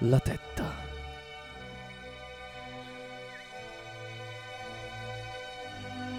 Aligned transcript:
La 0.00 0.20
tetta. 0.20 0.70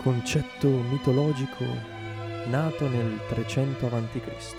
Concetto 0.01 0.67
mitologico 0.67 1.63
nato 2.47 2.87
nel 2.89 3.19
300 3.29 3.85
a.C. 3.85 4.55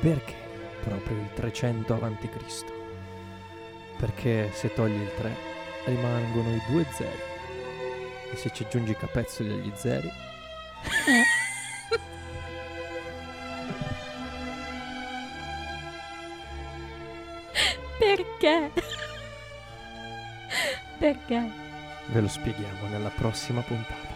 Perché 0.00 0.34
proprio 0.82 1.16
il 1.16 1.28
300 1.32 1.94
a.C.? 1.94 2.64
Perché 3.96 4.50
se 4.52 4.74
togli 4.74 5.00
il 5.00 5.14
3 5.16 5.36
rimangono 5.86 6.56
i 6.56 6.62
due 6.68 6.84
zeri 6.92 7.22
e 8.32 8.36
se 8.36 8.50
ci 8.52 8.64
aggiungi 8.64 8.90
i 8.90 8.96
capezzoli 8.96 9.50
agli 9.50 9.72
zeri 9.74 10.10
Ve 22.06 22.20
lo 22.20 22.28
spieghiamo 22.28 22.86
nella 22.88 23.10
prossima 23.10 23.60
puntata. 23.62 24.13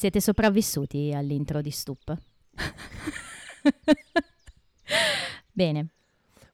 Siete 0.00 0.22
sopravvissuti 0.22 1.12
all'intro 1.12 1.60
di 1.60 1.70
Stup? 1.70 2.16
Bene. 5.52 5.88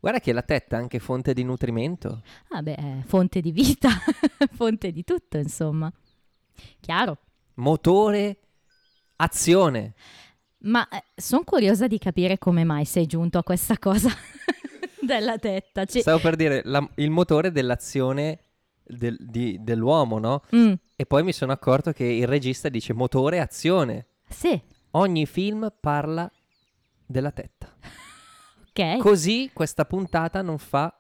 Guarda 0.01 0.19
che 0.19 0.33
la 0.33 0.43
tetta 0.43 0.77
è 0.77 0.81
anche 0.81 0.99
fonte 0.99 1.33
di 1.33 1.45
nutrimento. 1.45 2.23
Ah 2.49 2.61
beh, 2.61 3.05
fonte 3.07 3.41
di 3.41 3.53
vita, 3.53 3.89
fonte 4.53 4.91
di 4.91 5.05
tutto, 5.05 5.39
insomma. 5.39 5.89
Chiaro. 6.81 7.19
Motore, 7.55 8.39
azione. 9.15 9.95
Ma 10.63 10.85
sono 11.15 11.45
curiosa 11.45 11.87
di 11.87 11.99
capire 11.99 12.39
come 12.39 12.65
mai 12.65 12.85
sei 12.85 13.07
giunto 13.07 13.39
a 13.39 13.45
questa 13.45 13.79
cosa 13.79 14.11
della 15.01 15.39
tetta. 15.39 15.85
Ci- 15.85 16.01
Stavo 16.01 16.19
per 16.19 16.35
dire 16.35 16.63
la- 16.65 16.91
il 16.97 17.11
motore 17.11 17.53
dell'azione 17.53 18.41
del- 18.87 19.19
di- 19.21 19.59
dell'uomo, 19.61 20.19
no? 20.19 20.43
Mm, 20.55 20.73
E 20.97 21.07
poi 21.07 21.23
mi 21.23 21.33
sono 21.33 21.53
accorto 21.53 21.93
che 21.93 22.05
il 22.05 22.27
regista 22.27 22.69
dice 22.69 22.93
motore, 22.93 23.41
azione. 23.41 24.07
sì, 24.29 24.61
Ogni 24.93 25.27
film 25.27 25.71
parla 25.79 26.31
della 27.05 27.31
tetta. 27.31 27.75
ok. 28.71 28.99
Così 28.99 29.51
questa 29.53 29.85
puntata 29.85 30.41
non 30.43 30.57
fa 30.59 30.97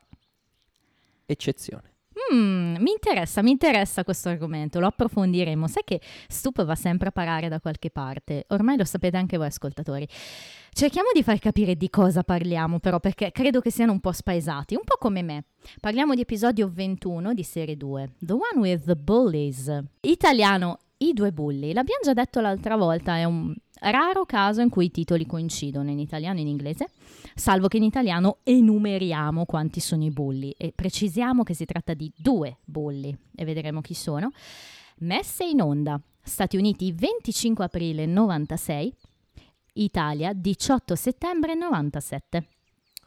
eccezione. 1.24 1.94
Mm, 2.32 2.76
mi 2.80 2.90
interessa, 2.90 3.42
mi 3.42 3.50
interessa 3.52 4.02
questo 4.02 4.28
argomento, 4.28 4.80
lo 4.80 4.86
approfondiremo. 4.86 5.68
Sai 5.68 5.82
che 5.84 6.00
Stup 6.28 6.64
va 6.64 6.74
sempre 6.74 7.08
a 7.08 7.12
parare 7.12 7.48
da 7.48 7.60
qualche 7.60 7.90
parte, 7.90 8.44
ormai 8.48 8.76
lo 8.76 8.84
sapete 8.84 9.16
anche 9.16 9.36
voi 9.36 9.46
ascoltatori. 9.46 10.08
Cerchiamo 10.72 11.08
di 11.14 11.22
far 11.22 11.38
capire 11.38 11.74
di 11.74 11.88
cosa 11.88 12.22
parliamo 12.22 12.80
però 12.80 13.00
perché 13.00 13.32
credo 13.32 13.60
che 13.60 13.70
siano 13.70 13.92
un 13.92 14.00
po' 14.00 14.12
spaesati, 14.12 14.74
un 14.74 14.84
po' 14.84 14.96
come 14.98 15.22
me. 15.22 15.44
Parliamo 15.80 16.14
di 16.14 16.20
episodio 16.20 16.68
21 16.70 17.32
di 17.32 17.42
serie 17.42 17.76
2, 17.76 18.10
The 18.18 18.32
One 18.32 18.60
with 18.60 18.84
the 18.84 18.96
Bullies. 18.96 19.84
Italiano, 20.00 20.78
i 20.98 21.12
due 21.12 21.32
bulli. 21.32 21.72
L'abbiamo 21.72 22.02
già 22.02 22.12
detto 22.12 22.40
l'altra 22.40 22.76
volta, 22.76 23.16
è 23.16 23.24
un 23.24 23.54
raro 23.80 24.24
caso 24.24 24.60
in 24.60 24.68
cui 24.68 24.86
i 24.86 24.90
titoli 24.90 25.26
coincidono 25.26 25.90
in 25.90 25.98
italiano 25.98 26.38
e 26.38 26.42
in 26.42 26.48
inglese, 26.48 26.90
salvo 27.34 27.68
che 27.68 27.76
in 27.76 27.82
italiano 27.82 28.38
enumeriamo 28.42 29.44
quanti 29.44 29.80
sono 29.80 30.04
i 30.04 30.10
bulli 30.10 30.54
e 30.56 30.72
precisiamo 30.74 31.42
che 31.42 31.54
si 31.54 31.64
tratta 31.64 31.94
di 31.94 32.10
due 32.16 32.58
bulli 32.64 33.16
e 33.34 33.44
vedremo 33.44 33.80
chi 33.80 33.94
sono. 33.94 34.30
Messe 34.98 35.44
in 35.44 35.60
onda, 35.60 36.00
Stati 36.22 36.56
Uniti 36.56 36.92
25 36.92 37.64
aprile 37.64 38.06
96, 38.06 38.92
Italia 39.74 40.32
18 40.32 40.94
settembre 40.94 41.54
97. 41.54 42.48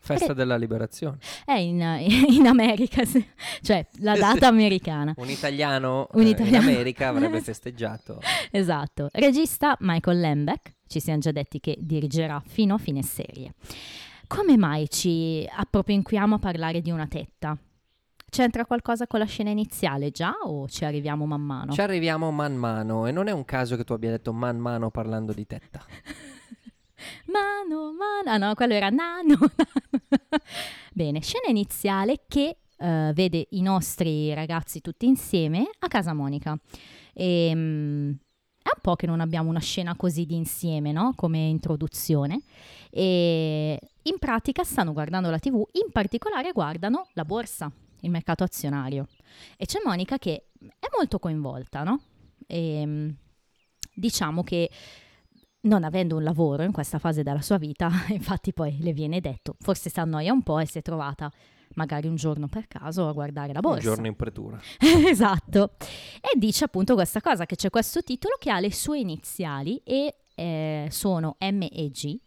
Festa 0.02 0.32
Eh. 0.32 0.36
della 0.36 0.56
liberazione. 0.58 1.18
È 1.46 1.54
in, 1.54 1.82
in 2.30 2.48
America, 2.48 3.04
sì. 3.06 3.24
cioè 3.62 3.86
la 4.00 4.16
data 4.16 4.48
americana. 4.48 5.14
Un 5.18 5.30
italiano, 5.30 6.08
Un 6.14 6.26
eh, 6.26 6.30
italiano. 6.30 6.68
in 6.70 6.74
America 6.76 7.08
avrebbe 7.10 7.42
festeggiato. 7.42 8.20
Esatto. 8.52 9.10
Regista 9.12 9.76
Michael 9.82 10.20
Lembeck, 10.20 10.76
ci 10.88 11.00
siamo 11.00 11.20
già 11.20 11.32
detti 11.32 11.60
che 11.60 11.76
dirigerà 11.80 12.42
fino 12.46 12.76
a 12.76 12.78
fine 12.78 13.04
serie. 13.04 13.54
Come 14.28 14.58
mai 14.58 14.88
ci 14.90 15.48
appropinquiamo 15.52 16.36
a 16.36 16.40
parlare 16.40 16.82
di 16.82 16.92
una 16.92 17.08
tetta? 17.08 17.58
C'entra 18.30 18.64
qualcosa 18.64 19.08
con 19.08 19.18
la 19.18 19.26
scena 19.26 19.50
iniziale 19.50 20.12
già 20.12 20.34
o 20.44 20.68
ci 20.68 20.86
arriviamo 20.86 21.26
man 21.26 21.42
mano? 21.42 21.72
Ci 21.72 21.82
arriviamo 21.82 22.30
man 22.30 22.56
mano 22.56 23.08
e 23.08 23.12
non 23.12 23.28
è 23.28 23.32
un 23.32 23.44
caso 23.44 23.76
che 23.76 23.84
tu 23.84 23.94
abbia 23.94 24.12
detto 24.12 24.32
man 24.34 24.58
mano 24.58 24.92
parlando 24.92 25.34
di 25.34 25.48
tetta. 25.48 25.84
Mano, 27.26 27.94
mano, 27.94 28.30
ah 28.30 28.38
no, 28.38 28.54
quello 28.56 28.74
era 28.74 28.90
nano. 28.90 29.38
Bene, 30.94 31.22
scena 31.22 31.48
iniziale 31.50 32.24
che 32.28 32.58
eh, 32.78 33.12
vede 33.14 33.48
i 33.52 33.62
nostri 33.62 34.34
ragazzi 34.34 34.82
tutti 34.82 35.06
insieme 35.06 35.70
a 35.80 35.88
casa 35.88 36.14
Monica. 36.14 36.58
E, 37.14 37.52
mm, 37.54 38.12
è 38.62 38.70
un 38.76 38.82
po' 38.82 38.96
che 38.96 39.06
non 39.08 39.20
abbiamo 39.20 39.50
una 39.50 39.60
scena 39.60 39.96
così 39.96 40.26
di 40.26 40.36
insieme, 40.36 40.92
no? 40.92 41.14
Come 41.16 41.40
introduzione. 41.40 42.42
E 42.90 43.80
in 44.04 44.18
pratica 44.20 44.64
stanno 44.64 44.94
guardando 44.94 45.30
la 45.30 45.40
TV, 45.40 45.64
in 45.74 45.92
particolare 45.92 46.52
guardano 46.52 47.08
la 47.14 47.26
borsa, 47.26 47.72
il 48.02 48.10
mercato 48.10 48.44
azionario. 48.44 49.08
E 49.58 49.66
c'è 49.66 49.80
Monica 49.84 50.18
che 50.18 50.48
è 50.60 50.88
molto 50.96 51.20
coinvolta, 51.20 51.84
no? 51.84 52.02
E, 52.48 52.86
mm, 52.86 53.10
diciamo 53.94 54.44
che 54.44 54.70
non 55.62 55.84
avendo 55.84 56.16
un 56.16 56.24
lavoro 56.24 56.64
in 56.64 56.72
questa 56.72 57.00
fase 57.00 57.24
della 57.24 57.42
sua 57.42 57.58
vita, 57.58 57.90
infatti 58.10 58.54
poi 58.54 58.78
le 58.80 58.94
viene 58.94 59.20
detto, 59.20 59.56
forse 59.60 59.90
si 59.90 60.00
annoia 60.00 60.32
un 60.32 60.44
po' 60.44 60.60
e 60.60 60.66
si 60.66 60.78
è 60.78 60.82
trovata 60.82 61.32
magari 61.76 62.08
un 62.08 62.16
giorno 62.16 62.48
per 62.48 62.68
caso 62.68 63.08
a 63.08 63.12
guardare 63.14 63.54
la 63.54 63.60
Un 63.62 63.70
borsa. 63.70 63.82
giorno 63.82 64.08
in 64.08 64.16
pretura. 64.16 64.60
esatto. 65.08 65.72
E 66.22 66.38
dice 66.38 66.66
appunto 66.66 66.94
questa 66.96 67.22
cosa, 67.22 67.46
che 67.46 67.56
c'è 67.56 67.70
questo 67.70 68.02
titolo 68.02 68.36
che 68.40 68.50
ha 68.50 68.60
le 68.60 68.74
sue 68.74 69.00
iniziali 69.00 69.82
e 69.84 70.16
eh, 70.36 70.88
sono 70.90 71.36
M 71.40 71.62
e 71.72 71.90
G. 71.90 72.18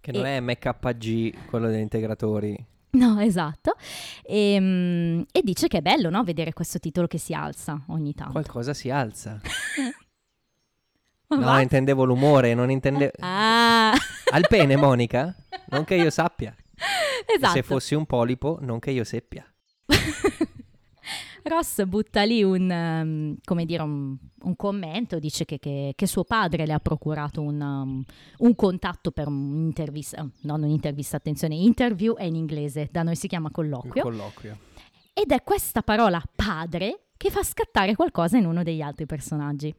Che 0.00 0.12
non 0.12 0.24
è 0.26 0.40
MKG, 0.40 1.46
quello 1.46 1.68
degli 1.68 1.80
integratori. 1.80 2.64
No, 2.90 3.20
esatto. 3.20 3.74
E, 4.22 4.56
mm, 4.58 5.22
e 5.32 5.40
dice 5.42 5.68
che 5.68 5.78
è 5.78 5.82
bello, 5.82 6.08
no? 6.10 6.22
Vedere 6.24 6.52
questo 6.52 6.78
titolo 6.78 7.06
che 7.06 7.18
si 7.18 7.34
alza 7.34 7.82
ogni 7.88 8.14
tanto. 8.14 8.32
Qualcosa 8.32 8.72
si 8.72 8.88
alza. 8.88 9.40
No, 11.28 11.38
va- 11.40 11.60
intendevo 11.60 12.04
l'umore, 12.04 12.54
non 12.54 12.70
intendevo... 12.70 13.12
Ah, 13.20 13.92
Al 14.32 14.46
pene, 14.48 14.76
Monica? 14.76 15.34
Non 15.68 15.82
che 15.84 15.96
io 15.96 16.10
sappia. 16.10 16.54
esatto. 17.26 17.52
Se 17.52 17.62
fossi 17.64 17.94
un 17.96 18.06
polipo, 18.06 18.58
non 18.60 18.78
che 18.78 18.92
io 18.92 19.02
seppia. 19.04 19.44
Ross 21.42 21.84
butta 21.84 22.22
lì 22.24 22.42
un, 22.42 23.36
come 23.44 23.64
dire, 23.64 23.82
un, 23.82 24.16
un 24.42 24.56
commento, 24.56 25.18
dice 25.20 25.44
che, 25.44 25.58
che- 25.60 25.92
che 25.94 26.06
suo 26.06 26.24
padre 26.24 26.66
le 26.66 26.72
ha 26.72 26.80
procurato 26.80 27.40
un, 27.40 27.60
um, 27.60 28.04
un 28.38 28.54
contatto 28.56 29.12
per 29.12 29.28
un'intervista, 29.28 30.20
eh, 30.22 30.28
non 30.42 30.62
un'intervista, 30.64 31.16
attenzione, 31.16 31.54
interview 31.54 32.14
è 32.16 32.24
in 32.24 32.34
inglese, 32.34 32.88
da 32.90 33.02
noi 33.04 33.14
si 33.14 33.28
chiama 33.28 33.50
colloquio, 33.52 34.02
colloquio. 34.02 34.58
ed 35.12 35.30
è 35.30 35.42
questa 35.44 35.82
parola 35.82 36.20
padre 36.34 37.06
che 37.16 37.30
fa 37.30 37.44
scattare 37.44 37.94
qualcosa 37.94 38.36
in 38.38 38.46
uno 38.46 38.62
degli 38.64 38.80
altri 38.80 39.06
personaggi. 39.06 39.72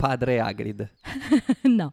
Padre 0.00 0.40
Hagrid. 0.40 0.90
no, 1.68 1.92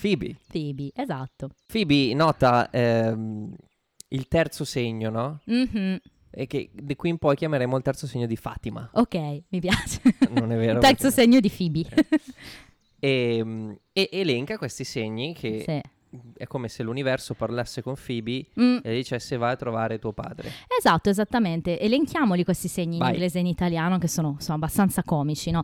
Phoebe. 0.00 0.36
Phoebe, 0.50 0.90
esatto. 0.94 1.50
Phoebe 1.66 2.12
nota 2.14 2.68
ehm, 2.70 3.54
il 4.08 4.28
terzo 4.28 4.64
segno, 4.64 5.08
no? 5.10 5.40
Mhm, 5.46 5.98
E 6.34 6.46
che 6.46 6.70
di 6.72 6.94
qui 6.96 7.08
in 7.10 7.18
poi 7.18 7.34
chiameremo 7.36 7.76
il 7.76 7.82
terzo 7.82 8.06
segno 8.06 8.26
di 8.26 8.36
Fatima. 8.36 8.88
Ok, 8.92 9.14
mi 9.48 9.60
piace. 9.60 10.00
Non 10.30 10.52
è 10.52 10.56
vero? 10.56 10.74
Il 10.74 10.78
terzo 10.84 11.08
Perché- 11.08 11.22
segno 11.22 11.40
di 11.40 11.48
Phoebe. 11.50 11.88
E, 12.98 13.40
mm, 13.42 13.72
e 13.92 14.08
elenca 14.12 14.58
questi 14.58 14.84
segni 14.84 15.34
che 15.34 15.62
Sì. 15.66 15.80
È 16.36 16.46
come 16.46 16.68
se 16.68 16.82
l'universo 16.82 17.34
parlasse 17.34 17.82
con 17.82 17.94
Phoebe 17.94 18.46
Mm, 18.60 18.78
e 18.82 18.94
dicesse 18.94 19.36
vai 19.36 19.52
a 19.52 19.56
trovare 19.56 19.98
tuo 19.98 20.12
padre. 20.12 20.50
Esatto, 20.78 21.08
esattamente. 21.10 21.78
Elenchiamoli 21.80 22.44
questi 22.44 22.68
segni 22.68 22.94
in 22.94 22.98
Vai. 23.00 23.12
inglese 23.12 23.38
e 23.38 23.40
in 23.40 23.46
italiano 23.46 23.98
che 23.98 24.08
sono, 24.08 24.36
sono 24.38 24.56
abbastanza 24.56 25.02
comici, 25.02 25.50
no? 25.50 25.62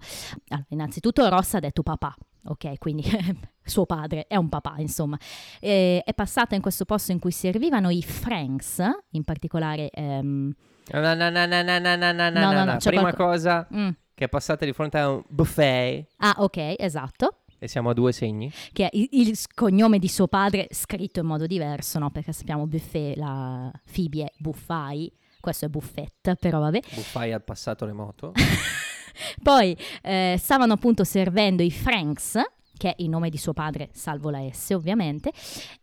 Allora, 0.49 0.67
innanzitutto 0.71 1.29
Ross 1.29 1.55
ha 1.55 1.61
detto 1.61 1.83
papà. 1.83 2.15
ok? 2.45 2.79
Quindi 2.79 3.03
suo 3.63 3.85
padre 3.87 4.27
è 4.27 4.37
un 4.37 4.49
papà, 4.49 4.75
insomma. 4.79 5.19
Eh, 5.61 6.03
è 6.05 6.15
passata 6.15 6.55
in 6.55 6.63
questo 6.63 6.85
posto 6.85 7.13
in 7.13 7.19
cui 7.19 7.31
servivano 7.33 7.91
i 7.91 8.03
Franks, 8.03 8.83
in 9.11 9.25
particolare... 9.25 9.91
ehm, 9.91 10.53
No, 10.91 11.01
no, 11.01 11.15
no, 11.15 11.29
no, 11.29 11.45
no, 11.45 11.63
no, 11.63 11.79
no, 11.79 11.97
no, 11.97 12.13
no, 12.13 12.31
No, 12.31 12.53
no, 12.53 12.65
no, 12.65 12.77
Prima 12.83 13.01
qualco- 13.03 13.25
cosa 13.25 13.69
mm. 13.75 13.89
che 14.15 14.25
è 14.25 14.29
passata 14.31 14.65
di 14.65 14.73
fronte 14.73 14.97
a 14.99 15.11
un 15.11 15.23
buffet 15.29 16.07
Ah, 16.17 16.35
ok, 16.39 16.75
esatto. 16.79 17.41
E 17.59 17.69
siamo 17.69 17.91
a 17.91 17.95
due 17.95 18.13
segni. 18.13 18.51
Che 18.73 18.89
è 18.89 18.91
il, 18.93 19.09
il 19.11 19.39
cognome 19.55 19.99
di 19.99 20.09
suo 20.09 20.29
padre 20.29 20.69
scritto 20.71 21.21
in 21.21 21.27
modo 21.27 21.47
diverso, 21.47 21.99
no? 21.99 22.11
Perché 22.11 22.33
sappiamo 22.33 22.67
Buffet, 22.67 23.17
la 23.17 23.71
Phoebe 23.93 24.25
è 24.25 24.33
Buffai, 24.39 25.13
questo 25.41 25.67
è 25.67 25.69
Buffet, 25.69 26.35
però 26.39 26.61
vabbè. 26.61 26.81
Buffai 26.95 27.33
al 27.33 27.43
passato 27.43 27.87
remoto. 27.87 28.33
Poi 29.43 29.77
eh, 30.03 30.37
stavano 30.39 30.75
appunto 30.75 31.05
servendo 31.05 31.63
i 31.63 31.71
Franks, 31.71 32.41
che 32.77 32.91
è 32.91 32.95
il 32.99 33.09
nome 33.09 33.31
di 33.31 33.39
suo 33.39 33.53
padre, 33.53 33.91
salvo 33.93 34.31
la 34.31 34.41
S 34.51 34.71
ovviamente, 34.71 35.33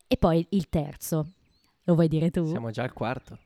e 0.07 0.17
poi 0.17 0.45
il 0.51 0.69
terzo. 0.69 1.31
Lo 1.83 1.93
vuoi 1.93 2.07
dire 2.07 2.31
tu? 2.31 2.45
Siamo 2.47 2.71
già 2.71 2.83
al 2.83 2.93
quarto. 2.93 3.37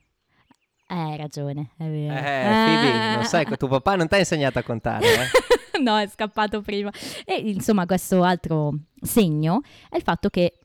Eh, 0.88 0.96
hai 0.96 1.18
ragione, 1.18 1.72
è 1.78 1.86
vero. 1.86 2.14
Eh, 2.14 2.22
Phoebe, 2.22 3.16
non 3.16 3.24
sai, 3.26 3.46
tuo 3.58 3.68
papà 3.68 3.96
non 3.96 4.08
ti 4.08 4.16
ha 4.16 4.20
insegnato 4.20 4.60
a 4.60 4.64
contare, 4.64 5.06
eh? 5.06 5.28
no, 5.84 5.98
è 5.98 6.08
scappato 6.08 6.62
prima. 6.62 6.92
E 7.26 7.36
insomma, 7.36 7.86
questo 7.86 8.24
altro 8.24 8.74
segno 9.02 9.62
è 9.90 9.98
il 9.98 10.04
fatto 10.04 10.30
che 10.30 10.60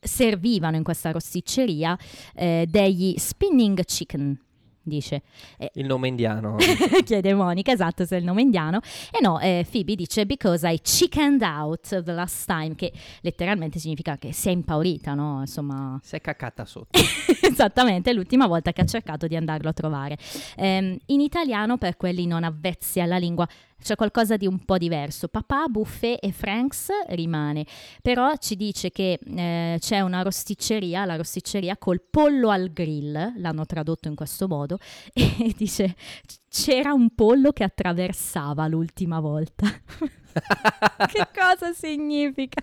servivano 0.00 0.76
in 0.76 0.82
questa 0.82 1.10
rosticceria 1.10 1.96
eh, 2.34 2.66
degli 2.68 3.14
spinning 3.18 3.84
chicken, 3.84 4.38
dice. 4.82 5.22
Eh, 5.58 5.70
Il 5.74 5.86
nome 5.86 6.08
indiano. 6.08 6.56
chiede 7.04 7.34
Monica, 7.34 7.72
esatto, 7.72 8.04
se 8.06 8.16
è 8.16 8.18
il 8.18 8.24
nome 8.24 8.42
indiano. 8.42 8.80
E 9.10 9.20
no, 9.20 9.38
eh, 9.38 9.66
Phoebe 9.70 9.94
dice 9.94 10.24
because 10.24 10.66
I 10.66 10.80
chickened 10.80 11.42
out 11.42 12.02
the 12.02 12.12
last 12.12 12.46
time, 12.46 12.74
che 12.74 12.92
letteralmente 13.20 13.78
significa 13.78 14.16
che 14.16 14.32
si 14.32 14.48
è 14.48 14.52
impaurita, 14.52 15.14
no? 15.14 15.40
Insomma, 15.40 16.00
Si 16.02 16.16
è 16.16 16.20
cacata 16.20 16.64
sotto. 16.64 16.98
Esattamente, 17.42 18.12
l'ultima 18.12 18.46
volta 18.46 18.72
che 18.72 18.80
ha 18.80 18.86
cercato 18.86 19.26
di 19.26 19.36
andarlo 19.36 19.68
a 19.68 19.72
trovare. 19.72 20.16
Ehm, 20.56 20.96
in 21.06 21.20
italiano, 21.20 21.76
per 21.76 21.96
quelli 21.96 22.26
non 22.26 22.42
avvezzi 22.42 23.00
alla 23.00 23.18
lingua, 23.18 23.46
c'è 23.82 23.94
qualcosa 23.96 24.36
di 24.36 24.46
un 24.46 24.64
po' 24.64 24.78
diverso. 24.78 25.28
Papà, 25.28 25.66
Buffet 25.68 26.18
e 26.20 26.32
Franks 26.32 26.88
rimane, 27.08 27.66
però 28.02 28.34
ci 28.36 28.56
dice 28.56 28.90
che 28.90 29.18
eh, 29.24 29.76
c'è 29.78 30.00
una 30.00 30.22
rosticceria, 30.22 31.04
la 31.04 31.16
rosticceria 31.16 31.76
col 31.76 32.02
pollo 32.02 32.50
al 32.50 32.72
grill, 32.72 33.34
l'hanno 33.36 33.66
tradotto 33.66 34.08
in 34.08 34.14
questo 34.14 34.48
modo, 34.48 34.78
e 35.12 35.54
dice 35.56 35.94
c'era 36.48 36.92
un 36.92 37.14
pollo 37.14 37.52
che 37.52 37.64
attraversava 37.64 38.66
l'ultima 38.66 39.20
volta. 39.20 39.66
che 41.06 41.28
cosa 41.34 41.72
significa? 41.72 42.62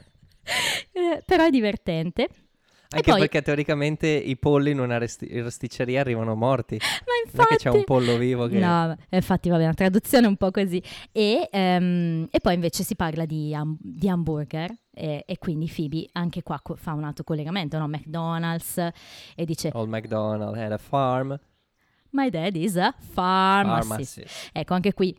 Eh, 0.92 1.24
però 1.26 1.46
è 1.46 1.50
divertente. 1.50 2.30
Anche 2.96 3.12
poi- 3.12 3.20
perché 3.20 3.42
teoricamente 3.42 4.08
i 4.08 4.38
polli 4.38 4.72
in 4.72 4.80
una 4.80 4.98
resti- 4.98 5.40
rosticceria 5.40 6.00
arrivano 6.02 6.36
morti. 6.36 6.78
Ma 6.82 6.86
Non 6.86 7.44
è 7.44 7.48
che 7.48 7.54
infatti... 7.54 7.56
c'è 7.58 7.70
un 7.70 7.84
pollo 7.84 8.18
vivo 8.18 8.48
che... 8.48 8.60
No, 8.60 8.96
infatti 9.10 9.50
va 9.50 9.56
bene, 9.56 9.68
la 9.70 9.74
traduzione 9.74 10.26
è 10.26 10.30
un 10.30 10.38
po' 10.38 10.52
così. 10.52 10.82
E, 11.12 11.48
ehm, 11.52 12.28
e 12.32 12.40
poi 12.40 12.54
invece 12.54 12.84
si 12.84 12.96
parla 12.96 13.26
di, 13.26 13.54
ham- 13.54 13.78
di 13.80 14.08
hamburger 14.08 14.74
e, 14.94 15.24
e 15.28 15.38
quindi 15.38 15.72
Phoebe 15.74 16.08
anche 16.14 16.42
qua 16.42 16.60
co- 16.64 16.76
fa 16.76 16.94
un 16.94 17.04
altro 17.04 17.24
collegamento, 17.24 17.78
no? 17.78 17.88
McDonald's 17.88 18.78
e 19.36 19.46
dice 19.46 19.72
Old 19.74 19.90
McDonald 19.90 20.56
had 20.58 20.72
a 20.72 20.78
farm. 20.78 21.38
My 22.12 22.30
dad 22.30 22.56
is 22.56 22.78
a 22.78 22.96
pharmacist. 23.14 23.88
Pharmacist. 23.88 24.50
Ecco, 24.54 24.74
anche 24.74 24.94
qui 24.94 25.14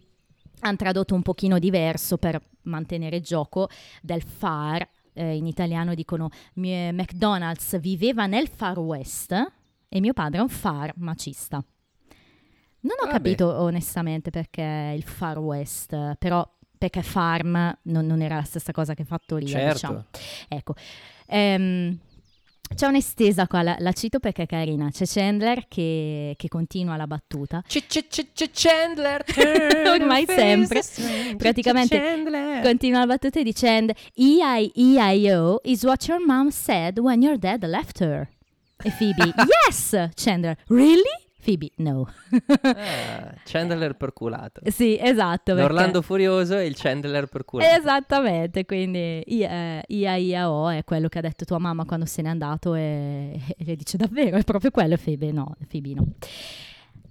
hanno 0.61 0.77
tradotto 0.77 1.15
un 1.15 1.21
pochino 1.21 1.59
diverso 1.59 2.17
per 2.17 2.41
mantenere 2.63 3.17
il 3.17 3.23
gioco 3.23 3.69
del 4.01 4.23
far. 4.23 4.89
Eh, 5.19 5.35
in 5.37 5.47
italiano 5.47 5.95
dicono 5.95 6.29
"Mi- 6.55 6.93
McDonald's 6.93 7.79
viveva 7.81 8.27
nel 8.27 8.49
Far 8.49 8.79
West 8.79 9.33
e 9.89 10.01
mio 10.01 10.13
padre 10.13 10.39
è 10.39 10.43
un 10.43 10.49
farmacista. 10.51 11.57
Non 12.81 12.95
ho 13.01 13.07
Vabbè. 13.07 13.13
capito 13.17 13.49
onestamente 13.63 14.31
perché 14.31 14.93
il 14.95 15.03
Far 15.03 15.39
West, 15.39 16.15
però 16.19 16.47
perché 16.79 17.03
farm 17.03 17.79
non, 17.85 18.05
non 18.07 18.21
era 18.21 18.37
la 18.37 18.43
stessa 18.43 18.71
cosa 18.73 18.93
che 18.95 19.05
fattoria, 19.05 19.49
Certo. 19.49 19.73
diciamo. 19.73 20.05
Ecco, 20.49 20.75
Ehm, 21.29 21.99
c'è 22.75 22.87
un'estesa 22.87 23.47
qua, 23.47 23.63
la, 23.63 23.77
la 23.79 23.93
cito 23.93 24.19
perché 24.19 24.43
è 24.43 24.47
carina. 24.47 24.91
C'è 24.91 25.05
Chandler 25.07 25.67
che, 25.69 26.35
che 26.37 26.49
continua 26.49 26.97
la 26.97 27.07
battuta. 27.07 27.63
Chandler. 28.53 29.25
Ormai 29.89 30.25
sempre. 30.27 30.83
Praticamente 31.37 31.99
Chandler. 31.99 32.63
Continua 32.63 33.01
la 33.01 33.07
battuta 33.07 33.43
dicendo 33.43 33.93
E-I-E-I-O 34.15 35.61
is 35.65 35.83
what 35.85 36.07
your 36.09 36.21
mom 36.25 36.51
said 36.51 36.99
when 36.99 37.23
your 37.23 37.39
dad 37.39 37.65
left 37.65 38.01
her. 38.01 38.29
E 38.83 38.91
Phoebe, 38.91 39.33
yes! 39.67 40.11
Chandler, 40.15 40.57
really? 40.69 41.26
Phoebe, 41.47 41.71
no. 41.77 42.09
Ah, 42.63 43.33
Chandler 43.45 43.95
perculato. 43.95 44.61
sì, 44.71 44.99
esatto. 45.01 45.55
perché- 45.55 45.61
L'Orlando 45.61 46.03
Furioso 46.03 46.57
e 46.57 46.67
il 46.67 46.75
Chandler 46.77 47.27
perculato. 47.29 47.71
Esattamente, 47.79 48.65
quindi 48.65 49.23
I- 49.27 49.43
eh, 49.45 49.85
I-A-I-A-O 49.87 50.71
è 50.71 50.83
quello 50.83 51.07
che 51.09 51.19
ha 51.19 51.21
detto 51.21 51.45
tua 51.45 51.59
mamma 51.59 51.85
quando 51.85 52.05
se 52.05 52.23
n'è 52.23 52.29
andato 52.29 52.75
e, 52.75 53.41
e 53.57 53.65
le 53.65 53.77
dice 53.77 53.97
davvero, 53.97 54.37
è 54.39 54.43
proprio 54.43 54.73
quello, 54.73 54.97
Phoebe 54.97 55.31
no, 55.31 55.55
Phoebe 55.69 55.95
no. 55.95 56.05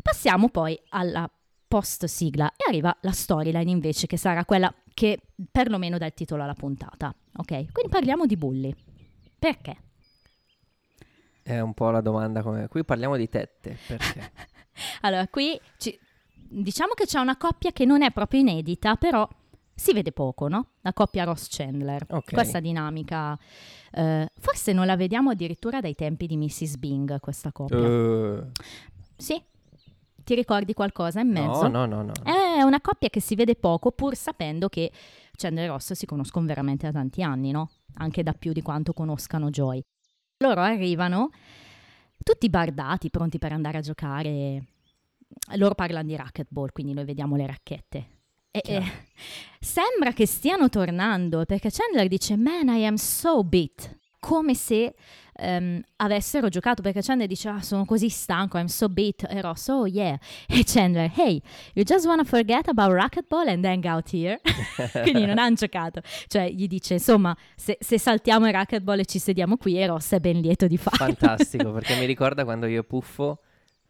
Passiamo 0.01 0.49
poi 0.49 0.77
alla 0.89 1.29
post 1.67 2.03
sigla 2.05 2.51
e 2.57 2.65
arriva 2.67 2.95
la 3.01 3.11
storyline 3.11 3.71
invece 3.71 4.05
che 4.05 4.17
sarà 4.17 4.43
quella 4.43 4.73
che 4.93 5.19
perlomeno 5.49 5.97
dà 5.97 6.05
il 6.07 6.13
titolo 6.13 6.43
alla 6.43 6.53
puntata, 6.53 7.15
ok? 7.37 7.47
Quindi 7.71 7.89
parliamo 7.89 8.25
di 8.25 8.35
bulli. 8.35 8.75
Perché? 9.39 9.77
È 11.47 11.59
un 11.59 11.75
po' 11.75 11.91
la 11.91 12.01
domanda 12.01 12.41
come... 12.41 12.67
Qui 12.67 12.83
parliamo 12.83 13.15
di 13.17 13.29
tette, 13.29 13.77
perché? 13.85 14.31
Allora, 15.01 15.27
qui 15.27 15.57
ci- 15.77 15.97
diciamo 16.33 16.93
che 16.95 17.05
c'è 17.05 17.19
una 17.19 17.37
coppia 17.37 17.71
che 17.71 17.85
non 17.85 18.01
è 18.01 18.11
proprio 18.11 18.39
inedita, 18.39 18.95
però 18.95 19.29
si 19.75 19.93
vede 19.93 20.11
poco, 20.11 20.47
no? 20.47 20.69
La 20.81 20.91
coppia 20.91 21.23
Ross 21.23 21.47
Chandler. 21.49 22.03
Ok. 22.09 22.33
Questa 22.33 22.59
dinamica, 22.59 23.37
eh, 23.91 24.27
forse 24.39 24.73
non 24.73 24.87
la 24.87 24.95
vediamo 24.95 25.29
addirittura 25.29 25.81
dai 25.81 25.93
tempi 25.93 26.25
di 26.25 26.35
Mrs. 26.35 26.77
Bing, 26.77 27.19
questa 27.19 27.51
coppia. 27.51 27.77
Uh, 27.77 28.49
Sì? 29.15 29.39
Ti 30.23 30.33
ricordi 30.33 30.73
qualcosa 30.73 31.19
in 31.19 31.29
mezzo? 31.29 31.67
no, 31.67 31.85
no, 31.85 32.01
no, 32.01 32.11
no. 32.23 32.23
È 32.23 32.63
una 32.63 32.81
coppia 32.81 33.09
che 33.09 33.21
si 33.21 33.35
vede 33.35 33.55
poco, 33.55 33.91
pur 33.91 34.15
sapendo 34.15 34.67
che 34.67 34.91
Chandler 35.37 35.65
e 35.65 35.67
Ross 35.67 35.93
si 35.93 36.07
conoscono 36.07 36.47
veramente 36.47 36.87
da 36.87 36.91
tanti 36.91 37.21
anni, 37.21 37.51
no? 37.51 37.69
Anche 37.97 38.23
da 38.23 38.33
più 38.33 38.51
di 38.51 38.63
quanto 38.63 38.93
conoscano 38.93 39.51
Joy. 39.51 39.83
Loro 40.37 40.61
arrivano 40.61 41.29
tutti 42.23 42.49
bardati, 42.49 43.09
pronti 43.09 43.37
per 43.37 43.53
andare 43.53 43.77
a 43.77 43.81
giocare. 43.81 44.65
Loro 45.55 45.75
parlano 45.75 46.07
di 46.07 46.15
racquetball, 46.15 46.71
quindi 46.73 46.93
noi 46.93 47.05
vediamo 47.05 47.35
le 47.35 47.47
racchette. 47.47 48.07
E, 48.51 48.61
e 48.63 48.83
sembra 49.59 50.11
che 50.11 50.25
stiano 50.25 50.67
tornando 50.69 51.45
perché 51.45 51.69
Chandler 51.71 52.07
dice: 52.07 52.35
Man, 52.35 52.67
I 52.67 52.85
am 52.85 52.95
so 52.95 53.43
beat. 53.43 53.97
Come 54.19 54.55
se 54.55 54.95
ehm, 55.37 55.81
avessero 55.97 56.49
giocato 56.49 56.81
perché 56.81 57.01
Chandler 57.01 57.27
dice: 57.27 57.49
Ah, 57.49 57.61
sono 57.61 57.85
così 57.85 58.09
stanco, 58.09 58.57
I'm 58.57 58.65
so 58.65 58.89
beat. 58.89 59.25
E 59.29 59.41
Ross, 59.41 59.67
oh 59.67 59.85
yeah. 59.85 60.17
E 60.47 60.63
Chandler, 60.65 61.11
hey, 61.13 61.41
you 61.73 61.83
just 61.83 62.05
wanna 62.05 62.23
forget 62.23 62.67
about 62.67 62.91
racquetball 62.91 63.47
and 63.47 63.63
hang 63.65 63.85
out 63.85 64.13
here? 64.13 64.39
Quindi 65.03 65.25
non 65.25 65.37
hanno 65.37 65.55
giocato. 65.55 66.01
Cioè, 66.27 66.49
gli 66.49 66.67
dice: 66.67 66.93
Insomma, 66.93 67.35
se, 67.55 67.77
se 67.79 67.99
saltiamo 67.99 68.47
il 68.47 68.53
racquetball 68.53 68.99
e 68.99 69.05
ci 69.05 69.19
sediamo 69.19 69.57
qui, 69.57 69.79
e 69.79 69.87
Ross 69.87 70.13
è 70.13 70.19
ben 70.19 70.39
lieto 70.39 70.67
di 70.67 70.77
farlo. 70.77 71.13
Fantastico, 71.13 71.71
perché 71.73 71.95
mi 71.95 72.05
ricorda 72.05 72.43
quando 72.43 72.65
io 72.65 72.81
e 72.81 72.83
Puffo 72.83 73.39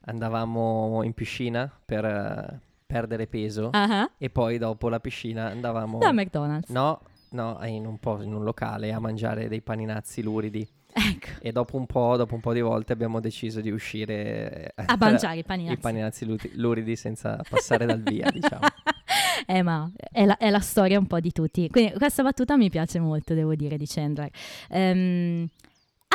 andavamo 0.06 1.02
in 1.04 1.14
piscina 1.14 1.72
per 1.84 2.06
eh, 2.06 2.60
perdere 2.86 3.28
peso 3.28 3.70
ah. 3.72 4.10
e 4.18 4.30
poi 4.30 4.58
dopo 4.58 4.90
la 4.90 5.00
piscina 5.00 5.48
andavamo... 5.48 5.98
Da 5.98 6.12
McDonald's. 6.12 6.70
No, 6.70 7.02
no, 7.32 7.60
in 7.64 7.86
un, 7.86 7.98
po', 8.00 8.22
in 8.22 8.34
un 8.34 8.44
locale 8.44 8.92
a 8.94 9.00
mangiare 9.00 9.48
dei 9.48 9.62
paninazzi 9.62 10.22
luridi 10.22 10.68
Ecco. 10.98 11.28
e 11.42 11.52
dopo 11.52 11.75
un 11.75 11.86
po', 11.86 12.16
dopo 12.16 12.36
un 12.36 12.40
po' 12.40 12.54
di 12.54 12.62
volte 12.62 12.94
abbiamo 12.94 13.20
deciso 13.20 13.60
di 13.60 13.70
uscire 13.70 14.72
eh, 14.74 14.84
A 14.86 14.96
mangiare 14.98 15.40
i 15.40 15.44
paninazzi. 15.44 15.78
i 15.78 15.82
paninazzi 15.82 16.38
luridi 16.54 16.96
senza 16.96 17.38
passare 17.50 17.86
dal 17.86 18.02
via, 18.02 18.30
diciamo. 18.32 18.62
Eh, 19.48 19.62
ma 19.62 19.92
è 20.12 20.25
la, 20.25 20.38
è 20.38 20.50
la 20.50 20.60
storia 20.60 20.98
un 20.98 21.06
po' 21.06 21.20
di 21.20 21.32
tutti. 21.32 21.70
Quindi 21.70 21.92
questa 21.94 22.24
battuta 22.24 22.58
mi 22.58 22.70
piace 22.70 23.00
molto, 23.00 23.34
devo 23.34 23.54
dire, 23.54 23.78
di 23.78 23.86
Chandler. 23.86 24.30
Ehm, 24.70 25.48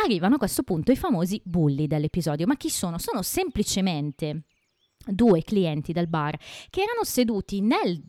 arrivano 0.04 0.34
a 0.36 0.38
questo 0.38 0.62
punto 0.62 0.90
i 0.90 0.96
famosi 0.96 1.40
bulli 1.44 1.86
dell'episodio. 1.86 2.46
Ma 2.46 2.56
chi 2.56 2.70
sono? 2.70 2.98
Sono 2.98 3.22
semplicemente 3.22 4.44
due 5.06 5.42
clienti 5.42 5.92
del 5.92 6.08
bar 6.08 6.36
che 6.70 6.80
erano 6.82 7.04
seduti 7.04 7.60
nel 7.60 8.02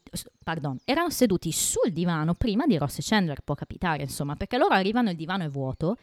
pardon, 0.44 0.78
erano 0.86 1.10
seduti 1.10 1.52
sul 1.52 1.92
divano 1.92 2.34
prima 2.34 2.66
di 2.66 2.78
Ross 2.78 3.00
e 3.00 3.02
Chandler, 3.04 3.42
può 3.44 3.54
capitare, 3.54 4.04
insomma, 4.04 4.36
perché 4.36 4.58
loro 4.58 4.74
arrivano 4.74 5.10
e 5.10 5.12
il 5.12 5.18
divano 5.18 5.44
è 5.44 5.50
vuoto. 5.50 5.98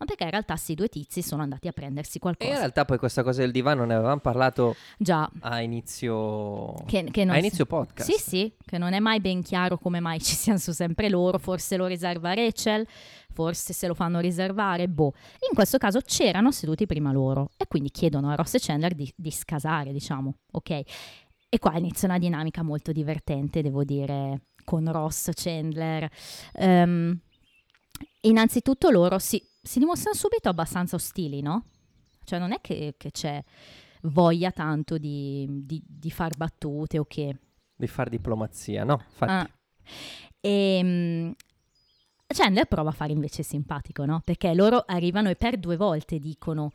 Ma 0.00 0.06
perché 0.06 0.24
in 0.24 0.30
realtà 0.30 0.56
sì, 0.56 0.74
due 0.74 0.88
tizi 0.88 1.20
sono 1.20 1.42
andati 1.42 1.68
a 1.68 1.72
prendersi 1.72 2.16
E 2.16 2.20
qualcosa. 2.20 2.50
in 2.50 2.56
realtà 2.56 2.86
poi 2.86 2.96
questa 2.96 3.22
cosa 3.22 3.42
del 3.42 3.50
divano 3.52 3.84
ne 3.84 3.94
avevamo 3.94 4.20
parlato 4.20 4.74
Già, 4.96 5.30
a 5.40 5.60
inizio, 5.60 6.72
che, 6.86 7.04
che 7.10 7.22
a 7.22 7.32
si- 7.34 7.38
inizio 7.38 7.66
podcast. 7.66 8.10
Sì, 8.10 8.18
sì, 8.18 8.52
che 8.64 8.78
non 8.78 8.94
è 8.94 8.98
mai 8.98 9.20
ben 9.20 9.42
chiaro 9.42 9.76
come 9.76 10.00
mai 10.00 10.18
ci 10.20 10.34
siano 10.34 10.58
su 10.58 10.72
sempre 10.72 11.10
loro, 11.10 11.38
forse 11.38 11.76
lo 11.76 11.84
riserva 11.84 12.32
Rachel, 12.32 12.86
forse 13.34 13.74
se 13.74 13.86
lo 13.86 13.92
fanno 13.94 14.20
riservare, 14.20 14.88
boh. 14.88 15.12
In 15.50 15.54
questo 15.54 15.76
caso 15.76 16.00
c'erano 16.00 16.50
seduti 16.50 16.86
prima 16.86 17.12
loro 17.12 17.50
e 17.58 17.66
quindi 17.66 17.90
chiedono 17.90 18.30
a 18.30 18.36
Ross 18.36 18.54
e 18.54 18.58
Chandler 18.58 18.94
di, 18.94 19.12
di 19.14 19.30
scasare, 19.30 19.92
diciamo, 19.92 20.34
ok? 20.52 20.80
E 21.50 21.58
qua 21.58 21.76
inizia 21.76 22.08
una 22.08 22.18
dinamica 22.18 22.62
molto 22.62 22.90
divertente, 22.92 23.60
devo 23.60 23.84
dire, 23.84 24.44
con 24.64 24.90
Ross, 24.90 25.30
Chandler. 25.34 26.08
Ehm, 26.54 27.18
innanzitutto 28.22 28.90
loro 28.90 29.18
si, 29.18 29.42
si 29.62 29.78
dimostrano 29.78 30.16
subito 30.16 30.48
abbastanza 30.48 30.96
ostili, 30.96 31.40
no? 31.40 31.64
Cioè 32.24 32.38
non 32.38 32.52
è 32.52 32.60
che, 32.60 32.94
che 32.96 33.10
c'è 33.10 33.42
voglia 34.02 34.50
tanto 34.50 34.98
di, 34.98 35.46
di- 35.64 35.82
di 35.86 36.10
far 36.10 36.36
battute 36.36 36.98
o 36.98 37.04
che... 37.04 37.36
Di 37.74 37.86
far 37.86 38.08
diplomazia, 38.08 38.84
no? 38.84 39.02
Ah. 39.18 39.48
E 40.40 40.80
mm, 40.82 41.30
Chandler 42.26 42.66
prova 42.66 42.90
a 42.90 42.92
fare 42.92 43.12
invece 43.12 43.42
simpatico, 43.42 44.04
no? 44.04 44.20
Perché 44.24 44.54
loro 44.54 44.84
arrivano 44.86 45.28
e 45.28 45.36
per 45.36 45.58
due 45.58 45.76
volte 45.76 46.18
dicono 46.18 46.70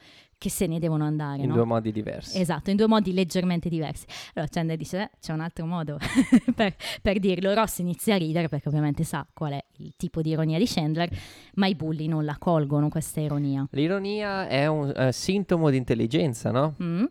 che 0.46 0.52
se 0.52 0.68
ne 0.68 0.78
devono 0.78 1.04
andare, 1.06 1.42
in 1.42 1.48
no? 1.48 1.56
due 1.56 1.66
modi 1.66 1.92
diversi. 1.92 2.40
Esatto, 2.40 2.70
in 2.70 2.75
due 2.75 2.88
modi 2.88 3.14
leggermente 3.14 3.68
diversi. 3.68 4.06
Allora 4.36 4.52
Chandler 4.52 4.78
dice, 4.78 5.02
"Eh, 5.02 5.10
c'è 5.20 5.34
un 5.34 5.40
altro 5.40 5.66
modo 5.66 5.98
per, 6.56 6.75
per 7.02 7.18
dirlo. 7.18 7.52
Ross 7.56 7.80
inizia 7.80 8.14
a 8.14 8.18
ridere 8.18 8.48
perché 8.48 8.68
ovviamente 8.70 9.04
sa 9.04 9.28
qual 9.34 9.54
è 9.54 9.66
il 9.78 9.94
tipo 9.98 10.22
di 10.22 10.30
ironia 10.30 10.60
di 10.60 10.68
Chandler, 10.68 11.10
ma 11.56 11.66
i 11.66 11.74
bulli 11.74 12.08
non 12.08 12.25
la 12.25 12.38
colgono 12.38 12.90
questa 12.90 13.22
ironia. 13.22 13.68
L'ironia 13.72 14.48
è 14.48 14.68
un 14.68 14.94
eh, 14.96 15.12
sintomo 15.12 15.72
di 15.72 15.78
intelligenza, 15.78 16.52
no? 16.52 16.75
Mm? 16.84 17.04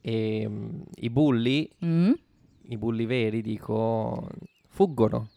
E 0.00 0.48
mm, 0.48 0.80
i 1.00 1.10
bulli, 1.10 1.70
Mm? 1.84 2.12
i 2.68 2.78
bulli 2.78 3.04
veri, 3.04 3.42
dico, 3.42 4.26
fuggono 4.68 5.28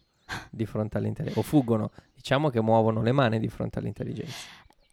di 0.50 0.64
fronte 0.64 0.96
all'intelligenza. 0.96 1.40
O 1.40 1.42
fuggono, 1.42 1.90
diciamo 2.14 2.48
che 2.48 2.62
muovono 2.62 3.02
le 3.02 3.12
mani 3.12 3.38
di 3.38 3.48
fronte 3.48 3.80
all'intelligenza. 3.80 4.32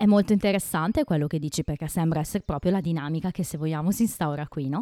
È 0.02 0.08
molto 0.08 0.34
interessante 0.34 1.04
quello 1.04 1.28
che 1.28 1.38
dici 1.38 1.64
perché 1.64 1.88
sembra 1.88 2.22
essere 2.22 2.42
proprio 2.42 2.72
la 2.72 2.82
dinamica 2.82 3.30
che 3.30 3.44
se 3.44 3.56
vogliamo 3.60 3.92
si 3.92 4.02
instaura 4.02 4.48
qui, 4.48 4.68
no? 4.68 4.82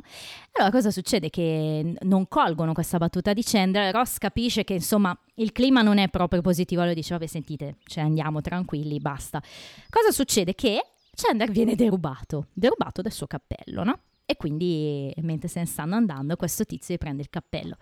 Allora 0.53 0.71
cosa 0.71 0.91
succede? 0.91 1.29
Che 1.29 1.97
non 2.03 2.29
colgono 2.29 2.71
questa 2.71 2.97
battuta 2.99 3.33
di 3.33 3.43
Chandler, 3.43 3.93
Ross 3.93 4.17
capisce 4.17 4.63
che 4.63 4.75
insomma 4.75 5.13
il 5.35 5.51
clima 5.51 5.81
non 5.81 5.97
è 5.97 6.07
proprio 6.07 6.39
positivo, 6.39 6.79
allora 6.79 6.95
dice 6.95 7.15
vabbè 7.15 7.27
sentite, 7.27 7.79
cioè 7.83 8.05
andiamo 8.05 8.39
tranquilli, 8.39 8.97
basta. 8.99 9.43
Cosa 9.89 10.11
succede? 10.11 10.55
Che 10.55 10.81
Chandler 11.13 11.51
viene 11.51 11.75
derubato, 11.75 12.47
derubato 12.53 13.01
del 13.01 13.11
suo 13.11 13.27
cappello, 13.27 13.83
no? 13.83 13.99
E 14.25 14.37
quindi 14.37 15.13
mentre 15.17 15.49
se 15.49 15.59
ne 15.59 15.65
stanno 15.65 15.95
andando 15.95 16.37
questo 16.37 16.63
tizio 16.63 16.93
gli 16.95 16.97
prende 16.97 17.23
il 17.23 17.29
cappello. 17.29 17.75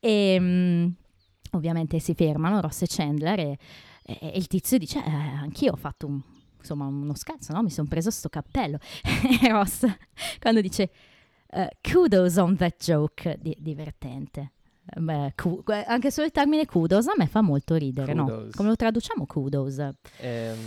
E 0.00 0.38
mm, 0.40 0.86
ovviamente 1.50 1.98
si 1.98 2.14
fermano 2.14 2.58
Ross 2.62 2.80
e 2.80 2.86
Chandler 2.88 3.38
e, 3.38 3.58
e- 4.02 4.18
e 4.18 4.32
il 4.34 4.46
tizio 4.46 4.78
dice 4.78 4.98
eh, 5.04 5.10
anch'io 5.10 5.72
ho 5.72 5.76
fatto 5.76 6.06
un 6.06 6.22
insomma 6.60 6.86
uno 6.86 7.14
scherzo, 7.14 7.52
no? 7.52 7.62
Mi 7.62 7.70
sono 7.70 7.88
preso 7.88 8.10
sto 8.10 8.28
cappello. 8.28 8.78
e 9.42 9.48
Ross, 9.48 9.84
quando 10.40 10.60
dice 10.60 10.90
eh, 11.50 11.70
kudos 11.82 12.36
on 12.36 12.56
that 12.56 12.82
joke, 12.82 13.36
di- 13.40 13.56
divertente. 13.58 14.52
Eh, 14.86 15.00
beh, 15.00 15.32
ku- 15.36 15.62
eh, 15.68 15.84
anche 15.86 16.10
solo 16.10 16.26
il 16.26 16.32
termine 16.32 16.64
kudos 16.66 17.06
a 17.08 17.12
me 17.16 17.26
fa 17.26 17.40
molto 17.42 17.74
ridere, 17.74 18.12
no? 18.14 18.24
Kudos. 18.24 18.54
Come 18.54 18.68
lo 18.68 18.76
traduciamo 18.76 19.26
kudos? 19.26 19.78
Ehm, 20.18 20.58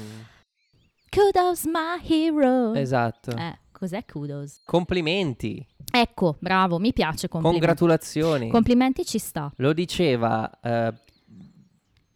Kudos 1.10 1.66
my 1.66 2.00
hero. 2.02 2.74
esatto. 2.74 3.32
Eh, 3.38 3.60
cos'è 3.72 4.04
kudos? 4.06 4.62
Complimenti, 4.66 5.66
Ecco, 5.96 6.38
bravo, 6.40 6.80
mi 6.80 6.92
piace 6.92 7.28
complimenti. 7.28 7.60
congratulazioni. 7.68 8.50
complimenti 8.50 9.06
ci 9.06 9.20
sta. 9.20 9.52
Lo 9.58 9.74
diceva 9.74 10.50
eh, 10.60 10.92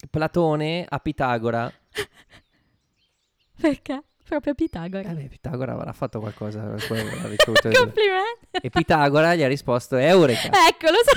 Platone 0.10 0.84
a 0.90 0.98
Pitagora. 1.00 1.72
Perché? 3.62 4.04
Proprio 4.24 4.54
Pitagora. 4.56 5.10
Eh 5.10 5.14
beh, 5.14 5.28
Pitagora 5.30 5.74
avrà 5.74 5.94
fatto 5.94 6.20
qualcosa 6.20 6.62
ha 6.64 6.76
ricevuto 7.28 7.70
Complimenti. 7.70 8.48
E 8.62 8.70
Pitagora 8.70 9.36
gli 9.36 9.44
ha 9.44 9.48
risposto 9.48 9.96
Eureka. 9.96 10.50
Ecco, 10.68 10.90
lo 10.90 10.98
so. 11.06 11.12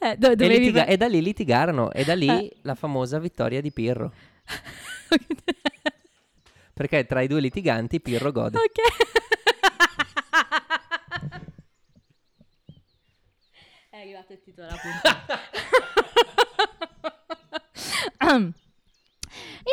eh, 0.06 0.16
do- 0.16 0.32
E, 0.32 0.48
litiga- 0.48 0.84
e 0.86 0.96
da 0.98 1.08
lì 1.08 1.22
litigarono 1.22 1.90
e 1.92 2.04
da 2.04 2.14
lì 2.14 2.26
Eh. 2.28 2.56
la 2.62 2.74
famosa 2.74 3.18
vittoria 3.18 3.60
di 3.62 3.72
Pirro. 3.72 4.12
Perché 6.74 7.06
tra 7.06 7.20
i 7.22 7.26
due 7.26 7.40
litiganti 7.40 8.00
Pirro 8.00 8.32
gode. 8.32 8.58
Ok. 8.58 8.80
È 13.90 13.96
arrivato 13.96 14.32
il 14.32 14.40
titolo 14.42 14.66
della 14.68 14.80
puntata. 14.80 15.38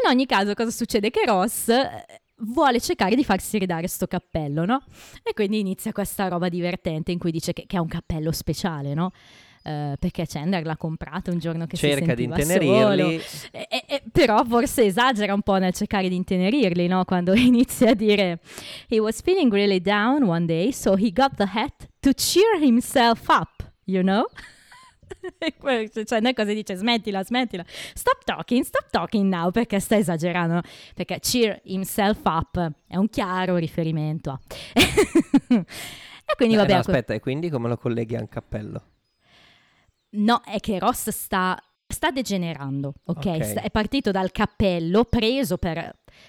In 0.01 0.08
ogni 0.10 0.25
caso, 0.25 0.53
cosa 0.53 0.72
succede? 0.72 1.10
Che 1.12 1.24
Ross 1.25 1.68
eh, 1.70 2.06
vuole 2.38 2.79
cercare 2.79 3.15
di 3.15 3.24
farsi 3.24 3.58
ridare 3.58 3.88
sto 3.88 4.08
cappello, 4.08 4.65
no? 4.65 4.82
E 5.24 5.34
quindi 5.34 5.60
inizia 5.60 5.91
questa 5.91 6.27
roba 6.27 6.48
divertente 6.50 7.12
in 7.12 7.20
cui 7.20 7.32
dice 7.32 7.53
che, 7.53 7.65
che 7.68 7.75
è 7.77 7.79
un 7.79 7.88
cappello 7.88 8.32
speciale, 8.32 8.94
no? 8.94 9.12
Eh, 9.62 9.96
perché 10.00 10.25
Chandler 10.25 10.65
l'ha 10.65 10.77
comprato 10.77 11.32
un 11.32 11.39
giorno 11.39 11.65
che 11.65 11.75
Cerca 11.75 12.15
si 12.15 12.15
di 12.15 12.32
sentiva 12.32 12.39
intenerirli. 12.39 13.20
solo. 13.20 13.50
E- 13.51 13.68
e- 13.70 13.84
e- 13.88 14.03
però 14.10 14.44
forse 14.46 14.86
esagera 14.86 15.34
un 15.34 15.41
po' 15.41 15.58
nel 15.58 15.74
cercare 15.74 16.08
di 16.08 16.15
intenerirli, 16.15 16.88
no? 16.88 17.03
Quando 17.03 17.34
inizia 17.36 17.89
a 17.89 17.94
dire 17.94 18.39
He 18.88 19.00
was 19.00 19.22
feeling 19.22 19.51
really 19.51 19.82
down 19.82 20.24
one 20.24 20.46
day, 20.46 20.72
so 20.72 20.96
he 20.96 21.12
got 21.12 21.34
the 21.36 21.48
hat 21.53 21.89
to 22.00 22.13
cheer 22.13 22.58
himself 22.62 23.27
up, 23.27 23.70
you 23.84 24.01
know? 24.01 24.24
Cioè, 26.05 26.19
noi 26.21 26.33
cosa 26.33 26.53
dice? 26.53 26.75
Smettila, 26.75 27.23
smettila. 27.23 27.63
Stop 27.67 28.23
talking, 28.23 28.63
stop 28.63 28.89
talking 28.89 29.31
now, 29.31 29.51
perché 29.51 29.79
sta 29.79 29.97
esagerando. 29.97 30.61
Perché 30.95 31.19
cheer 31.19 31.59
himself 31.63 32.21
up 32.25 32.71
è 32.88 32.95
un 32.95 33.09
chiaro 33.09 33.57
riferimento 33.57 34.31
a... 34.31 34.39
e 35.53 36.35
quindi 36.35 36.55
Eh, 36.55 36.57
vabbè... 36.57 36.73
no, 36.73 36.79
a 36.79 36.83
que- 36.83 36.91
aspetta, 36.91 37.13
e 37.13 37.19
quindi 37.19 37.49
come 37.49 37.67
lo 37.67 37.77
colleghi 37.77 38.15
a 38.15 38.19
un 38.19 38.29
cappello? 38.29 38.83
No, 40.11 40.41
è 40.45 40.59
che 40.59 40.79
Ross 40.79 41.09
sta, 41.09 41.61
sta 41.88 42.11
degenerando, 42.11 42.93
ok? 43.03 43.25
Ok. 43.25 43.43
Sta- 43.43 43.61
è 43.61 43.69
partito 43.69 44.11
dal 44.11 44.31
cappello 44.31 45.03
preso 45.05 45.57
per... 45.57 45.75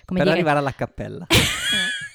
Come 0.05 0.19
per 0.19 0.23
dire, 0.23 0.31
arrivare 0.33 0.59
alla 0.59 0.75
cappella. 0.75 1.27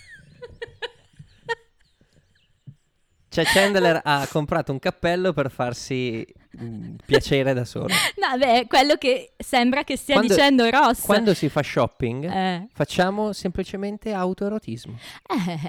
Cioè 3.36 3.44
Chandler 3.44 4.00
ha 4.02 4.26
comprato 4.32 4.72
un 4.72 4.80
cappello 4.80 5.34
per 5.34 5.52
farsi 5.52 6.26
mm, 6.58 6.96
piacere 7.06 7.52
da 7.54 7.66
solo. 7.66 7.88
No, 8.16 8.38
beh, 8.38 8.66
quello 8.66 8.96
che 8.96 9.34
sembra 9.38 9.84
che 9.84 9.98
stia 9.98 10.14
Quando- 10.16 10.34
dicendo 10.34 10.70
Ross. 10.70 11.02
Quando 11.02 11.34
si 11.34 11.50
fa 11.50 11.62
shopping 11.62 12.32
Eh. 12.32 12.68
facciamo 12.72 13.34
semplicemente 13.34 14.14
autoerotismo. 14.14 14.98
Eh. 15.28 15.60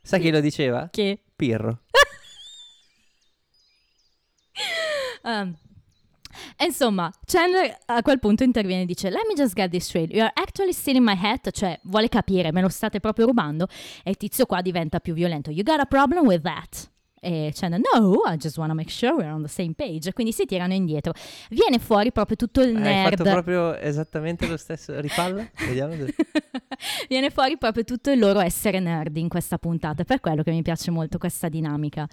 Sai 0.00 0.20
chi 0.20 0.30
lo 0.30 0.38
diceva? 0.38 0.88
che... 0.92 1.18
Pirro. 1.34 1.80
Um, 5.24 5.56
e 6.56 6.64
insomma, 6.64 7.10
Chandler 7.24 7.76
a 7.86 8.02
quel 8.02 8.18
punto 8.18 8.42
interviene 8.42 8.82
e 8.82 8.86
dice 8.86 9.10
Let 9.10 9.26
me 9.28 9.34
just 9.34 9.54
get 9.54 9.70
this 9.70 9.84
straight, 9.84 10.12
you 10.12 10.22
are 10.22 10.32
actually 10.34 10.72
stealing 10.72 11.04
my 11.04 11.16
hat, 11.16 11.50
cioè 11.50 11.78
vuole 11.84 12.08
capire, 12.08 12.52
me 12.52 12.60
lo 12.60 12.68
state 12.68 13.00
proprio 13.00 13.26
rubando 13.26 13.66
e 14.02 14.10
il 14.10 14.16
tizio 14.16 14.46
qua 14.46 14.60
diventa 14.60 15.00
più 15.00 15.14
violento, 15.14 15.50
you 15.50 15.62
got 15.62 15.80
a 15.80 15.86
problem 15.86 16.26
with 16.26 16.42
that? 16.42 16.92
E 17.24 17.52
Chandler, 17.54 17.80
no, 17.80 18.20
I 18.26 18.36
just 18.36 18.58
want 18.58 18.70
to 18.70 18.76
make 18.76 18.90
sure 18.90 19.14
we're 19.14 19.32
on 19.32 19.40
the 19.40 19.48
same 19.48 19.72
page. 19.72 20.12
Quindi 20.12 20.30
si 20.30 20.44
tirano 20.44 20.74
indietro. 20.74 21.14
Viene 21.48 21.78
fuori 21.78 22.12
proprio 22.12 22.36
tutto 22.36 22.60
il 22.60 22.76
Hai 22.76 22.82
nerd. 22.82 23.16
fatto 23.16 23.30
proprio 23.30 23.78
esattamente 23.78 24.46
lo 24.46 24.58
stesso. 24.58 25.00
Ripalla? 25.00 25.48
Vediamo. 25.66 25.94
Viene 27.08 27.30
fuori 27.30 27.56
proprio 27.56 27.82
tutto 27.84 28.10
il 28.10 28.18
loro 28.18 28.40
essere 28.40 28.78
nerd 28.78 29.16
in 29.16 29.28
questa 29.28 29.56
puntata, 29.56 30.02
è 30.02 30.04
per 30.04 30.20
quello 30.20 30.42
che 30.42 30.50
mi 30.50 30.60
piace 30.60 30.90
molto 30.90 31.16
questa 31.16 31.48
dinamica. 31.48 32.06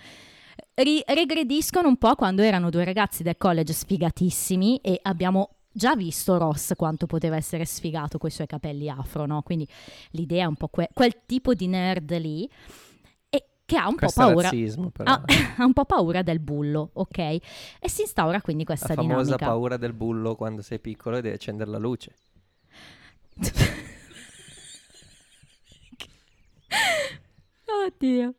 Ri- 0.74 1.04
regrediscono 1.06 1.88
un 1.88 1.98
po' 1.98 2.16
quando 2.16 2.42
erano 2.42 2.70
due 2.70 2.84
ragazzi 2.84 3.24
del 3.24 3.38
college 3.38 3.74
sfigatissimi 3.74 4.78
e 4.78 5.00
abbiamo 5.04 5.56
già 5.72 5.96
visto 5.96 6.38
Ross 6.38 6.74
quanto 6.76 7.06
poteva 7.08 7.36
essere 7.36 7.66
sfigato 7.66 8.18
con 8.18 8.30
i 8.30 8.32
suoi 8.32 8.48
capelli 8.48 8.90
afro, 8.90 9.26
no? 9.26 9.42
Quindi 9.42 9.68
l'idea 10.12 10.44
è 10.44 10.48
un 10.48 10.56
po' 10.56 10.70
que- 10.70 10.90
quel 10.94 11.26
tipo 11.26 11.54
di 11.54 11.68
nerd 11.68 12.18
lì 12.18 12.50
e 13.30 13.46
che 13.66 13.78
ha 13.78 13.88
un 13.88 13.96
Questo 13.96 14.22
po' 14.22 14.28
paura. 14.28 14.50
razzismo. 14.50 14.92
Ha, 15.04 15.24
ha 15.58 15.66
un 15.66 15.74
po' 15.74 15.86
paura 15.86 16.22
del 16.24 16.40
bullo, 16.40 16.90
ok? 16.94 17.18
E 17.18 17.40
si 17.90 18.02
instaura 18.02 18.42
quindi 18.42 18.64
La 18.64 18.70
questa 18.76 18.94
famosa 18.96 19.22
dinamica. 19.24 19.46
paura 19.46 19.78
del 19.78 19.94
bullo 19.94 20.36
quando 20.36 20.62
sei 20.62 20.80
piccolo 20.80 21.18
e 21.18 21.22
devi 21.22 21.36
accendere 21.36 21.70
la 21.70 21.78
luce. 21.78 22.16
Oddio. 27.66 28.34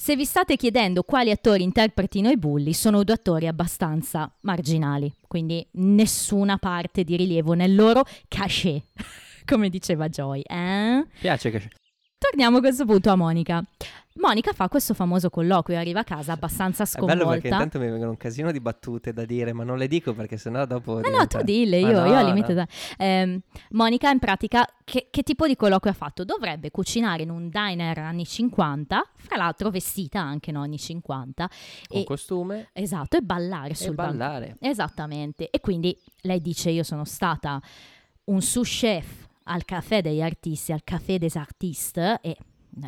Se 0.00 0.14
vi 0.14 0.24
state 0.24 0.54
chiedendo 0.54 1.02
quali 1.02 1.32
attori 1.32 1.64
interpretino 1.64 2.30
i 2.30 2.36
bulli, 2.36 2.72
sono 2.72 3.02
due 3.02 3.16
attori 3.16 3.48
abbastanza 3.48 4.32
marginali, 4.42 5.12
quindi 5.26 5.66
nessuna 5.72 6.56
parte 6.56 7.02
di 7.02 7.16
rilievo 7.16 7.54
nel 7.54 7.74
loro 7.74 8.04
cachet, 8.28 8.84
come 9.44 9.68
diceva 9.68 10.08
Joy. 10.08 10.42
Eh? 10.42 11.04
Piace 11.18 11.50
che... 11.50 11.68
Torniamo 12.28 12.58
a 12.58 12.60
questo 12.60 12.84
punto 12.84 13.10
a 13.10 13.16
Monica. 13.16 13.62
Monica 14.16 14.52
fa 14.52 14.68
questo 14.68 14.92
famoso 14.94 15.30
colloquio, 15.30 15.78
arriva 15.78 16.00
a 16.00 16.04
casa 16.04 16.32
abbastanza 16.32 16.82
È 16.82 16.86
sconvolta. 16.86 17.14
bello 17.16 17.28
perché 17.30 17.46
intanto 17.48 17.78
mi 17.78 17.86
vengono 17.88 18.10
un 18.10 18.16
casino 18.16 18.50
di 18.50 18.58
battute 18.60 19.12
da 19.12 19.24
dire, 19.24 19.52
ma 19.52 19.62
non 19.62 19.78
le 19.78 19.86
dico 19.86 20.12
perché 20.12 20.36
sennò 20.36 20.66
dopo... 20.66 20.94
Ma 20.94 21.00
no, 21.02 21.08
diventa- 21.08 21.38
tu 21.38 21.44
dille, 21.44 21.78
io, 21.78 22.00
no, 22.00 22.06
io 22.06 22.14
al 22.16 22.22
no. 22.26 22.32
limite 22.32 22.52
da- 22.54 22.66
Ehm, 22.98 23.40
Monica 23.70 24.10
in 24.10 24.18
pratica 24.18 24.66
che, 24.84 25.06
che 25.10 25.22
tipo 25.22 25.46
di 25.46 25.54
colloquio 25.54 25.92
ha 25.92 25.96
fatto? 25.96 26.24
Dovrebbe 26.24 26.70
cucinare 26.72 27.22
in 27.22 27.30
un 27.30 27.48
diner 27.48 27.98
anni 27.98 28.26
50, 28.26 29.02
fra 29.14 29.36
l'altro 29.36 29.70
vestita 29.70 30.20
anche 30.20 30.50
no, 30.50 30.62
anni 30.62 30.78
50, 30.78 31.48
Con 31.86 32.00
e, 32.00 32.04
costume 32.04 32.68
esatto, 32.72 33.16
e 33.16 33.20
ballare 33.20 33.70
e 33.70 33.74
sul 33.76 33.94
banco. 33.94 34.16
ballare. 34.16 34.56
Esattamente. 34.60 35.48
E 35.48 35.60
quindi 35.60 35.96
lei 36.22 36.40
dice 36.42 36.70
io 36.70 36.82
sono 36.82 37.04
stata 37.04 37.60
un 38.24 38.42
sous 38.42 38.68
chef 38.68 39.26
al 39.48 39.64
caffè 39.64 40.02
degli 40.02 40.20
artisti, 40.22 40.72
al 40.72 40.82
caffè 40.84 41.18
des 41.18 41.36
artistes 41.36 42.18
e 42.22 42.36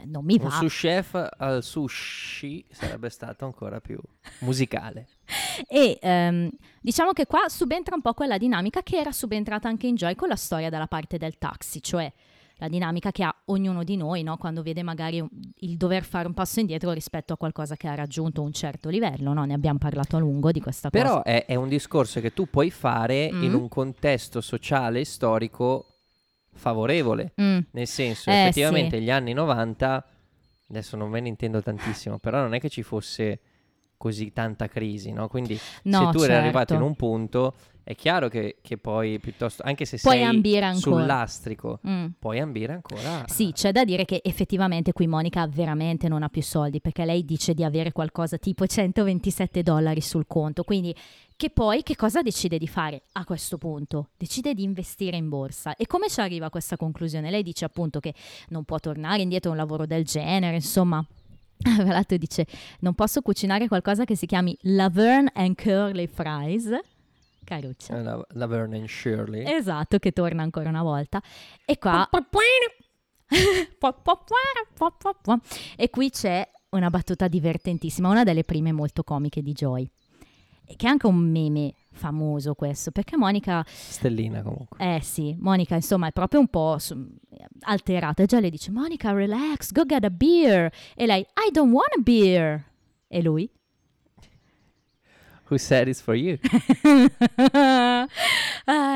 non 0.07 0.25
mi 0.25 0.35
Un 0.35 0.45
va. 0.45 0.51
sous 0.51 0.73
chef 0.73 1.29
al 1.39 1.63
sushi 1.65 2.65
sarebbe 2.71 3.09
stato 3.11 3.45
ancora 3.45 3.81
più 3.81 3.99
musicale. 4.41 5.09
E 5.69 5.99
ehm, 6.01 6.49
diciamo 6.81 7.13
che 7.13 7.27
qua 7.27 7.49
subentra 7.49 7.95
un 7.95 8.01
po' 8.01 8.15
quella 8.15 8.39
dinamica 8.39 8.83
che 8.83 8.97
era 8.97 9.13
subentrata 9.13 9.69
anche 9.69 9.87
in 9.87 9.95
Joy 9.95 10.15
con 10.15 10.29
la 10.29 10.37
storia 10.37 10.71
dalla 10.71 10.87
parte 10.87 11.19
del 11.19 11.37
taxi, 11.39 11.83
cioè 11.83 12.11
la 12.57 12.69
dinamica 12.69 13.11
che 13.11 13.23
ha 13.25 13.35
ognuno 13.47 13.85
di 13.85 13.97
noi 13.97 14.23
no? 14.23 14.37
quando 14.39 14.63
vede 14.63 14.83
magari 14.83 15.21
un- 15.21 15.29
il 15.61 15.77
dover 15.77 16.05
fare 16.05 16.27
un 16.27 16.35
passo 16.35 16.61
indietro 16.61 16.93
rispetto 16.93 17.33
a 17.33 17.37
qualcosa 17.37 17.77
che 17.77 17.89
ha 17.89 17.95
raggiunto 17.95 18.43
un 18.43 18.53
certo 18.53 18.89
livello. 18.89 19.33
No? 19.33 19.45
Ne 19.45 19.55
abbiamo 19.55 19.79
parlato 19.79 20.17
a 20.17 20.19
lungo 20.19 20.51
di 20.51 20.61
questa 20.61 20.89
cosa. 20.91 21.03
Però 21.03 21.23
è, 21.23 21.45
è 21.47 21.55
un 21.57 21.69
discorso 21.69 22.21
che 22.21 22.33
tu 22.33 22.49
puoi 22.49 22.71
fare 22.71 23.25
in 23.25 23.51
Mm. 23.51 23.55
un 23.55 23.69
contesto 23.69 24.41
sociale 24.41 25.01
e 25.01 25.05
storico 25.05 25.90
favorevole. 26.53 27.33
Mm, 27.41 27.59
Nel 27.73 27.87
senso, 27.87 28.31
Eh, 28.31 28.35
effettivamente, 28.35 29.01
gli 29.01 29.11
anni 29.11 29.33
90, 29.33 30.05
adesso 30.71 30.97
non 30.97 31.11
me 31.11 31.21
ne 31.21 31.29
intendo 31.29 31.63
tantissimo, 31.63 32.19
però 32.19 32.41
non 32.41 32.55
è 32.55 32.61
che 32.61 32.69
ci 32.69 32.83
fosse 32.83 33.41
così 33.97 34.33
tanta 34.33 34.67
crisi, 34.67 35.13
no? 35.13 35.29
Quindi 35.29 35.59
no, 35.85 36.07
se 36.07 36.17
tu 36.17 36.23
eri 36.23 36.33
arrivato 36.33 36.73
in 36.73 36.79
certo. 36.81 36.85
un 36.87 36.95
punto, 36.95 37.55
è 37.85 37.95
chiaro 37.95 38.29
che, 38.29 38.57
che 38.63 38.79
poi 38.79 39.19
piuttosto, 39.19 39.63
anche 39.63 39.85
se 39.85 39.99
Puoi 40.01 40.17
sei 40.17 40.75
sul 40.77 41.05
lastrico, 41.05 41.81
Mm. 41.87 42.07
puoi 42.19 42.39
ambire 42.41 42.73
ancora. 42.73 43.25
Sì, 43.27 43.53
c'è 43.53 43.73
da 43.73 43.85
dire 43.85 44.07
che 44.07 44.21
effettivamente 44.25 44.93
qui 44.95 45.07
Monica 45.07 45.47
veramente 45.47 46.09
non 46.09 46.23
ha 46.23 46.29
più 46.31 46.41
soldi 46.41 46.81
perché 46.81 47.05
lei 47.05 47.27
dice 47.27 47.53
di 47.53 47.63
avere 47.63 47.93
qualcosa 47.93 48.39
tipo 48.39 48.67
127 48.67 49.63
dollari 49.63 50.01
sul 50.01 50.27
conto, 50.27 50.65
quindi 50.65 50.95
che 51.41 51.49
poi 51.49 51.83
che 51.83 51.97
cosa 51.97 52.21
decide 52.21 52.59
di 52.59 52.69
fare 52.69 53.05
a 53.13 53.25
questo 53.25 53.57
punto? 53.57 54.11
Decide 54.19 54.53
di 54.53 54.63
investire 54.63 55.17
in 55.17 55.31
borsa. 55.31 55.75
E 55.75 55.87
come 55.87 56.11
ci 56.11 56.21
arriva 56.21 56.45
a 56.45 56.51
questa 56.51 56.77
conclusione? 56.77 57.31
Lei 57.31 57.43
dice 57.43 57.65
appunto 57.65 57.99
che 57.99 58.13
non 58.49 58.65
può 58.65 58.79
tornare 58.79 59.23
indietro 59.23 59.49
a 59.49 59.53
un 59.55 59.59
lavoro 59.59 59.87
del 59.87 60.05
genere, 60.05 60.57
insomma. 60.57 61.03
L'altro 61.79 62.19
dice, 62.19 62.47
non 62.81 62.93
posso 62.93 63.23
cucinare 63.23 63.69
qualcosa 63.69 64.05
che 64.05 64.17
si 64.17 64.27
chiami 64.27 64.55
Laverne 64.65 65.31
and 65.33 65.55
Curly 65.55 66.09
Fries. 66.09 66.79
Caruccia. 67.43 67.97
Eh, 67.97 68.03
La, 68.03 68.23
la 68.33 68.47
Vernon 68.47 68.87
Shirley. 68.87 69.51
Esatto, 69.51 69.99
che 69.99 70.13
torna 70.13 70.43
ancora 70.43 70.69
una 70.69 70.83
volta. 70.83 71.23
E 71.65 71.79
qua... 71.79 72.07
e 75.75 75.89
qui 75.89 76.11
c'è 76.11 76.47
una 76.73 76.91
battuta 76.91 77.29
divertentissima, 77.29 78.11
una 78.11 78.25
delle 78.25 78.45
prime 78.45 78.73
molto 78.73 79.03
comiche 79.03 79.41
di 79.41 79.53
Joy. 79.53 79.91
Che 80.77 80.87
è 80.87 80.89
anche 80.89 81.07
un 81.07 81.17
meme 81.17 81.75
famoso 81.93 82.55
questo, 82.55 82.91
perché 82.91 83.17
Monica, 83.17 83.65
Stellina 83.67 84.43
comunque. 84.43 84.79
eh 84.79 85.01
sì, 85.03 85.37
Monica 85.39 85.75
insomma 85.75 86.07
è 86.09 86.13
proprio 86.13 86.41
un 86.41 86.49
po' 86.49 86.79
alterata 87.63 88.23
e 88.23 88.27
già 88.27 88.41
le 88.41 88.49
dice 88.51 88.71
Monica 88.71 89.13
relax, 89.13 89.73
go 89.73 89.85
get 89.85 90.05
a 90.05 90.11
beer 90.11 90.73
e 90.95 91.07
lei 91.07 91.21
I 91.21 91.51
don't 91.53 91.73
want 91.73 91.93
a 91.97 92.01
beer 92.01 92.65
e 93.09 93.23
lui 93.23 93.51
Who 95.51 95.59
said 95.59 95.89
it's 95.89 96.01
for 96.01 96.15
you? 96.15 96.39
ah, 97.55 98.07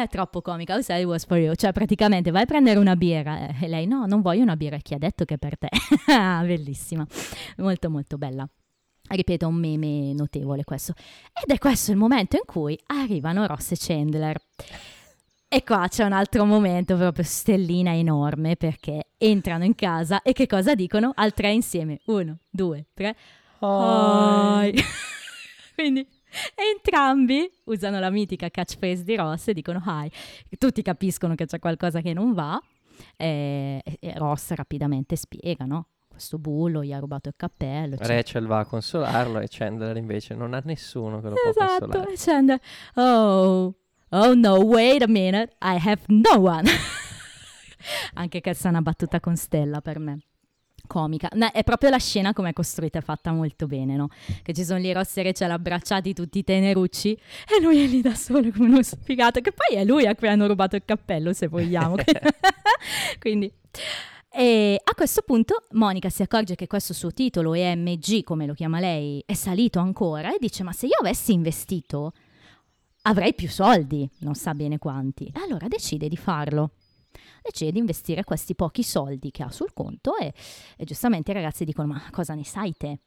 è 0.03 0.09
troppo 0.09 0.41
comica. 0.41 0.75
Who 0.77 0.83
said 0.83 1.01
it 1.01 1.07
was 1.07 1.25
for 1.25 1.37
you? 1.37 1.53
Cioè, 1.57 1.73
praticamente 1.73 2.31
vai 2.31 2.43
a 2.43 2.47
prendere 2.47 2.79
una 2.79 2.95
birra 2.95 3.49
eh, 3.49 3.65
e 3.65 3.69
lei 3.69 3.87
no, 3.89 4.07
non 4.07 4.21
voglio 4.23 4.43
una 4.43 4.55
birra. 4.55 4.77
Chi 4.77 4.95
ha 4.95 4.99
detto 4.99 5.25
che 5.25 5.35
è 5.35 5.39
per 5.39 5.59
te? 5.59 5.69
Ah, 6.15 6.45
Bellissima, 6.47 7.05
molto 7.57 7.91
molto 7.91 8.19
bella. 8.19 8.49
Ripeto, 9.07 9.47
un 9.47 9.55
meme 9.55 10.13
notevole 10.15 10.65
questo. 10.65 10.95
Ed 11.33 11.55
è 11.55 11.59
questo 11.59 11.91
il 11.91 11.97
momento 11.97 12.37
in 12.37 12.45
cui 12.47 12.79
arrivano 12.87 13.47
Ross 13.47 13.73
e 13.73 13.77
Chandler. 13.79 14.41
E 15.47 15.63
qua 15.63 15.87
c'è 15.89 16.05
un 16.05 16.13
altro 16.13 16.45
momento 16.45 16.97
proprio 16.97 17.23
stellina 17.25 17.95
enorme 17.95 18.57
perché 18.57 19.11
entrano 19.19 19.65
in 19.65 19.77
casa 19.77 20.23
e 20.23 20.33
che 20.33 20.47
cosa 20.47 20.75
dicono? 20.75 21.13
Al 21.15 21.33
tre 21.33 21.53
insieme. 21.53 22.01
Uno, 22.07 22.39
due, 22.51 22.87
tre. 22.93 23.15
Hi. 23.61 24.75
Quindi 25.77 26.05
entrambi 26.55 27.49
usano 27.65 28.01
la 28.01 28.11
mitica 28.11 28.51
catchphrase 28.51 29.05
di 29.05 29.15
Ross 29.15 29.49
e 29.49 29.53
dicono 29.53 29.81
hi. 29.87 30.11
Tutti 30.59 30.83
capiscono 30.83 31.37
che 31.37 31.47
c'è 31.47 31.61
qualcosa 31.61 32.01
che 32.01 32.13
non 32.13 32.33
va 32.33 32.61
e, 33.17 33.81
e 34.01 34.13
Ross 34.17 34.51
rapidamente 34.55 35.15
spiega, 35.15 35.67
no? 35.67 35.87
Questo 36.15 36.39
bullo 36.39 36.85
gli 36.85 36.93
ha 36.93 36.99
rubato 37.01 37.29
il 37.29 37.35
cappello. 37.37 37.97
cioè- 37.97 38.07
Rachel 38.07 38.47
va 38.47 38.61
a 38.61 38.65
consolarlo 38.65 39.41
e 39.41 39.49
Chandler 39.51 39.97
invece 39.97 40.35
non 40.37 40.55
ha 40.55 40.63
nessuno 40.65 41.21
che 41.21 41.29
lo 41.31 41.35
può 41.35 41.51
Esatto, 41.51 41.87
consolare. 41.89 42.13
e 42.13 42.17
Chandler, 42.17 42.61
oh, 42.95 43.75
oh 44.11 44.35
no, 44.35 44.55
wait 44.61 45.03
a 45.03 45.09
minute, 45.09 45.57
I 45.61 45.77
have 45.85 46.03
no 46.07 46.39
one. 46.41 46.71
Anche 48.15 48.41
questa 48.41 48.69
è 48.69 48.71
una 48.71 48.81
battuta 48.83 49.19
con 49.19 49.37
Stella 49.37 49.81
per 49.81 49.99
me. 49.99 50.19
Comica, 50.87 51.29
No, 51.33 51.49
è 51.51 51.65
proprio 51.65 51.89
la 51.91 51.99
scena 51.99 52.33
come 52.35 52.51
è 52.51 52.53
costruita, 52.53 52.99
è 52.99 53.03
fatta 53.03 53.33
molto 53.33 53.67
bene, 53.67 53.97
no? 53.97 54.09
Che 54.43 54.53
ci 54.53 54.65
sono 54.65 54.79
lì 54.79 54.93
Ross 54.93 55.17
e 55.17 55.23
Rachel 55.23 55.51
abbracciati 55.51 56.13
tutti 56.13 56.45
tenerucci 56.45 57.13
e 57.13 57.61
lui 57.63 57.83
è 57.83 57.87
lì 57.87 58.03
da 58.03 58.15
solo 58.15 58.51
come 58.53 58.69
uno 58.69 58.83
sfigato, 58.83 59.41
che 59.41 59.51
poi 59.53 59.79
è 59.79 59.85
lui 59.85 60.07
a 60.07 60.15
cui 60.15 60.29
hanno 60.29 60.47
rubato 60.47 60.77
il 60.77 60.83
cappello, 60.85 61.33
se 61.33 61.49
vogliamo. 61.49 61.97
Quindi, 63.19 63.51
e 64.37 64.81
a 64.83 64.95
questo 64.97 65.23
punto 65.23 65.63
Monica 65.75 66.11
si 66.11 66.23
accorge 66.23 66.57
che 66.57 66.67
questo 66.67 66.93
suo 66.93 67.13
titolo 67.13 67.55
EMG, 67.55 68.25
come 68.25 68.47
lo 68.47 68.55
chiama 68.55 68.81
lei, 68.81 69.23
è 69.25 69.35
salito 69.35 69.79
ancora 69.79 70.35
e 70.35 70.39
dice: 70.41 70.65
Ma 70.65 70.73
se 70.73 70.87
io 70.87 70.97
avessi 70.99 71.33
investito 71.33 72.13
avrei 73.03 73.33
più 73.33 73.49
soldi, 73.49 74.11
non 74.19 74.35
sa 74.35 74.53
bene 74.53 74.79
quanti. 74.79 75.27
E 75.33 75.39
allora 75.39 75.69
decide 75.69 76.09
di 76.09 76.17
farlo. 76.17 76.73
Decide 77.43 77.71
di 77.71 77.79
investire 77.79 78.25
questi 78.25 78.57
pochi 78.57 78.83
soldi 78.83 79.31
che 79.31 79.45
ha 79.45 79.51
sul 79.53 79.73
conto 79.73 80.17
e, 80.17 80.35
e 80.77 80.85
giustamente 80.85 81.31
i 81.31 81.35
ragazzi 81.35 81.65
dicono: 81.65 81.93
Ma 81.93 82.03
cosa 82.11 82.35
ne 82.35 82.45
sai 82.45 82.73
te? 82.77 82.99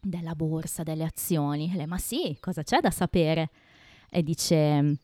Della 0.00 0.34
borsa, 0.34 0.82
delle 0.82 1.04
azioni? 1.04 1.70
E 1.72 1.76
lei, 1.76 1.86
ma 1.86 1.98
sì, 1.98 2.36
cosa 2.40 2.64
c'è 2.64 2.80
da 2.80 2.90
sapere? 2.90 3.50
E 4.10 4.24
dice: 4.24 4.98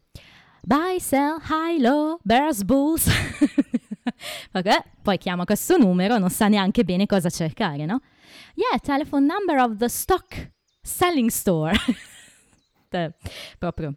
Buy, 0.63 0.99
sell, 0.99 1.39
high, 1.49 1.81
low, 1.81 2.19
bears, 2.25 2.65
bulls. 2.65 3.09
Vabbè, 4.53 4.85
poi 5.03 5.19
chiama 5.19 5.45
questo 5.45 5.77
numero, 5.77 6.19
non 6.19 6.31
sa 6.31 6.49
neanche 6.49 6.85
bene 6.85 7.07
cosa 7.07 7.31
cercare, 7.31 7.85
no? 7.87 8.01
Yeah, 8.55 8.79
telephone 8.81 9.27
number 9.27 9.59
of 9.59 9.77
the 9.77 9.89
stock 9.89 10.53
selling 10.83 11.31
store. 11.31 11.75
Proprio. 13.59 13.95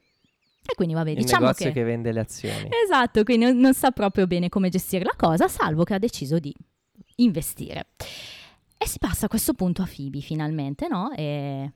E 0.70 0.76
quindi 0.76 0.96
vabbè, 0.96 1.12
Il 1.12 1.17
diciamo 1.17 1.46
negozio 1.46 1.67
che... 1.67 1.72
che... 1.74 1.84
vende 1.84 2.12
le 2.12 2.20
azioni. 2.20 2.70
Esatto, 2.84 3.24
quindi 3.24 3.46
non, 3.46 3.58
non 3.58 3.74
sa 3.74 3.91
proprio 3.91 4.28
bene 4.28 4.50
come 4.50 4.70
gestire 4.70 5.06
la 5.06 5.13
cosa, 5.15 5.48
salvo 5.48 5.84
che 5.84 5.93
ha 5.93 6.00
deciso 6.00 6.39
di 6.39 6.54
investire. 7.17 7.88
E 8.78 8.88
si 8.88 8.98
passa 9.00 9.28
a 9.28 9.30
questo 9.30 9.54
punto 9.54 9.82
a 9.82 9.89
Phoebe 9.93 10.20
finalmente, 10.20 10.88
no? 10.88 11.12
E 11.13 11.72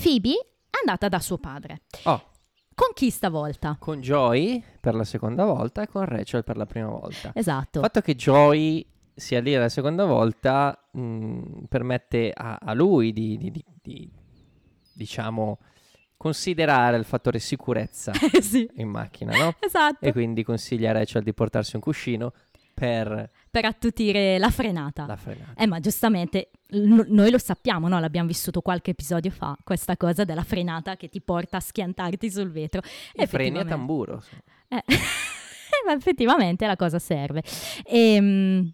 Phoebe 0.00 0.30
è 0.30 0.78
andata 0.80 1.08
da 1.08 1.20
suo 1.20 1.38
padre. 1.38 1.82
Oh, 2.04 2.30
Con 2.74 2.88
chi 2.94 3.10
stavolta? 3.10 3.76
con 3.78 4.00
Joy 4.00 4.62
per 4.80 4.94
la 4.94 5.04
seconda 5.04 5.44
volta 5.44 5.82
e 5.82 5.86
con 5.88 6.04
Rachel 6.04 6.42
per 6.44 6.56
la 6.56 6.66
prima 6.66 6.88
volta. 6.88 7.30
Esatto. 7.34 7.78
Il 7.78 7.84
fatto 7.84 8.00
che 8.00 8.14
Joy 8.16 8.84
sia 9.14 9.40
lì 9.40 9.54
la 9.54 9.68
seconda 9.68 10.04
volta 10.04 10.76
mh, 10.92 11.64
permette 11.68 12.32
a, 12.34 12.58
a 12.60 12.72
lui 12.72 13.12
di, 13.12 13.36
di- 13.38 13.50
di- 13.50 13.64
di, 13.80 14.10
diciamo, 14.92 15.58
considerare 16.16 16.96
il 16.96 17.04
fattore 17.04 17.38
sicurezza 17.38 18.12
Eh 18.32 18.42
sì, 18.42 18.68
in 18.76 18.88
macchina, 18.88 19.36
no? 19.36 19.54
esatto. 19.60 20.04
E 20.04 20.12
quindi 20.12 20.42
consiglia 20.42 20.90
a 20.90 20.94
Rachel 20.94 21.22
di 21.22 21.32
portarsi 21.34 21.76
un 21.76 21.82
cuscino 21.82 22.32
per 22.74 23.30
Per 23.54 23.64
attutire 23.64 24.36
la 24.38 24.50
frenata. 24.50 25.06
la 25.06 25.14
frenata. 25.14 25.52
Eh, 25.62 25.66
ma 25.66 25.78
giustamente 25.78 26.50
l- 26.70 27.04
noi 27.06 27.30
lo 27.30 27.38
sappiamo, 27.38 27.86
no? 27.86 28.00
L'abbiamo 28.00 28.26
vissuto 28.26 28.60
qualche 28.62 28.90
episodio 28.90 29.30
fa, 29.30 29.56
questa 29.62 29.96
cosa 29.96 30.24
della 30.24 30.42
frenata 30.42 30.96
che 30.96 31.08
ti 31.08 31.20
porta 31.20 31.58
a 31.58 31.60
schiantarti 31.60 32.30
sul 32.32 32.50
vetro. 32.50 32.80
I 33.12 33.26
freni 33.26 33.58
a 33.58 33.64
tamburo. 33.64 34.24
Eh, 34.66 34.82
ma 35.86 35.92
effettivamente 35.92 36.66
la 36.66 36.74
cosa 36.74 36.98
serve. 36.98 37.44
E, 37.84 38.20
mm, 38.20 38.66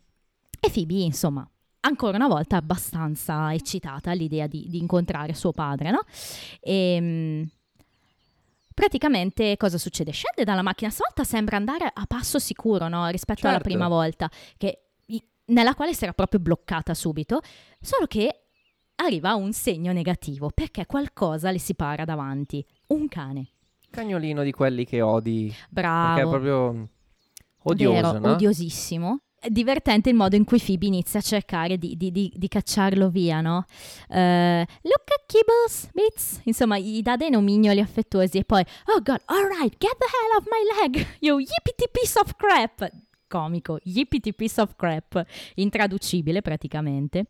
e 0.58 0.70
Phoebe, 0.70 1.02
insomma, 1.02 1.46
ancora 1.80 2.16
una 2.16 2.28
volta 2.28 2.56
abbastanza 2.56 3.52
eccitata 3.52 4.10
all'idea 4.10 4.46
di, 4.46 4.66
di 4.70 4.78
incontrare 4.78 5.34
suo 5.34 5.52
padre, 5.52 5.90
no? 5.90 6.00
E, 6.58 6.98
mm, 6.98 7.42
praticamente 8.80 9.58
cosa 9.58 9.76
succede? 9.76 10.10
Scende 10.10 10.42
dalla 10.42 10.62
macchina, 10.62 10.88
stavolta 10.88 11.22
sembra 11.22 11.58
andare 11.58 11.90
a 11.92 12.06
passo 12.06 12.38
sicuro 12.38 12.88
no? 12.88 13.06
rispetto 13.08 13.42
alla 13.42 13.56
Certo. 13.56 13.68
prima 13.68 13.88
volta, 13.88 14.30
che- 14.56 14.84
nella 15.50 15.74
quale 15.74 15.92
si 15.92 16.04
era 16.04 16.14
proprio 16.14 16.40
bloccata 16.40 16.94
subito, 16.94 17.40
solo 17.78 18.06
che 18.06 18.44
arriva 18.94 19.34
un 19.34 19.52
segno 19.52 19.92
negativo 19.92 20.50
perché 20.54 20.86
qualcosa 20.86 21.50
le 21.50 21.58
si 21.58 21.74
para 21.74 22.04
davanti, 22.06 22.64
un 22.88 23.06
cane. 23.08 23.48
Cagnolino 23.90 24.42
di 24.42 24.52
quelli 24.52 24.86
che 24.86 25.02
odi. 25.02 25.48
Perché 25.48 25.66
è 25.68 25.68
Bravo. 25.72 26.30
proprio 26.30 26.88
odioso, 27.64 28.12
Vero, 28.12 28.18
no? 28.18 28.32
odiosissimo. 28.32 29.18
Divertente 29.48 30.10
il 30.10 30.14
modo 30.14 30.36
in 30.36 30.44
cui 30.44 30.60
Phoebe 30.60 30.86
inizia 30.86 31.18
a 31.18 31.22
cercare 31.22 31.78
di, 31.78 31.96
di- 31.96 32.12
di- 32.12 32.30
di 32.34 32.48
cacciarlo 32.48 33.08
via, 33.08 33.40
no? 33.40 33.64
Eh, 34.08 34.66
look 34.82 35.04
at 35.10 35.24
Kibbles, 35.26 35.88
Bits. 35.94 36.40
Insomma, 36.44 36.78
gli 36.78 37.00
dà 37.00 37.16
dei 37.16 37.30
nomignoli 37.30 37.80
affettuosi 37.80 38.36
e 38.38 38.44
poi, 38.44 38.60
oh 38.94 39.00
god, 39.02 39.22
alright, 39.24 39.74
get 39.78 39.96
the 39.96 40.06
hell 40.06 40.36
off 40.38 40.44
my 40.44 40.82
leg, 40.92 41.06
you 41.20 41.38
yippity 41.38 41.88
piece 41.90 42.18
of 42.18 42.34
crap. 42.36 42.90
Comico, 43.28 43.78
yippity 43.82 44.34
piece 44.34 44.60
of 44.60 44.74
crap, 44.76 45.24
intraducibile 45.54 46.42
praticamente. 46.42 47.24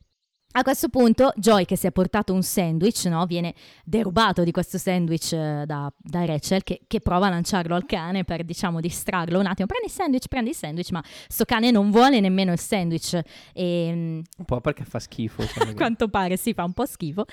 A 0.53 0.63
questo 0.65 0.89
punto 0.89 1.33
Joy 1.37 1.65
che 1.65 1.77
si 1.77 1.87
è 1.87 1.93
portato 1.93 2.33
un 2.33 2.43
sandwich, 2.43 3.05
no? 3.05 3.25
viene 3.25 3.55
derubato 3.85 4.43
di 4.43 4.51
questo 4.51 4.79
sandwich 4.79 5.33
eh, 5.33 5.63
da, 5.65 5.93
da 5.97 6.25
Rachel 6.25 6.65
che, 6.65 6.81
che 6.89 6.99
prova 6.99 7.29
a 7.29 7.31
lanciarlo 7.31 7.77
al 7.77 7.87
cane 7.87 8.25
per 8.25 8.43
diciamo 8.43 8.81
distrarlo 8.81 9.39
un 9.39 9.47
attimo. 9.47 9.69
Prendi 9.69 9.87
il 9.87 9.93
sandwich, 9.93 10.27
prendi 10.27 10.51
il 10.51 10.57
sandwich, 10.57 10.91
ma 10.91 11.05
sto 11.29 11.45
cane 11.45 11.71
non 11.71 11.93
vuole 11.93 12.19
nemmeno 12.19 12.51
il 12.51 12.59
sandwich 12.59 13.17
e 13.53 13.93
mm, 13.95 14.21
Un 14.39 14.45
po' 14.45 14.61
perché 14.61 14.85
fa 14.85 14.99
schifo. 14.99 15.41
a 15.57 15.73
quanto 15.75 16.09
pare 16.09 16.37
si 16.37 16.53
fa 16.53 16.65
un 16.65 16.73
po' 16.73 16.85
schifo. 16.85 17.27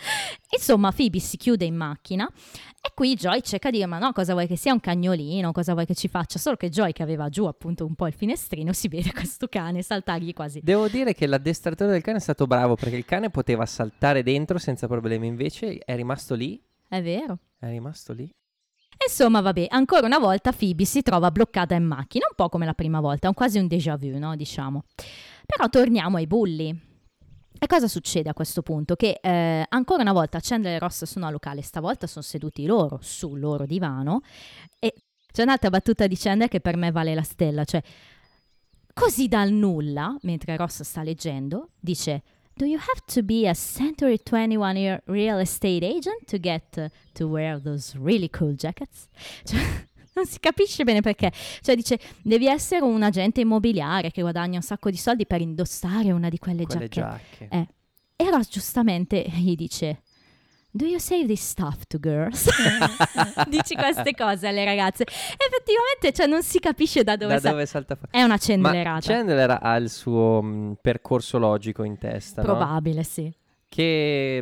Insomma, 0.50 0.92
Phoebe 0.92 1.20
si 1.20 1.36
chiude 1.36 1.66
in 1.66 1.76
macchina 1.76 2.30
e 2.82 2.92
qui 2.94 3.16
Joy 3.16 3.42
cerca 3.42 3.70
di 3.70 3.78
dire: 3.78 3.90
Ma 3.90 4.00
no, 4.00 4.14
cosa 4.14 4.34
vuoi 4.34 4.48
che 4.48 4.56
sia 4.56 4.72
un 4.72 4.80
cagnolino? 4.80 5.52
Cosa 5.52 5.74
vuoi 5.74 5.86
che 5.86 5.94
ci 5.94 6.08
faccia? 6.08 6.40
Solo 6.40 6.56
che 6.56 6.70
Joy, 6.70 6.94
che 6.94 7.04
aveva 7.04 7.28
giù 7.30 7.46
appunto 7.46 7.86
un 7.86 7.96
po' 7.96 8.08
il 8.08 8.14
finestrino, 8.14 8.72
si 8.72 8.88
vede 8.88 9.12
questo 9.14 9.48
cane 9.48 9.82
saltargli 9.82 10.34
quasi. 10.34 10.62
Devo 10.64 10.88
dire 10.88 11.14
che 11.14 11.28
l'addestratore 11.28 11.92
del 11.92 12.02
cane 12.02 12.18
è 12.18 12.22
stato 12.22 12.48
bravo 12.48 12.76
perché 12.76 12.96
il 12.96 13.06
cane 13.06 13.30
poteva 13.30 13.66
saltare 13.66 14.24
dentro 14.24 14.58
senza 14.58 14.88
problemi, 14.88 15.28
invece 15.28 15.80
è 15.80 15.96
rimasto 15.96 16.34
lì. 16.34 16.62
È 16.88 17.02
vero. 17.02 17.40
È 17.60 17.68
rimasto 17.68 18.14
lì. 18.14 18.30
Insomma, 19.06 19.42
vabbè, 19.42 19.68
ancora 19.70 20.06
una 20.06 20.18
volta 20.18 20.52
Phoebe 20.52 20.86
si 20.86 21.02
trova 21.02 21.30
bloccata 21.30 21.76
in 21.76 21.84
macchina, 21.84 22.26
un 22.30 22.36
po' 22.36 22.50
come 22.50 22.66
la 22.66 22.74
prima 22.74 23.00
volta, 23.00 23.32
quasi 23.34 23.60
un 23.60 23.68
déjà 23.68 23.96
vu, 23.96 24.18
no? 24.18 24.36
Diciamo. 24.36 24.86
Però 25.46 25.70
torniamo 25.70 26.18
ai 26.18 26.26
bulli. 26.26 26.87
E 27.60 27.66
cosa 27.68 27.88
succede 27.88 28.30
a 28.30 28.34
questo 28.34 28.62
punto? 28.62 28.96
Che 28.96 29.20
eh, 29.22 29.66
ancora 29.68 30.02
una 30.04 30.14
volta 30.14 30.40
Chandler 30.42 30.76
e 30.76 30.80
Ross 30.80 31.06
sono 31.06 31.26
al 31.26 31.32
locale, 31.32 31.62
stavolta 31.62 32.06
sono 32.08 32.24
seduti 32.24 32.66
loro 32.66 33.00
sul 33.02 33.40
loro 33.40 33.66
divano 33.66 34.22
e 34.80 34.94
c'è 35.32 35.42
un'altra 35.44 35.70
battuta 35.70 36.08
di 36.08 36.16
Chandler 36.16 36.50
che 36.50 36.60
per 36.60 36.78
me 36.78 36.92
vale 36.92 37.16
la 37.16 37.24
stella, 37.24 37.64
cioè 37.64 37.82
così 38.94 39.28
dal 39.28 39.52
nulla, 39.52 40.16
mentre 40.22 40.56
Ross 40.56 40.82
sta 40.82 41.04
leggendo, 41.04 41.70
dice 41.80 42.24
Do 42.54 42.66
you 42.66 42.80
have 42.80 43.02
to 43.14 43.22
be 43.22 43.48
a 43.48 43.54
Century 43.54 44.18
21 44.18 44.78
year 44.78 45.02
real 45.06 45.40
estate 45.40 45.86
agent 45.86 46.26
to 46.26 46.40
get 46.40 46.90
to 47.14 47.28
wear 47.28 47.62
those 47.62 47.96
really 48.00 48.30
cool 48.30 48.56
jackets? 48.56 49.08
Cioè, 49.46 49.60
non 50.18 50.26
si 50.26 50.40
capisce 50.40 50.84
bene 50.84 51.02
perché. 51.02 51.32
Cioè 51.62 51.76
dice, 51.76 52.00
devi 52.22 52.48
essere 52.48 52.84
un 52.84 53.02
agente 53.04 53.42
immobiliare 53.42 54.12
che 54.12 54.22
guadagna 54.22 54.58
un 54.58 54.64
sacco 54.64 54.90
di 54.90 54.98
soldi 54.98 55.26
per 55.26 55.42
indossare 55.42 56.12
una 56.12 56.30
di 56.30 56.38
quelle, 56.38 56.66
Quelle 56.66 56.88
giacche. 56.88 57.48
giacche. 57.48 57.48
Eh. 57.50 57.68
E 58.26 58.30
Ross 58.32 58.50
giustamente 58.50 59.24
gli 59.30 59.56
dice, 59.56 60.02
Do 60.72 60.86
you 60.86 61.00
save 61.00 61.26
this 61.26 61.42
stuff 61.48 61.84
to 61.88 61.98
girls? 62.00 62.48
Dici 63.48 63.74
queste 63.76 64.14
cose 64.16 64.48
alle 64.48 64.64
ragazze. 64.66 65.04
Effettivamente, 65.04 66.12
cioè, 66.14 66.28
non 66.28 66.44
si 66.44 66.60
capisce 66.60 67.04
da 67.04 67.16
dove, 67.16 67.34
da 67.36 67.40
sa- 67.40 67.50
dove 67.52 67.66
salta 67.66 67.96
fuori? 67.96 68.12
È 68.12 68.20
una 68.20 68.28
Ma 68.34 68.38
cenderata. 68.38 69.00
Chandler 69.14 69.58
ha 69.62 69.76
il 69.78 69.90
suo 69.90 70.42
mh, 70.42 70.78
percorso 70.82 71.38
logico 71.40 71.84
in 71.84 71.98
testa, 71.98 72.42
no? 72.42 72.48
Probabile, 72.48 73.04
sì. 73.04 73.32
Che, 73.78 74.38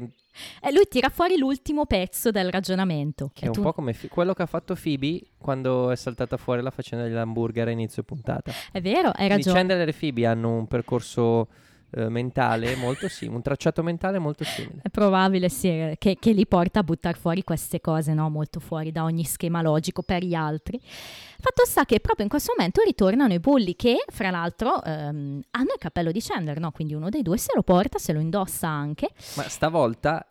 E 0.61 0.71
lui 0.71 0.85
tira 0.89 1.09
fuori 1.09 1.35
l'ultimo 1.37 1.85
pezzo 1.85 2.31
del 2.31 2.49
ragionamento. 2.49 3.31
che 3.33 3.43
è 3.45 3.47
un 3.47 3.53
tu- 3.53 3.61
po' 3.61 3.73
come 3.73 3.91
fi- 3.91 4.07
quello 4.07 4.33
che 4.33 4.43
ha 4.43 4.45
fatto 4.45 4.73
Phoebe 4.81 5.21
quando 5.37 5.91
è 5.91 5.95
saltata 5.97 6.37
fuori 6.37 6.61
la 6.61 6.71
faccenda 6.71 7.05
dell'hamburger 7.05 7.67
a 7.67 7.71
inizio 7.71 8.03
puntata. 8.03 8.51
È 8.71 8.79
vero, 8.79 9.09
hai 9.09 9.27
Quindi 9.27 9.33
ragione. 9.43 9.57
Chandler 9.57 9.87
e 9.89 9.93
Phoebe 9.93 10.25
hanno 10.25 10.55
un 10.55 10.67
percorso 10.67 11.47
eh, 11.95 12.09
mentale 12.09 12.75
molto 12.75 13.07
simile, 13.07 13.37
un 13.37 13.41
tracciato 13.41 13.81
mentale 13.81 14.19
molto 14.19 14.43
simile. 14.43 14.81
È 14.83 14.89
probabile, 14.89 15.47
sì, 15.47 15.69
eh, 15.69 15.95
che, 15.97 16.17
che 16.19 16.33
li 16.33 16.45
porta 16.45 16.79
a 16.79 16.83
buttare 16.83 17.17
fuori 17.17 17.43
queste 17.43 17.79
cose, 17.79 18.13
no? 18.13 18.29
Molto 18.29 18.59
fuori 18.59 18.91
da 18.91 19.03
ogni 19.03 19.23
schema 19.23 19.61
logico 19.61 20.01
per 20.01 20.23
gli 20.23 20.33
altri. 20.33 20.79
Fatto 20.81 21.65
sta 21.65 21.85
che 21.85 21.99
proprio 22.01 22.25
in 22.25 22.29
questo 22.29 22.53
momento 22.55 22.81
ritornano 22.81 23.33
i 23.33 23.39
bulli 23.39 23.75
che, 23.75 24.03
fra 24.07 24.29
l'altro, 24.29 24.83
ehm, 24.83 25.41
hanno 25.51 25.71
il 25.73 25.79
cappello 25.79 26.11
di 26.11 26.19
Chandler, 26.21 26.59
no? 26.59 26.71
Quindi 26.71 26.93
uno 26.93 27.09
dei 27.09 27.21
due 27.21 27.37
se 27.37 27.51
lo 27.55 27.63
porta, 27.63 27.97
se 27.97 28.11
lo 28.11 28.19
indossa 28.19 28.67
anche. 28.67 29.11
Ma 29.35 29.43
stavolta 29.43 30.27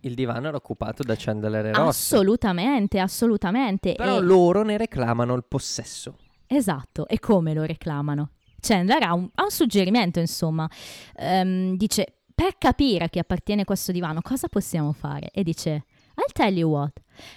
il 0.00 0.14
divano 0.14 0.48
era 0.48 0.56
occupato 0.56 1.02
da 1.02 1.14
Chandler 1.16 1.66
e 1.66 1.72
Ross. 1.72 2.12
Assolutamente, 2.12 2.98
assolutamente. 2.98 3.94
Però 3.94 4.18
E- 4.18 4.20
loro 4.20 4.62
ne 4.62 4.76
reclamano 4.76 5.34
il 5.34 5.44
possesso. 5.48 6.18
Esatto, 6.46 7.08
e 7.08 7.18
come 7.18 7.54
lo 7.54 7.62
reclamano? 7.64 8.30
Chandler 8.60 9.02
ha 9.02 9.14
un, 9.14 9.28
ha 9.34 9.42
un 9.44 9.50
suggerimento, 9.50 10.18
insomma, 10.20 10.68
Ehm, 11.16 11.76
dice, 11.76 12.14
per 12.34 12.56
capire 12.58 13.04
a 13.04 13.08
chi 13.08 13.18
appartiene 13.18 13.64
questo 13.64 13.92
divano, 13.92 14.20
cosa 14.22 14.48
possiamo 14.48 14.92
fare? 14.92 15.30
E 15.32 15.42
dice, 15.42 15.84
I'll 16.14 16.32
tell 16.32 16.56
you 16.56 16.70
what, 16.70 16.92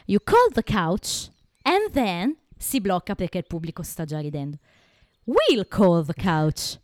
you 0.05 0.19
call 0.23 0.51
the 0.53 0.63
couch 0.63 1.31
and 1.63 1.91
then 1.91 2.38
si 2.57 2.79
blocca 2.79 3.15
perché 3.15 3.39
il 3.39 3.45
pubblico 3.47 3.81
sta 3.84 4.05
già 4.05 4.19
ridendo. 4.19 4.57
We'll 5.23 5.67
call 5.67 6.05
the 6.05 6.13
couch 6.13 6.79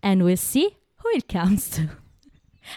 and 0.00 0.22
we'll 0.22 0.36
see 0.36 0.76
who 1.02 1.16
it 1.16 1.30
comes 1.30 1.68
to. 1.70 1.88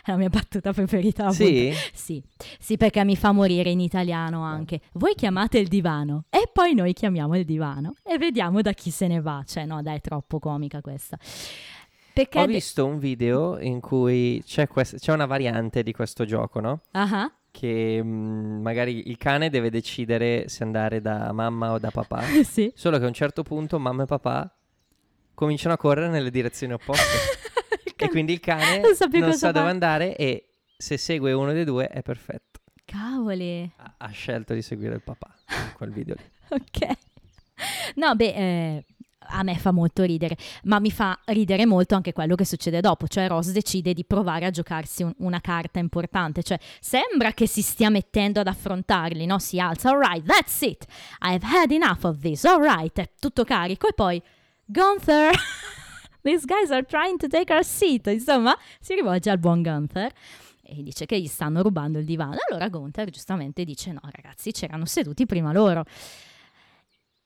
È 0.04 0.10
la 0.12 0.18
mia 0.18 0.30
battuta 0.30 0.72
preferita. 0.74 1.32
Sì? 1.32 1.74
Sì, 1.94 2.24
sì, 2.60 2.78
perché 2.78 3.04
mi 3.04 3.16
fa 3.16 3.32
morire 3.32 3.70
in 3.70 3.80
italiano 3.80 4.42
anche. 4.44 4.82
Voi 4.94 5.14
chiamate 5.16 5.58
il 5.60 5.68
divano 5.68 6.26
e 6.30 6.50
poi 6.52 6.74
noi 6.74 6.94
chiamiamo 6.94 7.38
il 7.38 7.46
divano 7.46 7.94
e 8.04 8.18
vediamo 8.18 8.62
da 8.62 8.72
chi 8.74 8.90
se 8.92 9.08
ne 9.08 9.22
va. 9.22 9.44
Cioè, 9.46 9.66
no, 9.66 9.82
dai, 9.82 9.98
è 9.98 10.02
troppo 10.02 10.40
comica 10.40 10.82
questa. 10.82 11.18
Perché 12.14 12.40
Ho 12.40 12.46
de- 12.46 12.54
visto 12.54 12.86
un 12.86 13.00
video 13.00 13.58
in 13.60 13.80
cui 13.80 14.42
c'è, 14.46 14.68
quest- 14.68 15.00
c'è 15.00 15.12
una 15.12 15.26
variante 15.26 15.82
di 15.82 15.92
questo 15.94 16.26
gioco, 16.26 16.60
no? 16.60 16.82
Ah, 16.92 17.32
Che 17.50 18.04
mh, 18.04 18.62
magari 18.62 19.10
il 19.10 19.18
cane 19.18 19.50
deve 19.50 19.70
decidere 19.72 20.48
se 20.48 20.64
andare 20.64 21.02
da 21.02 21.32
mamma 21.32 21.72
o 21.72 21.80
da 21.80 21.90
papà. 21.90 22.22
sì. 22.46 22.72
Solo 22.76 23.00
che 23.00 23.06
a 23.06 23.08
un 23.08 23.14
certo 23.14 23.42
punto 23.42 23.80
mamma 23.80 24.04
e 24.04 24.06
papà 24.06 24.56
cominciano 25.34 25.74
a 25.74 25.78
correre 25.78 26.10
nelle 26.10 26.30
direzioni 26.30 26.74
opposte. 26.74 27.42
e 28.06 28.10
quindi 28.10 28.34
il 28.34 28.40
cane 28.40 28.80
Non 28.80 28.96
sa 28.96 29.08
più 29.08 29.20
non 29.20 29.34
sa 29.34 29.48
dove 29.48 29.60
fare. 29.60 29.70
andare 29.72 30.16
e 30.16 30.48
se 30.78 30.98
segue 30.98 31.32
uno 31.34 31.54
dei 31.54 31.64
due 31.66 31.88
è 31.88 32.02
perfetto. 32.02 32.60
Cavoli, 32.86 33.72
Ha, 33.78 33.94
ha 33.98 34.10
scelto 34.10 34.54
di 34.54 34.62
seguire 34.62 34.96
il 34.96 35.02
papà 35.02 35.34
in 35.50 35.74
quel 35.76 35.92
video 35.92 36.16
lì. 36.18 36.24
ok. 36.50 36.98
No, 37.96 38.16
beh, 38.16 38.34
eh, 38.34 38.86
a 39.28 39.42
me 39.44 39.56
fa 39.58 39.72
molto 39.72 40.04
ridere, 40.04 40.36
ma 40.64 40.80
mi 40.80 40.92
fa 40.92 41.18
ridere 41.28 41.66
molto 41.66 41.96
anche 41.96 42.12
quello 42.12 42.36
che 42.36 42.44
succede 42.46 42.82
dopo, 42.82 43.08
cioè 43.08 43.28
Ross 43.30 43.52
decide 43.52 43.94
di 43.94 44.04
provare 44.04 44.46
a 44.46 44.50
giocarsi 44.50 45.04
un- 45.04 45.14
una 45.20 45.40
carta 45.40 45.80
importante, 45.80 46.44
cioè 46.44 46.60
sembra 46.82 47.32
che 47.32 47.48
si 47.48 47.62
stia 47.62 47.90
mettendo 47.90 48.42
ad 48.42 48.48
affrontarli, 48.48 49.26
no? 49.26 49.40
Si 49.40 49.60
alza, 49.60 49.90
alright, 49.92 50.26
that's 50.26 50.60
it, 50.62 50.86
I've 51.22 51.46
had 51.46 51.72
enough 51.72 52.04
of 52.04 52.20
this, 52.20 52.44
alright, 52.44 53.00
è 53.00 53.10
tutto 53.18 53.44
carico 53.46 53.88
e 53.88 53.94
poi, 53.94 54.22
Gunther, 54.66 55.32
these 56.24 56.46
guys 56.46 56.72
are 56.72 56.84
trying 56.84 57.18
to 57.18 57.28
take 57.28 57.54
our 57.54 57.64
seat, 57.64 58.08
insomma, 58.08 58.58
si 58.80 58.96
rivolge 58.96 59.30
al 59.30 59.38
buon 59.38 59.62
Gunther 59.62 60.12
e 60.64 60.82
dice 60.82 61.06
che 61.06 61.20
gli 61.20 61.28
stanno 61.28 61.62
rubando 61.62 62.00
il 62.00 62.06
divano. 62.06 62.38
Allora 62.50 62.70
Gunther 62.70 63.10
giustamente 63.10 63.64
dice 63.64 63.92
no 63.92 64.02
ragazzi 64.12 64.52
c'erano 64.52 64.86
seduti 64.86 65.26
prima 65.26 65.52
loro. 65.52 65.84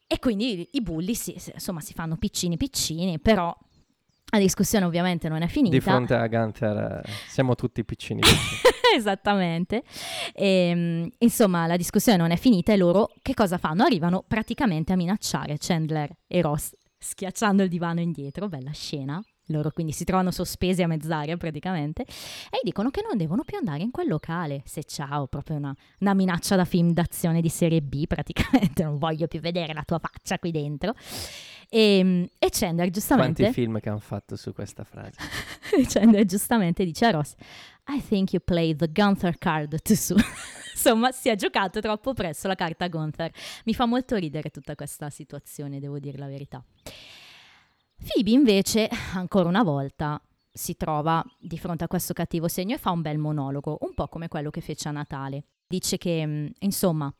E 0.10 0.20
quindi 0.20 0.70
i 0.72 0.82
bulli 0.82 1.16
si, 1.16 1.34
insomma 1.54 1.82
si 1.82 1.94
fanno 1.94 2.16
piccini 2.18 2.58
piccini, 2.58 3.20
però 3.20 3.56
la 4.32 4.40
discussione 4.40 4.86
ovviamente 4.86 5.30
non 5.30 5.42
è 5.42 5.48
finita. 5.48 5.76
Di 5.76 5.82
fronte 5.82 6.14
a 6.16 6.28
Gunther 6.28 7.04
eh, 7.06 7.10
siamo 7.28 7.56
tutti 7.56 7.84
piccini. 7.86 8.22
Esattamente. 8.96 9.84
Ehm, 10.34 11.10
insomma, 11.20 11.68
la 11.68 11.76
discussione 11.76 12.18
non 12.18 12.32
è 12.32 12.38
finita 12.38 12.72
e 12.74 12.78
loro 12.78 13.12
che 13.22 13.34
cosa 13.34 13.58
fanno? 13.58 13.84
Arrivano 13.84 14.24
praticamente 14.26 14.94
a 14.94 14.96
minacciare 14.96 15.58
Chandler 15.60 16.10
e 16.26 16.42
Ross 16.42 16.74
schiacciando 16.98 17.64
il 17.64 17.70
divano 17.70 18.00
indietro, 18.00 18.48
bella 18.48 18.72
scena. 18.72 19.22
Loro 19.50 19.72
quindi 19.72 19.94
si 19.94 20.04
trovano 20.04 20.32
sospesi 20.32 20.84
a 20.84 20.88
mezz'aria 20.88 21.38
praticamente 21.38 22.02
e 22.02 22.58
gli 22.62 22.66
dicono 22.66 22.90
che 22.90 23.02
non 23.08 23.16
devono 23.16 23.44
più 23.46 23.58
andare 23.58 23.82
in 23.82 23.92
quel 23.92 24.10
locale. 24.10 24.62
Se 24.66 24.84
ciao, 24.84 25.28
proprio 25.28 25.56
una, 25.56 25.74
una 26.00 26.14
minaccia 26.14 26.58
da 26.58 26.66
film 26.66 26.92
d'azione 26.92 27.40
di 27.40 27.50
serie 27.50 27.82
B 27.82 28.08
praticamente, 28.08 28.84
non 28.84 28.98
voglio 28.98 29.28
più 29.28 29.40
vedere 29.40 29.74
la 29.74 29.84
tua 29.84 30.00
faccia 30.00 30.38
qui 30.38 30.52
dentro. 30.52 30.94
E, 31.70 32.30
e 32.38 32.50
Chandler 32.50 32.90
giustamente... 32.90 33.42
Quanti 33.44 33.62
film 33.62 33.80
che 33.80 33.90
hanno 33.90 34.00
fatto 34.00 34.36
su 34.36 34.54
questa 34.54 34.84
frase? 34.84 35.18
e 35.76 36.26
giustamente 36.26 36.84
dice 36.84 37.06
a 37.06 37.12
Ross 37.12 37.36
I 37.90 38.02
think 38.06 38.34
you 38.34 38.42
played 38.44 38.80
the 38.80 38.92
Gunther 38.92 39.38
card 39.38 39.82
too 39.82 39.96
soon. 39.96 40.22
Insomma, 40.78 41.12
si 41.12 41.28
è 41.28 41.36
giocato 41.36 41.80
troppo 41.82 42.14
presto 42.14 42.48
la 42.48 42.54
carta 42.54 42.88
Gunther. 42.88 43.32
Mi 43.66 43.74
fa 43.74 43.86
molto 43.86 44.16
ridere 44.16 44.52
tutta 44.52 44.76
questa 44.76 45.10
situazione, 45.10 45.80
devo 45.80 45.98
dire 45.98 46.20
la 46.20 46.28
verità. 46.28 46.64
Phoebe 47.98 48.30
invece, 48.30 48.88
ancora 49.16 49.50
una 49.50 49.64
volta, 49.64 50.22
si 50.52 50.76
trova 50.76 51.24
di 51.40 51.58
fronte 51.58 51.84
a 51.84 51.88
questo 51.88 52.14
cattivo 52.14 52.48
segno 52.48 52.76
e 52.76 52.78
fa 52.78 52.92
un 52.92 53.02
bel 53.02 53.18
monologo, 53.18 53.80
un 53.82 53.96
po' 53.96 54.08
come 54.08 54.28
quello 54.28 54.52
che 54.52 54.62
fece 54.62 54.88
a 54.88 54.92
Natale. 54.92 55.46
Dice 55.66 55.98
che, 55.98 56.24
mh, 56.26 56.52
insomma, 56.60 57.12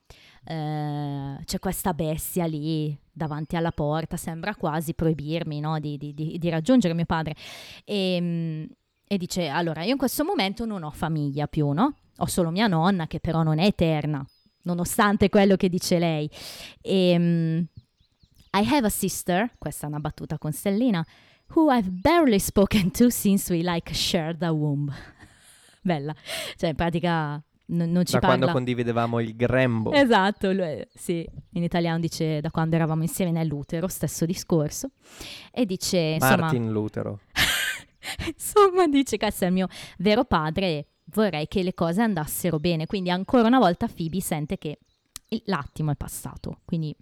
eh, 0.46 1.38
c'è 1.44 1.60
questa 1.60 1.94
bestia 1.96 2.46
lì 2.46 2.98
davanti 3.12 3.56
alla 3.56 3.72
porta, 3.72 4.18
sembra 4.18 4.56
quasi 4.56 4.94
proibirmi 4.94 5.60
no, 5.60 5.80
di, 5.80 5.98
di- 5.98 6.14
di- 6.14 6.38
di 6.38 6.50
raggiungere 6.50 6.94
mio 6.94 7.06
padre. 7.06 7.36
E, 7.84 8.22
mh, 8.22 8.68
e 9.08 9.18
dice, 9.18 9.48
allora, 9.48 9.84
io 9.84 9.94
in 9.94 9.98
questo 9.98 10.24
momento 10.24 10.66
non 10.66 10.84
ho 10.84 10.92
famiglia 10.92 11.48
più, 11.48 11.72
no? 11.72 11.96
Ho 12.18 12.26
solo 12.26 12.50
mia 12.52 12.68
nonna, 12.68 13.08
che 13.08 13.20
però 13.20 13.44
non 13.44 13.60
è 13.60 13.66
eterna, 13.66 14.26
nonostante 14.64 15.30
quello 15.30 15.56
che 15.56 15.70
dice 15.70 16.00
lei. 16.00 16.30
E... 16.82 17.18
mh, 17.18 17.68
I 18.54 18.66
have 18.66 18.88
a 18.88 18.90
sister, 18.90 19.52
questa 19.58 19.86
è 19.86 19.90
una 19.90 20.00
battuta 20.00 20.38
con 20.38 20.52
Stellina, 20.52 21.06
who 21.54 21.72
I've 21.72 21.90
barely 21.90 22.40
spoken 22.40 22.92
to 22.92 23.10
since 23.10 23.54
we 23.54 23.62
like 23.62 23.94
shared 23.94 24.42
a 24.42 24.52
womb. 24.52 24.92
Bella, 25.82 26.16
cioè 26.56 26.70
in 26.70 26.76
pratica 26.76 27.36
n- 27.36 27.92
non 27.92 28.04
ci 28.04 28.14
da 28.14 28.20
parla. 28.20 28.36
quando 28.38 28.52
condividevamo 28.52 29.20
il 29.20 29.36
grembo. 29.36 29.92
Esatto, 29.92 30.52
lui- 30.52 30.86
sì, 30.94 31.28
in 31.52 31.64
italiano 31.64 32.00
dice 32.00 32.42
da 32.42 32.50
quando 32.50 32.76
eravamo 32.76 33.04
insieme 33.04 33.32
nell'utero, 33.32 33.88
stesso 33.88 34.26
discorso. 34.26 34.90
E 35.52 35.66
dice, 35.66 35.98
insomma, 35.98 36.38
Martin 36.38 36.72
Lutero. 36.72 37.20
insomma, 38.26 38.88
dice 38.88 39.18
questo 39.18 39.44
è 39.44 39.48
il 39.48 39.54
mio 39.54 39.68
vero 40.00 40.26
padre 40.26 40.66
e 40.68 40.88
vorrei 41.14 41.48
che 41.48 41.64
le 41.64 41.74
cose 41.74 42.02
andassero 42.02 42.60
bene. 42.60 42.86
Quindi 42.86 43.10
ancora 43.10 43.48
una 43.48 43.60
volta 43.60 43.88
Phoebe 43.88 44.22
sente 44.22 44.58
che 44.58 44.80
l'attimo 45.46 45.92
è 45.92 45.96
passato, 45.96 46.60
quindi 46.66 46.96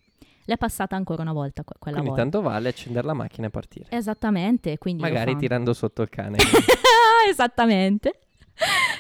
l'è 0.45 0.57
passata 0.57 0.95
ancora 0.95 1.21
una 1.23 1.33
volta 1.33 1.63
que- 1.63 1.75
quella 1.79 1.97
Quindi 1.99 2.15
volta. 2.17 2.29
tanto 2.31 2.47
vale 2.47 2.69
accendere 2.69 3.05
la 3.07 3.13
macchina 3.13 3.47
e 3.47 3.49
partire. 3.49 3.85
Esattamente, 3.89 4.77
quindi 4.77 5.01
Magari 5.01 5.35
tirando 5.37 5.73
sotto 5.73 6.01
il 6.01 6.09
cane. 6.09 6.37
Esattamente. 7.29 8.19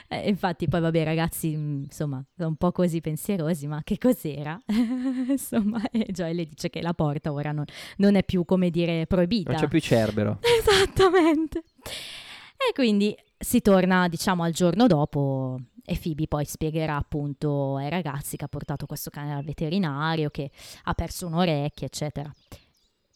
Eh, 0.09 0.27
infatti, 0.27 0.67
poi 0.67 0.81
vabbè, 0.81 1.03
ragazzi, 1.03 1.55
mh, 1.55 1.83
insomma, 1.85 2.23
sono 2.35 2.49
un 2.49 2.55
po' 2.55 2.71
così 2.71 2.99
pensierosi, 2.99 3.67
ma 3.67 3.81
che 3.83 3.97
cos'era? 3.97 4.59
insomma, 5.29 5.81
e 5.91 6.07
Joy 6.11 6.33
le 6.33 6.45
dice 6.45 6.69
che 6.69 6.81
la 6.81 6.93
porta 6.93 7.31
ora 7.31 7.51
non, 7.51 7.63
non 7.97 8.15
è 8.15 8.23
più, 8.23 8.43
come 8.45 8.69
dire, 8.69 9.05
proibita. 9.07 9.51
non 9.51 9.59
c'è 9.61 9.67
più 9.67 9.79
Cerbero. 9.79 10.39
Esattamente. 10.59 11.63
E 12.57 12.73
quindi 12.73 13.15
si 13.37 13.61
torna, 13.61 14.07
diciamo, 14.07 14.43
al 14.43 14.51
giorno 14.51 14.87
dopo 14.87 15.59
e 15.83 15.99
Phoebe 16.01 16.27
poi 16.27 16.45
spiegherà 16.45 16.95
appunto 16.95 17.75
ai 17.75 17.89
ragazzi 17.89 18.37
che 18.37 18.45
ha 18.45 18.47
portato 18.47 18.85
questo 18.85 19.09
cane 19.11 19.33
al 19.33 19.43
veterinario, 19.43 20.29
che 20.29 20.49
ha 20.83 20.93
perso 20.93 21.27
un'orecchia, 21.27 21.87
eccetera. 21.87 22.33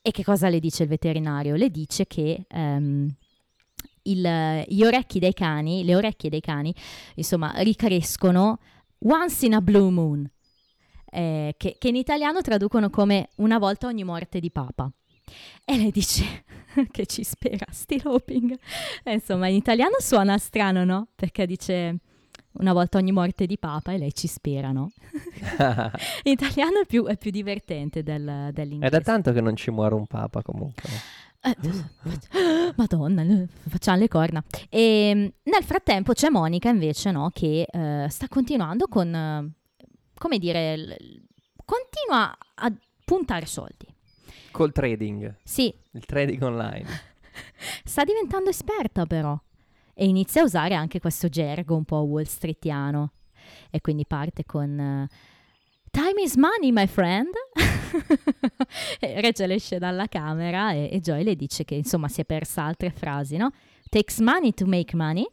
E 0.01 0.11
che 0.11 0.23
cosa 0.23 0.49
le 0.49 0.59
dice 0.59 0.83
il 0.83 0.89
veterinario? 0.89 1.55
Le 1.55 1.69
dice 1.69 2.05
che 2.05 2.45
ehm, 2.47 3.13
il- 4.03 4.63
gli 4.67 4.83
orecchi 4.83 5.19
dei 5.19 5.33
cani, 5.33 5.83
le 5.83 5.95
orecchie 5.95 6.29
dei 6.29 6.41
cani, 6.41 6.73
insomma, 7.15 7.53
ricrescono 7.57 8.59
once 8.99 9.45
in 9.45 9.55
a 9.55 9.61
blue 9.61 9.89
moon, 9.89 10.29
eh, 11.11 11.55
che, 11.57 11.75
che 11.79 11.87
in 11.87 11.95
italiano 11.95 12.41
traducono 12.41 12.89
come 12.89 13.29
una 13.37 13.57
volta 13.57 13.87
ogni 13.87 14.03
morte 14.03 14.39
di 14.39 14.51
papa. 14.51 14.91
E 15.65 15.77
lei 15.77 15.91
dice 15.91 16.43
che 16.91 17.05
ci 17.05 17.23
spera, 17.23 17.65
still 17.71 18.01
hoping. 18.05 18.57
E 19.03 19.13
insomma, 19.13 19.47
in 19.47 19.55
italiano 19.55 19.95
suona 19.99 20.37
strano, 20.37 20.83
no? 20.83 21.07
Perché 21.15 21.45
dice 21.45 21.97
una 22.53 22.73
volta 22.73 22.97
ogni 22.97 23.11
morte 23.11 23.45
di 23.45 23.57
papa 23.57 23.91
e 23.93 23.97
lei 23.97 24.13
ci 24.13 24.27
spera, 24.27 24.71
no? 24.71 24.91
In 26.23 26.31
italiano 26.33 26.81
è 26.81 26.85
più, 26.85 27.05
è 27.05 27.17
più 27.17 27.31
divertente 27.31 28.01
del, 28.03 28.27
È 28.27 28.51
dell'inglese. 28.51 28.89
da 28.97 29.01
tanto 29.01 29.31
che 29.31 29.41
non 29.41 29.55
ci 29.55 29.69
muore 29.71 29.95
un 29.95 30.07
papa 30.07 30.41
comunque. 30.41 30.89
Eh, 31.41 31.55
Madonna, 32.75 33.21
eh, 33.21 33.47
facciamo 33.67 33.99
le 33.99 34.07
corna. 34.07 34.43
E 34.67 35.11
mm, 35.15 35.19
nel 35.43 35.63
frattempo 35.63 36.13
c'è 36.13 36.29
Monica 36.29 36.69
invece, 36.69 37.11
no, 37.11 37.29
che 37.31 37.65
eh, 37.69 38.07
sta 38.09 38.27
continuando 38.27 38.87
con, 38.87 39.13
eh, 39.13 39.51
come 40.15 40.37
dire, 40.37 40.75
l- 40.77 41.23
continua 41.63 42.35
a 42.55 42.73
puntare 43.05 43.45
soldi. 43.45 43.85
Col 44.59 44.73
trading, 44.73 45.37
Sì, 45.41 45.73
il 45.91 46.03
trading 46.03 46.41
online. 46.41 46.85
sta 47.85 48.03
diventando 48.03 48.49
esperta 48.49 49.05
però 49.05 49.39
e 49.93 50.05
inizia 50.05 50.41
a 50.41 50.43
usare 50.43 50.75
anche 50.75 50.99
questo 50.99 51.29
gergo 51.29 51.77
un 51.77 51.85
po' 51.85 51.99
wall 51.99 52.25
streetiano 52.25 53.13
e 53.69 53.79
quindi 53.79 54.05
parte 54.05 54.43
con 54.43 54.77
eh, 54.77 55.07
Time 55.91 56.21
is 56.21 56.35
money, 56.35 56.73
my 56.73 56.87
friend. 56.87 57.29
Rachel 58.99 59.51
esce 59.51 59.77
dalla 59.77 60.07
camera 60.07 60.73
e, 60.73 60.89
e 60.91 60.99
Joy 60.99 61.23
le 61.23 61.37
dice 61.37 61.63
che 61.63 61.75
insomma 61.75 62.09
si 62.09 62.19
è 62.19 62.25
persa 62.25 62.65
altre 62.65 62.89
frasi, 62.89 63.37
no? 63.37 63.51
Takes 63.87 64.19
money 64.19 64.53
to 64.53 64.65
make 64.65 64.93
money. 64.93 65.25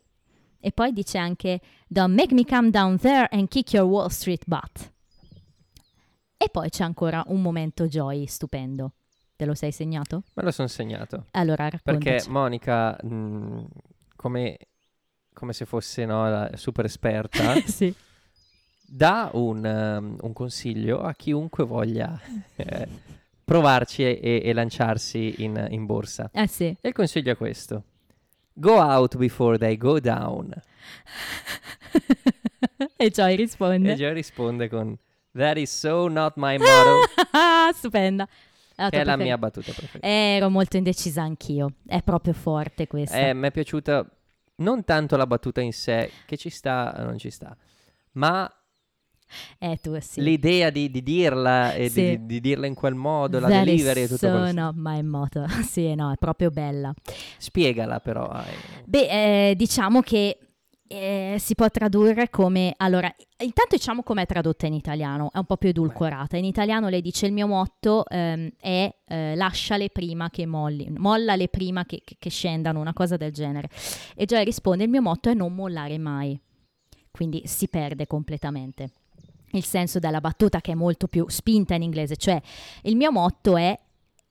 E 0.61 0.71
poi 0.71 0.93
dice 0.93 1.19
anche 1.19 1.61
Don't 1.89 2.15
make 2.15 2.33
me 2.33 2.45
come 2.45 2.71
down 2.71 2.97
there 2.97 3.27
and 3.33 3.49
kick 3.49 3.73
your 3.73 3.89
Wall 3.89 4.07
Street 4.07 4.45
butt. 4.47 4.93
E 6.37 6.49
poi 6.49 6.69
c'è 6.69 6.85
ancora 6.85 7.25
un 7.27 7.43
momento 7.43 7.89
Joy 7.89 8.25
stupendo. 8.29 8.93
Te 9.37 9.45
lo 9.45 9.55
sei 9.55 9.71
segnato? 9.71 10.23
Me 10.33 10.43
lo 10.43 10.51
sono 10.51 10.67
segnato. 10.67 11.27
Allora 11.33 11.69
Perché 11.69 11.83
raccontaci. 11.85 12.31
Monica, 12.31 12.99
mh, 13.03 13.65
come, 14.17 14.57
come 15.35 15.53
se 15.53 15.67
fosse 15.67 16.07
no, 16.07 16.27
la 16.29 16.51
super 16.55 16.87
esperta, 16.87 17.55
sì. 17.67 17.95
dà 18.87 19.29
un, 19.35 19.63
um, 19.63 20.17
un 20.19 20.33
consiglio 20.33 21.03
a 21.03 21.13
chiunque 21.13 21.65
voglia 21.65 22.19
eh, 22.57 22.89
provarci 23.45 24.05
e, 24.05 24.41
e 24.43 24.53
lanciarsi 24.55 25.43
in, 25.43 25.67
in 25.69 25.85
borsa. 25.85 26.31
Eh 26.33 26.47
sì. 26.47 26.75
E 26.81 26.89
il 26.89 26.95
consiglio 26.95 27.33
è 27.33 27.37
questo. 27.37 27.83
Go 28.55 28.81
out 28.81 29.19
before 29.19 29.59
they 29.59 29.77
go 29.77 30.01
down. 30.01 30.51
e 32.97 33.11
Joy 33.11 33.37
risponde. 33.37 33.93
E 33.93 33.97
Joy 33.97 34.15
risponde 34.15 34.71
con 34.71 34.97
That 35.37 35.59
is 35.59 35.71
so 35.71 36.09
not 36.09 36.33
my 36.37 36.57
motto, 36.57 37.03
Stupenda. 37.77 38.27
La 38.77 38.91
che 38.91 39.01
è 39.01 39.05
la 39.05 39.17
mia 39.17 39.39
battuta 39.39 39.73
preferita. 39.73 40.07
Ero 40.07 40.51
molto 40.51 40.77
indecisa 40.77 41.23
anch'io. 41.23 41.73
È 41.87 42.03
proprio 42.03 42.33
forte 42.35 42.87
questa. 42.87 43.17
Eh, 43.17 43.33
mi 43.35 43.49
è 43.49 43.51
piaciuta 43.51 44.07
non 44.57 44.85
tanto 44.85 45.17
la 45.17 45.27
battuta 45.27 45.61
in 45.61 45.73
sé, 45.73 46.11
che 46.27 46.37
ci 46.37 46.49
sta 46.51 46.95
o 46.99 47.05
non 47.05 47.19
ci 47.19 47.31
sta, 47.31 47.55
ma 48.13 48.51
Eh, 49.59 49.77
tu 49.83 49.99
sì. 50.01 50.21
l'idea 50.23 50.71
di, 50.71 50.91
di 50.91 51.03
dirla 51.03 51.73
e 51.75 51.89
Sì. 51.89 52.17
di, 52.17 52.27
di 52.27 52.41
dirla 52.41 52.67
in 52.67 52.75
quel 52.75 52.95
modo, 52.95 53.41
la 53.41 53.49
That 53.49 53.65
delivery 53.65 54.03
e 54.03 54.09
tutto 54.09 54.29
quello. 54.31 54.53
not 54.53 54.75
my 54.77 55.03
motto. 55.03 55.47
sì, 55.69 55.95
no, 55.95 56.13
è 56.13 56.17
proprio 56.17 56.51
bella. 56.51 56.95
Spiegala 57.39 57.99
però. 58.01 58.31
eh. 58.41 58.83
Beh, 58.85 59.51
eh, 59.51 59.55
diciamo 59.57 60.01
che 60.01 60.39
eh, 60.89 61.37
si 61.39 61.55
può 61.55 61.69
tradurre 61.71 62.31
come... 62.31 62.75
Allora, 62.77 63.13
intanto 63.39 63.77
diciamo 63.77 64.03
com'è 64.03 64.27
tradotta 64.27 64.67
in 64.67 64.75
italiano, 64.75 65.31
è 65.33 65.39
un 65.39 65.45
po' 65.45 65.57
più 65.57 65.69
edulcorata. 65.69 66.37
In 66.37 66.45
italiano 66.45 66.89
lei 66.89 67.01
dice 67.01 67.27
il 67.27 67.33
mio 67.33 67.47
motto 67.47 68.07
ehm, 68.07 68.51
è 68.59 68.95
eh, 69.07 69.35
lasciale 69.35 69.91
prima 69.91 70.31
che 70.31 70.47
molli, 70.47 70.89
mollale 70.91 71.49
prima 71.49 71.85
che, 71.85 72.03
che- 72.05 72.17
che 72.19 72.31
scendano, 72.31 72.81
una 72.81 72.93
cosa 72.93 73.17
del 73.17 73.33
genere. 73.33 73.69
E 74.15 74.25
Joy 74.25 74.45
risponde 74.45 74.85
il 74.85 74.91
mio 74.91 75.03
motto 75.03 75.29
è 75.29 75.35
non 75.35 75.55
mollare 75.55 75.99
mai. 75.99 76.39
Quindi 77.11 77.43
si 77.47 77.69
perde 77.69 78.07
completamente 78.07 78.91
il 79.53 79.65
senso 79.65 79.99
della 79.99 80.21
battuta 80.21 80.61
che 80.61 80.73
è 80.73 80.75
molto 80.75 81.09
più 81.09 81.27
spinta 81.29 81.75
in 81.75 81.83
inglese, 81.83 82.17
cioè 82.17 82.41
il 82.83 82.97
mio 82.97 83.11
motto 83.11 83.57
è 83.57 83.79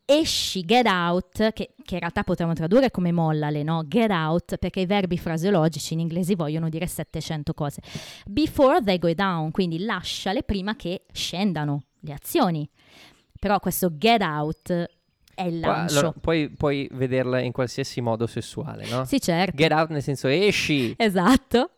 esci, 0.05 0.61
get 0.61 0.85
out, 0.85 1.51
che, 1.53 1.73
che 1.83 1.93
in 1.95 1.99
realtà 1.99 2.23
potremmo 2.23 2.53
tradurre 2.53 2.91
come 2.91 3.11
mollale, 3.11 3.63
no? 3.63 3.83
Get 3.87 4.11
out, 4.11 4.57
perché 4.57 4.81
i 4.81 4.85
verbi 4.85 5.17
fraseologici 5.17 5.93
in 5.93 5.99
inglese 5.99 6.35
vogliono 6.35 6.69
dire 6.69 6.87
700 6.87 7.53
cose. 7.53 7.81
Before 8.25 8.81
they 8.83 8.99
go 8.99 9.11
down, 9.13 9.51
quindi 9.51 9.79
lasciale 9.79 10.43
prima 10.43 10.75
che 10.75 11.03
scendano 11.11 11.83
le 12.01 12.13
azioni. 12.13 12.69
Però 13.39 13.59
questo 13.59 13.97
get 13.97 14.21
out 14.21 14.89
è 15.35 15.43
il 15.43 15.59
lancio. 15.59 15.99
allora, 15.99 16.13
puoi, 16.19 16.49
puoi 16.49 16.89
vederla 16.91 17.39
in 17.39 17.51
qualsiasi 17.51 17.99
modo 18.01 18.25
sessuale, 18.25 18.87
no? 18.87 19.05
Sì, 19.05 19.19
certo. 19.19 19.55
Get 19.55 19.71
out 19.71 19.89
nel 19.89 20.01
senso 20.01 20.27
esci 20.27 20.93
Esatto. 20.97 21.71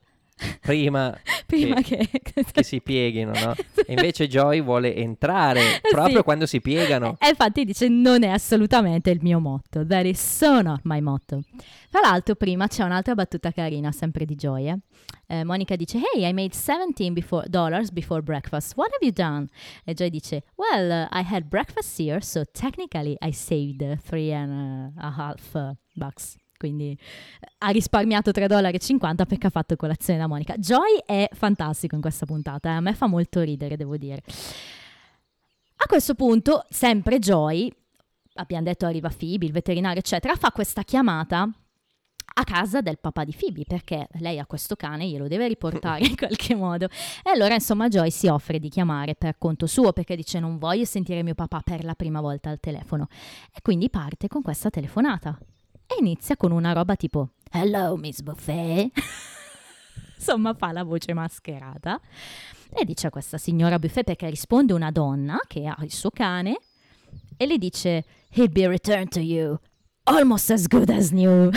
Prima 0.62 1.17
Prima 1.47 1.82
che... 1.82 2.10
che 2.21 2.43
si 2.63 2.82
pieghino, 2.82 3.32
no? 3.32 3.54
E 3.86 3.93
invece 3.93 4.28
Joy 4.28 4.62
vuole 4.62 4.93
entrare 4.95 5.80
proprio 5.89 6.17
Sì. 6.17 6.23
quando 6.23 6.45
si 6.45 6.60
piegano. 6.60 7.15
E 7.19 7.30
infatti 7.30 7.63
dice 7.63 7.88
non 7.88 8.23
è 8.23 8.28
assolutamente 8.28 9.10
il 9.12 9.19
mio 9.21 9.39
motto. 9.39 9.86
That 9.86 10.06
is 10.06 10.19
so 10.19 10.62
not 10.62 10.82
my 10.84 11.00
motto. 11.00 11.39
Tra 11.89 12.02
l'altro 12.02 12.36
prima 12.36 12.67
c'è 12.67 12.84
un'altra 12.84 13.13
battuta 13.15 13.52
carina, 13.52 13.93
sempre 13.93 14.26
di 14.26 14.36
gioia. 14.36 14.78
Eh, 15.26 15.43
Monica 15.45 15.76
dice 15.78 16.00
Hey, 16.00 16.28
I 16.28 16.34
made 16.34 16.54
17 16.54 17.12
before, 17.13 17.47
dollars 17.50 17.91
before 17.91 18.21
breakfast. 18.21 18.73
What 18.76 18.89
have 18.91 19.06
you 19.06 19.13
done? 19.13 19.47
E 19.86 19.93
Joy 19.93 20.10
dice 20.10 20.43
Well, 20.56 21.08
uh, 21.10 21.17
I 21.17 21.23
had 21.23 21.45
breakfast 21.45 21.97
here, 21.97 22.21
so 22.21 22.43
technically 22.52 23.15
I 23.21 23.32
saved 23.32 23.84
three 24.04 24.34
and 24.34 24.91
a 24.97 25.12
half 25.12 25.54
bucks. 25.95 26.36
Quindi 26.57 26.91
eh, 26.91 27.47
ha 27.59 27.69
risparmiato 27.69 28.31
3,50 28.31 28.45
dollari 28.47 28.77
perché 29.27 29.47
ha 29.47 29.49
fatto 29.49 29.75
colazione 29.75 30.19
da 30.19 30.27
Monica. 30.27 30.55
Joy 30.57 31.01
è 31.05 31.29
fantastico 31.33 31.95
in 31.95 32.01
questa 32.01 32.25
puntata, 32.25 32.69
eh, 32.69 32.73
a 32.73 32.81
me 32.81 32.93
fa 32.93 33.07
molto 33.07 33.41
ridere, 33.41 33.77
devo 33.77 33.97
dire. 33.97 34.21
A 35.79 35.85
questo 35.85 36.15
punto, 36.15 36.65
sempre 36.69 37.19
Joy, 37.19 37.71
abbiamo 38.33 38.63
detto 38.63 38.85
arriva 38.85 39.09
Phoebe, 39.09 39.45
il 39.45 39.51
veterinario, 39.51 39.99
eccetera, 39.99 40.35
fa 40.35 40.51
questa 40.51 40.83
chiamata 40.83 41.49
a 42.39 42.43
casa 42.43 42.81
del 42.81 42.99
papà 42.99 43.23
di 43.23 43.35
Phoebe 43.37 43.63
perché 43.65 44.07
lei 44.19 44.37
ha 44.39 44.45
questo 44.45 44.75
cane, 44.75 45.07
glielo 45.07 45.27
deve 45.27 45.47
riportare 45.47 46.05
in 46.05 46.15
qualche 46.15 46.55
modo. 46.55 46.85
E 47.23 47.29
allora 47.31 47.55
insomma 47.55 47.87
Joy 47.87 48.11
si 48.11 48.27
offre 48.27 48.59
di 48.59 48.69
chiamare 48.69 49.15
per 49.15 49.37
conto 49.37 49.65
suo 49.65 49.91
perché 49.91 50.15
dice 50.15 50.39
non 50.39 50.57
voglio 50.57 50.85
sentire 50.85 51.23
mio 51.23 51.35
papà 51.35 51.61
per 51.61 51.83
la 51.83 51.95
prima 51.95 52.21
volta 52.21 52.49
al 52.49 52.59
telefono. 52.59 53.07
E 53.53 53.61
quindi 53.61 53.89
parte 53.89 54.27
con 54.27 54.41
questa 54.41 54.69
telefonata. 54.69 55.37
E 55.88 55.95
inizia 56.00 56.36
con 56.36 56.52
una 56.52 56.73
roba 56.73 56.95
tipo 56.95 57.30
Hello 57.52 57.95
Miss 57.95 58.21
Buffet. 58.21 58.91
insomma 60.17 60.54
fa 60.54 60.71
la 60.71 60.84
voce 60.84 61.13
mascherata. 61.13 62.00
E 62.73 62.84
dice 62.84 63.08
a 63.08 63.10
questa 63.10 63.38
signora 63.38 63.80
Buffet 63.80 64.04
perché 64.04 64.30
risponde 64.30 64.73
una 64.73 64.91
donna 64.91 65.39
che 65.47 65.65
ha 65.65 65.78
il 65.82 65.91
suo 65.93 66.10
cane 66.10 66.60
e 67.38 67.45
le 67.45 67.58
dice 67.58 68.04
He'll 68.32 68.52
be 68.52 68.67
returned 68.67 69.10
to 69.10 69.19
you 69.19 69.58
almost 70.04 70.50
as 70.52 70.67
good 70.67 70.89
as 70.89 71.12
new 71.12 71.50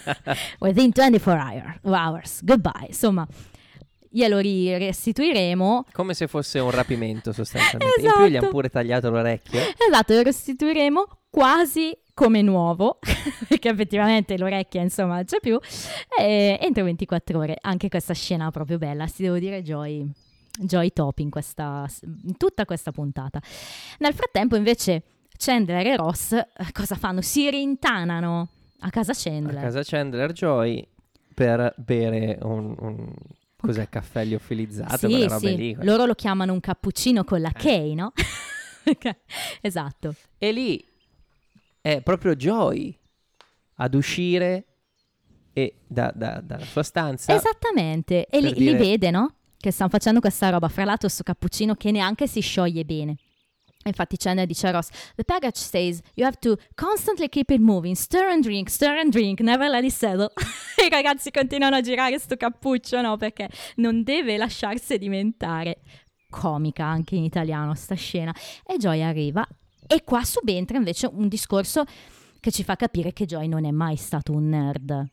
within 0.60 0.92
24 0.92 1.32
hour- 1.38 1.78
hours. 1.82 2.42
Goodbye. 2.42 2.86
Insomma, 2.88 3.26
glielo 4.08 4.38
restituiremo. 4.38 5.84
Come 5.92 6.14
se 6.14 6.26
fosse 6.26 6.58
un 6.58 6.70
rapimento 6.70 7.32
sostanzialmente. 7.32 8.00
In 8.00 8.12
più 8.12 8.20
gli 8.22 8.26
hanno 8.28 8.36
Esatto. 8.36 8.50
pure 8.50 8.68
tagliato 8.70 9.10
l'orecchio. 9.10 9.60
Esatto, 9.88 10.14
lo 10.14 10.22
restituiremo 10.22 11.06
quasi 11.30 11.96
come 12.16 12.40
nuovo, 12.40 12.98
perché 13.46 13.68
effettivamente 13.68 14.38
l'orecchia 14.38 14.80
insomma 14.80 15.16
non 15.16 15.24
c'è 15.26 15.38
più, 15.38 15.58
e 16.18 16.58
entro 16.58 16.82
24 16.84 17.38
ore. 17.38 17.58
Anche 17.60 17.90
questa 17.90 18.14
scena 18.14 18.50
proprio 18.50 18.78
bella, 18.78 19.06
si 19.06 19.22
devo 19.22 19.38
dire 19.38 19.60
Joy, 19.62 20.10
Joy 20.58 20.92
top 20.94 21.18
in, 21.18 21.28
questa, 21.28 21.86
in 22.24 22.38
tutta 22.38 22.64
questa 22.64 22.90
puntata. 22.90 23.38
Nel 23.98 24.14
frattempo 24.14 24.56
invece 24.56 25.02
Chandler 25.36 25.86
e 25.86 25.96
Ross 25.96 26.32
eh, 26.32 26.46
cosa 26.72 26.94
fanno? 26.94 27.20
Si 27.20 27.50
rintanano 27.50 28.48
a 28.80 28.88
casa 28.88 29.12
A 29.12 29.14
Chandler. 29.14 29.60
casa 29.60 29.82
Chandler 29.82 30.32
Joy 30.32 30.88
per 31.34 31.74
bere 31.76 32.38
un, 32.40 32.74
un- 32.78 33.12
cos'è, 33.58 33.90
caffè 33.90 34.24
liofilizzato, 34.24 35.06
sì, 35.06 35.28
sì. 35.38 35.54
lì. 35.54 35.76
loro 35.80 36.06
lo 36.06 36.14
chiamano 36.14 36.54
un 36.54 36.60
cappuccino 36.60 37.24
con 37.24 37.42
la 37.42 37.50
K, 37.50 37.92
no? 37.94 38.14
esatto. 39.60 40.14
E 40.38 40.52
lì 40.52 40.82
è 41.86 42.02
proprio 42.02 42.34
Joy 42.34 42.98
ad 43.76 43.94
uscire 43.94 44.64
e 45.52 45.76
da- 45.86 46.12
da- 46.12 46.40
dalla 46.42 46.64
sua 46.64 46.82
stanza. 46.82 47.32
Esattamente, 47.32 48.26
e 48.26 48.40
li, 48.40 48.48
li 48.48 48.54
dire- 48.54 48.76
vede, 48.76 49.10
no? 49.10 49.34
Che 49.56 49.70
stanno 49.70 49.90
facendo 49.90 50.18
questa 50.20 50.48
roba. 50.50 50.68
Fra 50.68 50.84
l'altro, 50.84 51.08
sto 51.08 51.22
cappuccino 51.22 51.74
che 51.76 51.92
neanche 51.92 52.26
si 52.26 52.40
scioglie 52.40 52.84
bene. 52.84 53.16
Infatti, 53.84 54.16
Chandler 54.16 54.46
dice 54.46 54.66
a 54.66 54.70
Ross: 54.72 54.88
The 55.14 55.22
package 55.22 55.58
says 55.58 56.00
you 56.14 56.26
have 56.26 56.38
to 56.40 56.56
constantly 56.74 57.28
keep 57.28 57.50
it 57.50 57.60
moving, 57.60 57.94
stir 57.94 58.24
and 58.26 58.42
drink, 58.42 58.68
stir 58.68 58.98
and 58.98 59.12
drink, 59.12 59.38
never 59.40 59.68
let 59.68 59.84
it 59.84 59.92
settle. 59.92 60.32
I 60.84 60.88
ragazzi 60.90 61.30
continuano 61.30 61.76
a 61.76 61.80
girare 61.80 62.18
sto 62.18 62.36
cappuccio, 62.36 63.00
no? 63.00 63.16
Perché 63.16 63.48
non 63.76 64.02
deve 64.02 64.36
lasciarsi 64.36 64.84
sedimentare. 64.84 65.78
Comica 66.28 66.84
anche 66.84 67.14
in 67.14 67.22
italiano 67.22 67.74
sta 67.76 67.94
scena. 67.94 68.34
E 68.66 68.76
Joy 68.76 69.02
arriva, 69.02 69.46
e 69.86 70.02
qua 70.04 70.22
subentra 70.24 70.76
invece 70.76 71.06
un 71.10 71.28
discorso 71.28 71.84
che 72.40 72.50
ci 72.50 72.62
fa 72.64 72.76
capire 72.76 73.12
che 73.12 73.24
Joy 73.26 73.48
non 73.48 73.64
è 73.64 73.70
mai 73.70 73.96
stato 73.96 74.32
un 74.32 74.48
nerd 74.48 75.06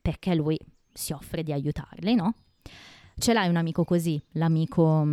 perché 0.00 0.34
lui 0.34 0.58
si 0.92 1.12
offre 1.12 1.42
di 1.42 1.52
aiutarli, 1.52 2.14
no? 2.14 2.34
Ce 3.18 3.32
l'hai 3.32 3.48
un 3.48 3.56
amico 3.56 3.84
così, 3.84 4.22
l'amico, 4.32 5.06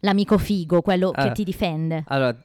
l'amico 0.00 0.38
figo, 0.38 0.82
quello 0.82 1.10
che 1.10 1.20
Ah. 1.20 1.32
ti 1.32 1.44
difende. 1.44 2.04
Allora, 2.08 2.36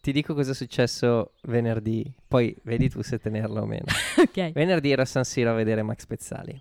ti 0.00 0.12
dico 0.12 0.34
cosa 0.34 0.50
è 0.50 0.54
successo 0.54 1.32
venerdì, 1.44 2.14
poi 2.28 2.54
vedi 2.64 2.88
tu 2.90 3.02
se 3.02 3.18
tenerlo 3.18 3.62
o 3.62 3.66
meno. 3.66 3.84
ok. 4.18 4.52
Venerdì 4.52 4.90
ero 4.90 5.02
a 5.02 5.06
San 5.06 5.24
Siro 5.24 5.50
a 5.50 5.54
vedere 5.54 5.82
Max 5.82 6.04
Pezzali. 6.06 6.60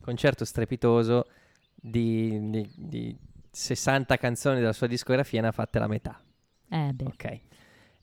Concerto 0.00 0.44
strepitoso 0.44 1.26
di, 1.74 2.50
di- 2.50 2.70
di 2.76 3.16
60 3.50 4.16
canzoni 4.16 4.60
della 4.60 4.72
sua 4.72 4.86
discografia, 4.86 5.40
ne 5.40 5.48
ha 5.48 5.52
fatte 5.52 5.78
la 5.78 5.88
metà. 5.88 6.20
Eh 6.68 6.92
beh. 6.92 7.04
Ok. 7.04 7.40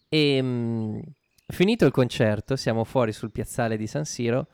E 0.10 0.42
mm, 0.42 1.00
finito 1.48 1.86
il 1.86 1.92
concerto, 1.92 2.56
siamo 2.56 2.84
fuori 2.84 3.12
sul 3.12 3.32
piazzale 3.32 3.78
di 3.78 3.88
San 3.88 4.06
Siro 4.06 4.48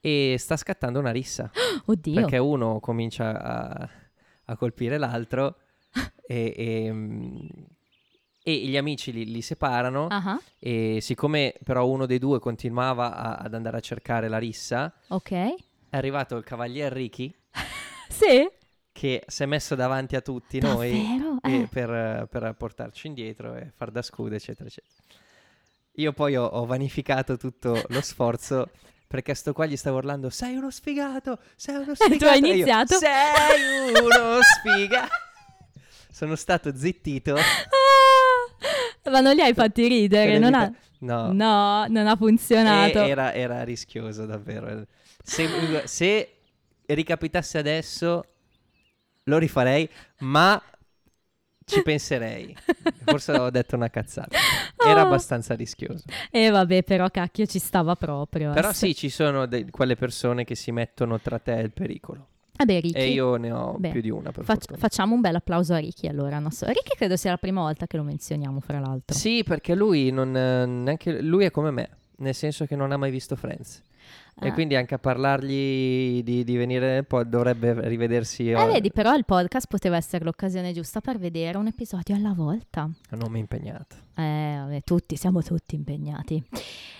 e 0.00 0.36
sta 0.38 0.56
scattando 0.56 0.98
una 0.98 1.10
rissa. 1.10 1.50
Oddio. 1.86 2.14
Perché 2.14 2.38
uno 2.38 2.80
comincia 2.80 3.40
a, 3.40 3.88
a 4.44 4.56
colpire 4.56 4.98
l'altro 4.98 5.56
e, 6.26 6.54
e, 6.56 6.92
mm, 6.92 7.38
e 8.42 8.52
gli 8.66 8.76
amici 8.76 9.12
li, 9.12 9.30
li 9.30 9.42
separano 9.42 10.06
Ah, 10.10 10.40
e 10.58 10.98
siccome 11.00 11.54
però 11.64 11.86
uno 11.86 12.06
dei 12.06 12.18
due 12.18 12.38
continuava 12.38 13.14
a- 13.14 13.34
ad 13.36 13.54
andare 13.54 13.76
a 13.76 13.80
cercare 13.80 14.28
la 14.28 14.38
rissa, 14.38 14.92
ok. 15.08 15.30
è 15.90 15.96
arrivato 15.96 16.36
il 16.36 16.44
cavalier 16.44 16.90
Ricky 16.92 17.34
Sì? 18.08 18.48
Che 19.00 19.22
si 19.28 19.44
è 19.44 19.46
messo 19.46 19.74
davanti 19.74 20.14
a 20.14 20.20
tutti 20.20 20.60
noi 20.60 20.92
Davvero? 20.92 21.38
Eh. 21.40 21.66
per, 21.70 22.28
per 22.30 22.54
portarci 22.54 23.06
indietro 23.06 23.54
e 23.54 23.70
far 23.74 23.90
da 23.90 24.02
scudo, 24.02 24.34
eccetera, 24.34 24.68
eccetera. 24.68 24.92
Io 25.92 26.12
poi 26.12 26.36
ho, 26.36 26.44
ho 26.44 26.66
vanificato 26.66 27.38
tutto 27.38 27.82
lo 27.88 28.00
sforzo 28.02 28.68
perché 29.06 29.32
sto 29.32 29.54
qua 29.54 29.64
gli 29.64 29.78
stavo 29.78 29.96
urlando 29.96 30.28
sei 30.28 30.54
uno 30.56 30.70
sfigato, 30.70 31.38
sei 31.56 31.76
uno 31.76 31.94
tu 31.96 32.02
hai 32.02 32.18
sfigato. 32.18 32.34
E 32.34 32.38
io, 32.46 32.52
iniziato? 32.52 32.98
sei 32.98 33.88
uno 33.88 34.38
sfigato. 34.44 35.12
Sono 36.10 36.36
stato 36.36 36.76
zittito. 36.76 37.36
Ah, 37.36 39.10
ma 39.10 39.20
non 39.20 39.34
li 39.34 39.40
hai 39.40 39.54
fatti 39.54 39.88
ridere, 39.88 40.38
non 40.38 40.52
ha... 40.52 40.70
No, 40.98 41.32
No, 41.32 41.86
non 41.86 42.06
ha 42.06 42.16
funzionato. 42.16 42.98
Era, 42.98 43.32
era 43.32 43.64
rischioso 43.64 44.26
davvero. 44.26 44.84
Se, 45.22 45.48
se 45.86 46.34
ricapitasse 46.84 47.56
adesso 47.56 48.26
lo 49.30 49.38
rifarei, 49.38 49.88
ma 50.18 50.60
ci 51.64 51.80
penserei. 51.82 52.54
Forse 53.04 53.32
ho 53.32 53.48
detto 53.50 53.76
una 53.76 53.88
cazzata. 53.88 54.36
Era 54.86 55.02
Oh. 55.02 55.06
abbastanza 55.06 55.54
rischioso. 55.54 56.04
E 56.30 56.50
vabbè, 56.50 56.82
però 56.82 57.08
cacchio 57.08 57.46
ci 57.46 57.58
stava 57.58 57.94
proprio. 57.96 58.52
Però 58.52 58.70
eh. 58.70 58.74
sì, 58.74 58.94
ci 58.94 59.08
sono 59.08 59.46
de- 59.46 59.70
quelle 59.70 59.94
persone 59.96 60.44
che 60.44 60.54
si 60.54 60.72
mettono 60.72 61.18
tra 61.20 61.38
te 61.38 61.56
e 61.58 61.62
il 61.62 61.70
pericolo. 61.72 62.26
Vabbè, 62.60 62.80
Ricky. 62.80 62.98
E 62.98 63.08
io 63.08 63.36
ne 63.36 63.50
ho 63.52 63.76
Beh, 63.78 63.88
più 63.88 64.02
di 64.02 64.10
una 64.10 64.32
per 64.32 64.44
fac- 64.44 64.76
facciamo 64.76 65.14
un 65.14 65.22
bel 65.22 65.34
applauso 65.36 65.72
a 65.72 65.78
Ricky 65.78 66.08
allora. 66.08 66.38
non 66.38 66.50
so. 66.50 66.66
Ricky 66.66 66.94
credo 66.94 67.16
sia 67.16 67.30
la 67.30 67.38
prima 67.38 67.62
volta 67.62 67.86
che 67.86 67.96
lo 67.96 68.02
menzioniamo, 68.02 68.60
fra 68.60 68.78
l'altro. 68.80 69.16
Sì, 69.16 69.42
perché 69.44 69.74
lui 69.74 70.10
non 70.10 70.36
eh, 70.36 70.66
neanche 70.66 71.22
lui 71.22 71.44
è 71.46 71.50
come 71.50 71.70
me, 71.70 71.88
nel 72.18 72.34
senso 72.34 72.66
che 72.66 72.76
non 72.76 72.92
ha 72.92 72.98
mai 72.98 73.10
visto 73.10 73.34
Friends. 73.34 73.80
E 74.42 74.48
Ah. 74.48 74.52
quindi 74.52 74.74
anche 74.76 74.94
a 74.94 74.98
parlargli 74.98 76.22
di, 76.22 76.44
di 76.44 76.56
venire 76.56 76.92
nel 76.92 77.06
pod 77.06 77.28
dovrebbe 77.28 77.88
rivedersi 77.88 78.50
Eh, 78.50 78.66
vedi, 78.66 78.90
però 78.90 79.14
il 79.14 79.24
podcast 79.24 79.66
poteva 79.68 79.96
essere 79.96 80.24
l'occasione 80.24 80.72
giusta 80.72 81.00
per 81.00 81.18
vedere 81.18 81.58
un 81.58 81.66
episodio 81.66 82.14
alla 82.14 82.32
volta. 82.32 82.88
a 83.10 83.16
nome 83.16 83.38
impegnato. 83.38 83.96
Eh, 84.16 84.56
vabbè, 84.58 84.82
tutti, 84.82 85.16
siamo 85.16 85.42
tutti 85.42 85.74
impegnati. 85.74 86.42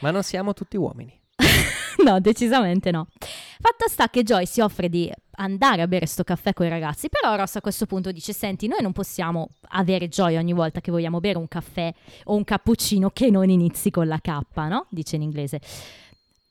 Ma 0.00 0.10
non 0.10 0.22
siamo 0.22 0.52
tutti 0.52 0.76
uomini. 0.76 1.18
no, 2.04 2.20
decisamente 2.20 2.90
no. 2.90 3.06
Fatto 3.18 3.88
sta 3.88 4.08
che 4.08 4.22
Joy 4.22 4.46
si 4.46 4.60
offre 4.60 4.88
di 4.88 5.10
andare 5.36 5.80
a 5.82 5.88
bere 5.88 6.04
sto 6.06 6.22
caffè 6.24 6.52
con 6.52 6.66
i 6.66 6.68
ragazzi, 6.68 7.08
però 7.08 7.34
Ross 7.36 7.56
a 7.56 7.60
questo 7.62 7.86
punto 7.86 8.12
dice, 8.12 8.32
senti, 8.34 8.66
noi 8.68 8.80
non 8.82 8.92
possiamo 8.92 9.48
avere 9.70 10.08
Joy 10.08 10.36
ogni 10.36 10.52
volta 10.52 10.80
che 10.80 10.90
vogliamo 10.90 11.20
bere 11.20 11.38
un 11.38 11.48
caffè 11.48 11.92
o 12.24 12.34
un 12.36 12.44
cappuccino 12.44 13.10
che 13.10 13.30
non 13.30 13.48
inizi 13.48 13.90
con 13.90 14.06
la 14.06 14.18
K, 14.18 14.28
no? 14.68 14.86
Dice 14.90 15.16
in 15.16 15.22
inglese. 15.22 15.60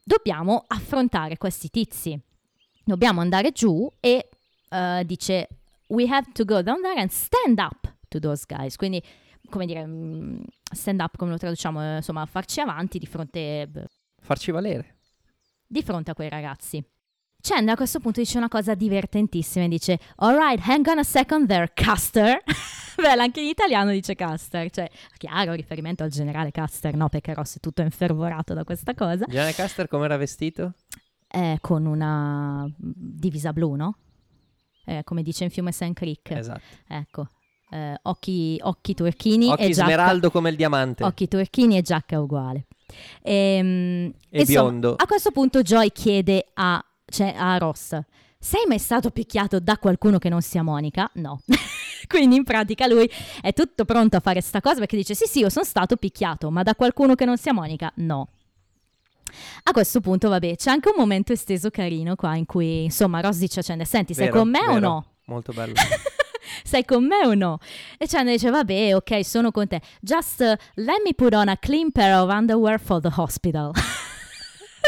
Dobbiamo 0.10 0.64
affrontare 0.66 1.38
questi 1.38 1.70
tizi. 1.70 2.20
Dobbiamo 2.84 3.22
andare 3.22 3.52
giù 3.52 3.88
e 4.00 4.28
eh, 4.68 5.04
dice, 5.06 5.48
we 5.90 6.08
have 6.10 6.32
to 6.32 6.46
go 6.46 6.64
down 6.64 6.82
there 6.82 7.00
and 7.00 7.12
stand 7.12 7.60
up 7.60 7.88
to 8.08 8.18
those 8.18 8.44
guys. 8.48 8.76
Quindi, 8.76 9.04
come 9.52 9.68
dire, 9.68 9.86
mm, 9.86 10.40
stand 10.74 11.00
up, 11.02 11.16
come 11.16 11.30
lo 11.30 11.38
traduciamo, 11.38 11.84
eh, 11.84 11.96
insomma, 11.98 12.26
farci 12.26 12.60
avanti 12.60 12.98
di 12.98 13.06
fronte 13.06 13.70
Farci 14.20 14.50
valere. 14.50 14.96
di 15.68 15.84
fronte 15.84 16.10
a 16.10 16.16
quei 16.16 16.30
ragazzi. 16.30 16.84
Chandler 17.42 17.74
a 17.74 17.78
questo 17.78 18.00
punto 18.00 18.20
dice 18.20 18.38
una 18.38 18.50
cosa 18.50 18.76
divertentissima 18.76 19.66
e 19.66 19.68
dice 19.70 20.00
Alright, 20.18 20.62
hang 20.68 20.86
on 20.88 20.98
a 21.00 21.04
second 21.04 21.48
there, 21.48 21.72
Custer. 21.74 22.42
Bella, 22.98 23.24
anche 23.24 23.40
in 23.40 23.48
italiano 23.48 23.92
dice 23.92 24.16
Custer, 24.16 24.70
cioè 24.72 24.90
chiaro, 25.18 25.54
riferimento 25.54 26.04
al 26.04 26.10
generale 26.10 26.52
Custer, 26.52 26.96
no? 26.96 27.08
Perché 27.08 27.34
Ross 27.34 27.56
è 27.58 27.60
tutto 27.60 27.82
infervorato 27.82 28.54
da 28.54 28.64
questa 28.66 28.94
cosa. 28.94 29.26
Gianni 29.28 29.54
Caster 29.54 29.88
come 29.88 30.06
era 30.06 30.18
vestito? 30.18 30.74
Eh, 31.32 31.60
con 31.62 31.86
una 31.86 32.70
divisa 32.78 33.54
blu, 33.54 33.76
no? 33.76 33.96
Eh, 34.86 35.04
come 35.06 35.22
dice 35.24 35.46
in 35.46 35.50
Fiume 35.50 35.72
St. 35.72 35.94
Creek. 35.94 36.32
Esatto. 36.32 36.60
Ecco, 36.88 37.30
eh, 37.70 37.98
occhi, 38.02 38.60
occhi 38.64 38.94
turchini 38.96 39.50
Occhi 39.50 39.62
e 39.64 39.70
giacca. 39.70 39.88
smeraldo 39.88 40.30
come 40.32 40.50
il 40.50 40.56
diamante. 40.58 41.04
Occhi 41.06 41.28
turchini 41.30 41.78
e 41.78 41.82
giacca 41.84 42.20
uguale. 42.20 42.66
Ehm, 43.22 44.12
E 44.30 44.40
insomma, 44.40 44.62
biondo. 44.62 44.96
A 44.98 45.06
questo 45.06 45.32
punto 45.32 45.62
Joy 45.62 45.92
chiede 45.92 46.50
a, 46.56 46.84
cioè, 47.10 47.34
a 47.36 47.58
Ross, 47.58 47.98
sei 48.38 48.64
mai 48.68 48.80
stato 48.80 49.10
picchiato 49.12 49.60
da 49.60 49.78
qualcuno 49.78 50.18
che 50.18 50.30
non 50.30 50.42
sia 50.42 50.64
Monica? 50.64 51.10
No. 51.16 51.42
Quindi 52.08 52.38
in 52.38 52.44
pratica 52.44 52.88
lui 52.88 53.10
è 53.42 53.52
tutto 53.54 53.86
pronto 53.86 54.16
a 54.18 54.20
fare 54.22 54.42
sta 54.42 54.62
cosa 54.62 54.80
perché 54.80 54.96
dice 54.96 55.14
sì 55.14 55.26
sì 55.28 55.40
io 55.40 55.50
sono 55.50 55.66
stato 55.66 55.98
picchiato, 55.98 56.50
ma 56.50 56.64
da 56.64 56.74
qualcuno 56.76 57.16
che 57.16 57.26
non 57.26 57.38
sia 57.38 57.54
Monica? 57.54 57.92
No. 57.96 58.30
A 59.64 59.72
questo 59.72 60.00
punto, 60.00 60.30
vabbè, 60.30 60.56
c'è 60.56 60.72
anche 60.72 60.90
un 60.90 60.96
momento 60.98 61.34
esteso 61.34 61.70
carino 61.70 62.16
qua 62.16 62.36
in 62.36 62.46
cui, 62.46 62.86
insomma, 62.86 63.20
Ross 63.20 63.38
dice 63.38 63.60
a 63.60 63.64
Chandler, 63.64 63.88
senti, 63.88 64.14
sei 64.14 64.28
Vero, 64.28 64.40
con 64.40 64.50
me 64.50 64.60
o 64.60 64.74
vero. 64.74 64.80
no? 64.80 65.06
Molto 65.26 65.52
bello. 65.54 65.74
sei 66.64 66.84
con 66.84 67.06
me 67.06 67.26
o 67.26 67.36
no? 67.36 67.60
E 67.98 68.08
Chandler 68.08 68.36
dice, 68.36 68.50
vabbè, 68.50 68.96
ok, 68.96 69.24
sono 69.24 69.52
con 69.52 69.68
te. 69.68 69.82
Just 70.02 70.40
uh, 70.40 70.56
let 70.76 71.02
me 71.04 71.14
put 71.14 71.34
on 71.34 71.48
a 71.48 71.58
clean 71.58 71.92
pair 71.92 72.16
of 72.20 72.32
underwear 72.32 72.80
for 72.80 73.00
the 73.00 73.12
hospital. 73.16 73.72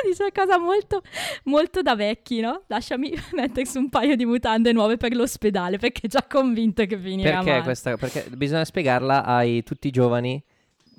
dice 0.09 0.23
una 0.23 0.31
cosa 0.33 0.57
molto, 0.57 1.01
molto 1.45 1.81
da 1.81 1.95
vecchi, 1.95 2.39
no? 2.39 2.63
Lasciami 2.67 3.13
mettersi 3.33 3.77
un 3.77 3.89
paio 3.89 4.15
di 4.15 4.25
mutande 4.25 4.71
nuove 4.73 4.97
per 4.97 5.13
l'ospedale, 5.15 5.77
perché 5.77 6.01
è 6.03 6.07
già 6.07 6.25
convinto 6.27 6.85
che 6.85 6.97
finirà 6.97 7.37
Perché 7.37 7.49
male. 7.49 7.63
questa? 7.63 7.97
Perché 7.97 8.25
bisogna 8.31 8.65
spiegarla 8.65 9.23
ai 9.25 9.63
tutti 9.63 9.87
i 9.87 9.91
giovani 9.91 10.41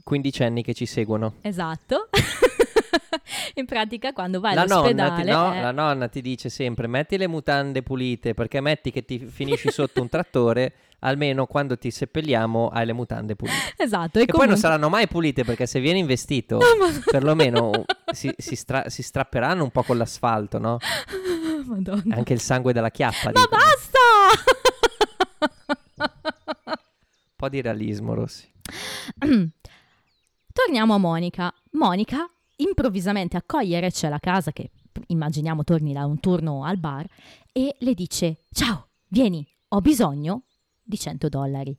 quindicenni 0.03 0.63
che 0.63 0.75
ci 0.75 0.87
seguono. 0.87 1.35
Esatto. 1.43 2.09
in 3.55 3.66
pratica 3.66 4.12
quando 4.12 4.40
vai 4.40 4.55
La 4.55 4.64
nonna, 4.64 4.88
ti, 4.93 5.01
all'ospedale... 5.01 5.30
no, 5.32 5.55
eh, 5.55 5.61
la 5.61 5.70
nonna 5.72 6.09
ti 6.09 6.20
dice 6.20 6.49
sempre 6.49 6.86
metti 6.86 7.16
le 7.16 7.26
mutande 7.26 7.82
pulite 7.82 8.34
perché 8.34 8.61
metti 8.61 8.90
che 8.90 9.05
ti 9.05 9.18
finisci 9.18 9.70
sotto 9.70 10.01
un 10.01 10.09
trattore, 10.09 10.74
almeno 11.01 11.47
quando 11.47 11.76
ti 11.78 11.90
seppelliamo 11.90 12.68
hai 12.68 12.86
le 12.86 12.93
mutande 12.93 13.34
pulite. 13.36 13.74
Esatto, 13.76 14.18
e 14.18 14.24
Che 14.24 14.32
poi 14.32 14.47
non 14.47 14.57
comunque- 14.57 14.57
saranno 14.57 14.88
mai 14.88 15.09
pulite 15.09 15.45
perché 15.45 15.66
se 15.66 15.80
vieni 15.80 15.99
investito, 16.01 16.59
perlomeno 17.11 17.84
si, 18.12 18.32
si 18.36 18.57
stra- 18.57 18.88
si 18.88 19.03
strapperanno 19.03 19.62
un 19.64 19.70
po' 19.70 19.82
con 19.82 19.97
l'asfalto, 19.97 20.59
no? 20.59 20.78
Madonna. 21.66 22.16
Anche 22.16 22.32
il 22.32 22.40
sangue 22.40 22.72
della 22.72 22.90
chiappa. 22.90 23.30
Ma 23.32 23.40
dicono. 23.43 23.49
basta! 23.51 23.99
Un 26.64 26.76
po' 27.36 27.49
di 27.49 27.61
realismo, 27.61 28.14
Rossi. 28.14 28.51
Torniamo 30.53 30.95
a 30.95 30.99
Monica. 30.99 31.53
Monica 31.72 32.28
improvvisamente 32.63 33.37
accoglie 33.37 33.81
Rachel 33.81 34.13
a 34.13 34.21
casa, 34.21 34.53
che 34.53 34.71
immaginiamo 35.09 35.65
torni 35.65 35.93
da 35.93 36.05
un 36.05 36.21
turno 36.21 36.65
al 36.65 36.79
bar, 36.79 37.07
e 37.53 37.77
le 37.79 37.95
dice: 37.95 38.45
Ciao, 38.51 38.89
vieni, 39.09 39.47
ho 39.69 39.81
bisogno 39.81 40.45
di 40.83 40.99
100 40.99 41.29
dollari. 41.29 41.77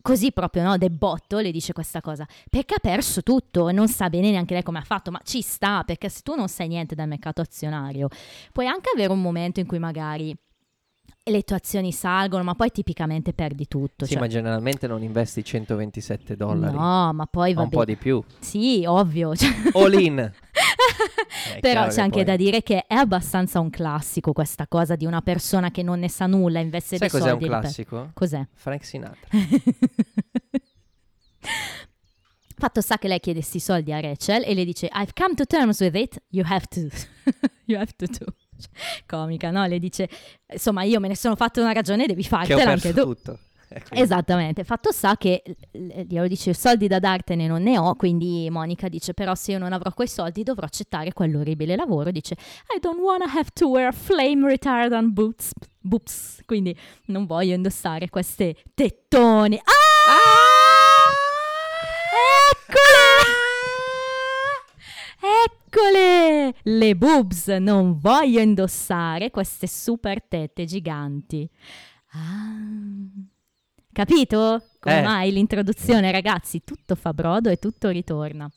Così 0.00 0.32
proprio, 0.32 0.62
no? 0.62 0.78
De 0.78 0.90
botto 0.90 1.38
le 1.38 1.50
dice 1.50 1.72
questa 1.72 2.00
cosa. 2.00 2.26
Perché 2.48 2.74
ha 2.74 2.78
perso 2.80 3.22
tutto, 3.22 3.70
non 3.72 3.88
sa 3.88 4.08
bene 4.08 4.30
neanche 4.30 4.54
lei 4.54 4.62
come 4.62 4.78
ha 4.78 4.84
fatto, 4.84 5.10
ma 5.10 5.20
ci 5.24 5.42
sta, 5.42 5.82
perché 5.84 6.08
se 6.08 6.22
tu 6.22 6.34
non 6.34 6.48
sai 6.48 6.68
niente 6.68 6.94
del 6.94 7.08
mercato 7.08 7.40
azionario, 7.40 8.08
puoi 8.52 8.66
anche 8.66 8.90
avere 8.94 9.12
un 9.12 9.20
momento 9.20 9.60
in 9.60 9.66
cui 9.66 9.78
magari 9.78 10.34
le 11.30 11.42
tue 11.42 11.56
azioni 11.56 11.92
salgono, 11.92 12.42
ma 12.42 12.54
poi 12.54 12.70
tipicamente 12.70 13.32
perdi 13.32 13.66
tutto. 13.68 14.04
Sì, 14.04 14.12
cioè- 14.12 14.20
ma 14.20 14.26
generalmente 14.28 14.86
non 14.86 15.02
investi 15.02 15.42
127 15.44 16.36
dollari. 16.36 16.76
No, 16.76 17.12
ma 17.12 17.26
poi 17.26 17.54
va 17.54 17.62
un 17.62 17.68
po' 17.68 17.84
di 17.84 17.96
più. 17.96 18.22
Sì, 18.40 18.84
ovvio. 18.86 19.34
cioè- 19.36 19.50
All 19.74 19.92
in. 20.00 20.18
È 20.18 21.58
Però 21.60 21.86
c'è 21.88 21.94
che 21.94 22.00
anche 22.00 22.14
poi- 22.16 22.24
da 22.24 22.36
dire 22.36 22.62
che 22.62 22.84
è 22.86 22.94
abbastanza 22.94 23.60
un 23.60 23.70
classico 23.70 24.32
questa 24.32 24.66
cosa 24.66 24.96
di 24.96 25.04
una 25.06 25.20
persona 25.22 25.70
che 25.70 25.82
non 25.82 25.98
ne 26.00 26.08
sa 26.08 26.26
nulla, 26.26 26.58
investe 26.60 26.96
Sai 26.96 27.08
dei 27.08 27.10
cos'è 27.20 27.30
soldi. 27.30 27.44
un 27.44 27.50
e 27.50 27.54
li 27.54 27.60
classico? 27.60 27.96
perde. 27.96 28.10
Cos'è? 28.14 28.46
Frank 28.54 28.84
Sinatra. 28.84 29.28
Fatto 32.60 32.80
sta 32.80 32.98
che 32.98 33.06
lei 33.06 33.20
chiede 33.20 33.38
questi 33.38 33.60
soldi 33.60 33.92
a 33.92 34.00
Rachel 34.00 34.42
e 34.44 34.52
le 34.52 34.64
dice 34.64 34.88
I've 34.92 35.12
come 35.14 35.34
to 35.34 35.44
terms 35.44 35.78
with 35.80 35.94
it, 35.94 36.20
you 36.30 36.44
have 36.44 36.66
to. 36.70 36.88
you 37.66 37.78
have 37.78 37.92
to 37.96 38.06
do. 38.06 38.26
Comica, 39.06 39.50
no? 39.50 39.66
Le 39.66 39.78
dice, 39.78 40.08
insomma, 40.52 40.82
io 40.82 41.00
me 41.00 41.08
ne 41.08 41.16
sono 41.16 41.36
fatto 41.36 41.60
una 41.60 41.72
ragione, 41.72 42.06
devi 42.06 42.24
fartela 42.24 42.70
anche 42.72 42.92
tu. 42.92 43.02
tutto. 43.02 43.38
Ecco. 43.70 43.94
Esattamente, 43.96 44.64
fatto 44.64 44.90
sta 44.92 45.18
che 45.18 45.42
glielo 45.70 46.26
dice 46.26 46.54
soldi 46.54 46.86
da 46.88 46.98
dartene 46.98 47.46
non 47.46 47.62
ne 47.62 47.78
ho, 47.78 47.96
quindi 47.96 48.48
Monica 48.50 48.88
dice 48.88 49.12
però 49.12 49.34
se 49.34 49.52
io 49.52 49.58
non 49.58 49.74
avrò 49.74 49.92
quei 49.92 50.08
soldi 50.08 50.42
dovrò 50.42 50.64
accettare 50.64 51.12
quell'orribile 51.12 51.76
lavoro, 51.76 52.10
dice 52.10 52.34
I 52.74 52.78
don't 52.80 52.98
wanna 52.98 53.26
have 53.26 53.50
to 53.52 53.68
wear 53.68 53.92
flame 53.92 54.48
retardant 54.48 55.12
boots, 55.12 55.50
boots, 55.80 56.40
quindi 56.46 56.74
non 57.06 57.26
voglio 57.26 57.54
indossare 57.54 58.08
queste 58.08 58.56
tettone. 58.72 59.60
Ah! 59.62 60.18
Eccole! 62.54 62.88
Eccole! 65.82 66.54
Le 66.62 66.96
boobs 66.96 67.46
non 67.48 67.98
voglio 67.98 68.40
indossare 68.40 69.30
queste 69.30 69.68
super 69.68 70.20
tette 70.22 70.64
giganti. 70.64 71.48
Ah. 72.12 72.56
Capito? 73.92 74.62
Come 74.80 74.98
Eh. 74.98 75.02
mai 75.02 75.30
l'introduzione, 75.32 76.10
ragazzi? 76.10 76.62
Tutto 76.64 76.94
fa 76.96 77.12
brodo 77.14 77.48
e 77.48 77.58
tutto 77.58 77.90
ritorna. 77.90 78.50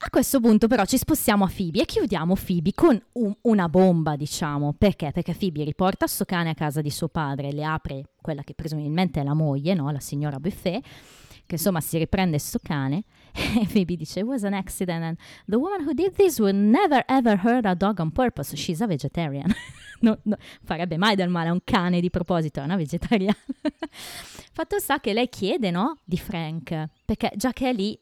A 0.00 0.10
questo 0.10 0.38
punto 0.38 0.68
però 0.68 0.84
ci 0.84 0.96
spostiamo 0.96 1.44
a 1.44 1.50
Phoebe 1.54 1.80
e 1.80 1.84
chiudiamo 1.84 2.36
Phoebe 2.36 2.72
con 2.72 3.00
un- 3.14 3.36
una 3.42 3.68
bomba, 3.68 4.14
diciamo. 4.14 4.72
Perché? 4.78 5.10
Perché 5.12 5.34
Phoebe 5.34 5.64
riporta 5.64 6.06
sto 6.06 6.24
cane 6.24 6.50
a 6.50 6.54
casa 6.54 6.80
di 6.80 6.90
suo 6.90 7.08
padre, 7.08 7.50
le 7.52 7.64
apre 7.64 8.04
quella 8.22 8.42
che 8.44 8.54
presumibilmente 8.54 9.20
è 9.20 9.24
la 9.24 9.34
moglie, 9.34 9.74
no? 9.74 9.90
la 9.90 9.98
signora 10.00 10.38
Buffet, 10.38 10.84
che 11.48 11.54
insomma 11.54 11.80
si 11.80 11.96
riprende 11.96 12.38
sto 12.38 12.58
cane 12.62 13.04
e 13.32 13.66
Phoebe 13.66 13.96
dice 13.96 14.20
it 14.20 14.26
was 14.26 14.44
an 14.44 14.52
accident 14.52 15.02
and 15.02 15.18
the 15.46 15.56
woman 15.56 15.80
who 15.80 15.94
did 15.94 16.14
this 16.14 16.38
would 16.38 16.54
never 16.54 17.02
ever 17.08 17.40
hurt 17.42 17.64
a 17.64 17.74
dog 17.74 17.98
on 18.00 18.12
purpose, 18.12 18.54
she's 18.54 18.80
a 18.80 18.86
vegetarian. 18.86 19.52
No, 20.00 20.16
no, 20.22 20.36
farebbe 20.62 20.96
mai 20.96 21.16
del 21.16 21.28
male 21.28 21.48
a 21.48 21.52
un 21.52 21.58
cane 21.64 21.98
di 22.00 22.08
proposito, 22.08 22.60
è 22.60 22.62
una 22.62 22.76
vegetariana. 22.76 23.36
Fatto 24.52 24.78
sta 24.78 25.00
che 25.00 25.12
lei 25.12 25.28
chiede, 25.28 25.72
no? 25.72 25.98
Di 26.04 26.16
Frank, 26.16 26.90
perché 27.04 27.32
già 27.34 27.52
che 27.52 27.70
è 27.70 27.72
lì 27.72 27.98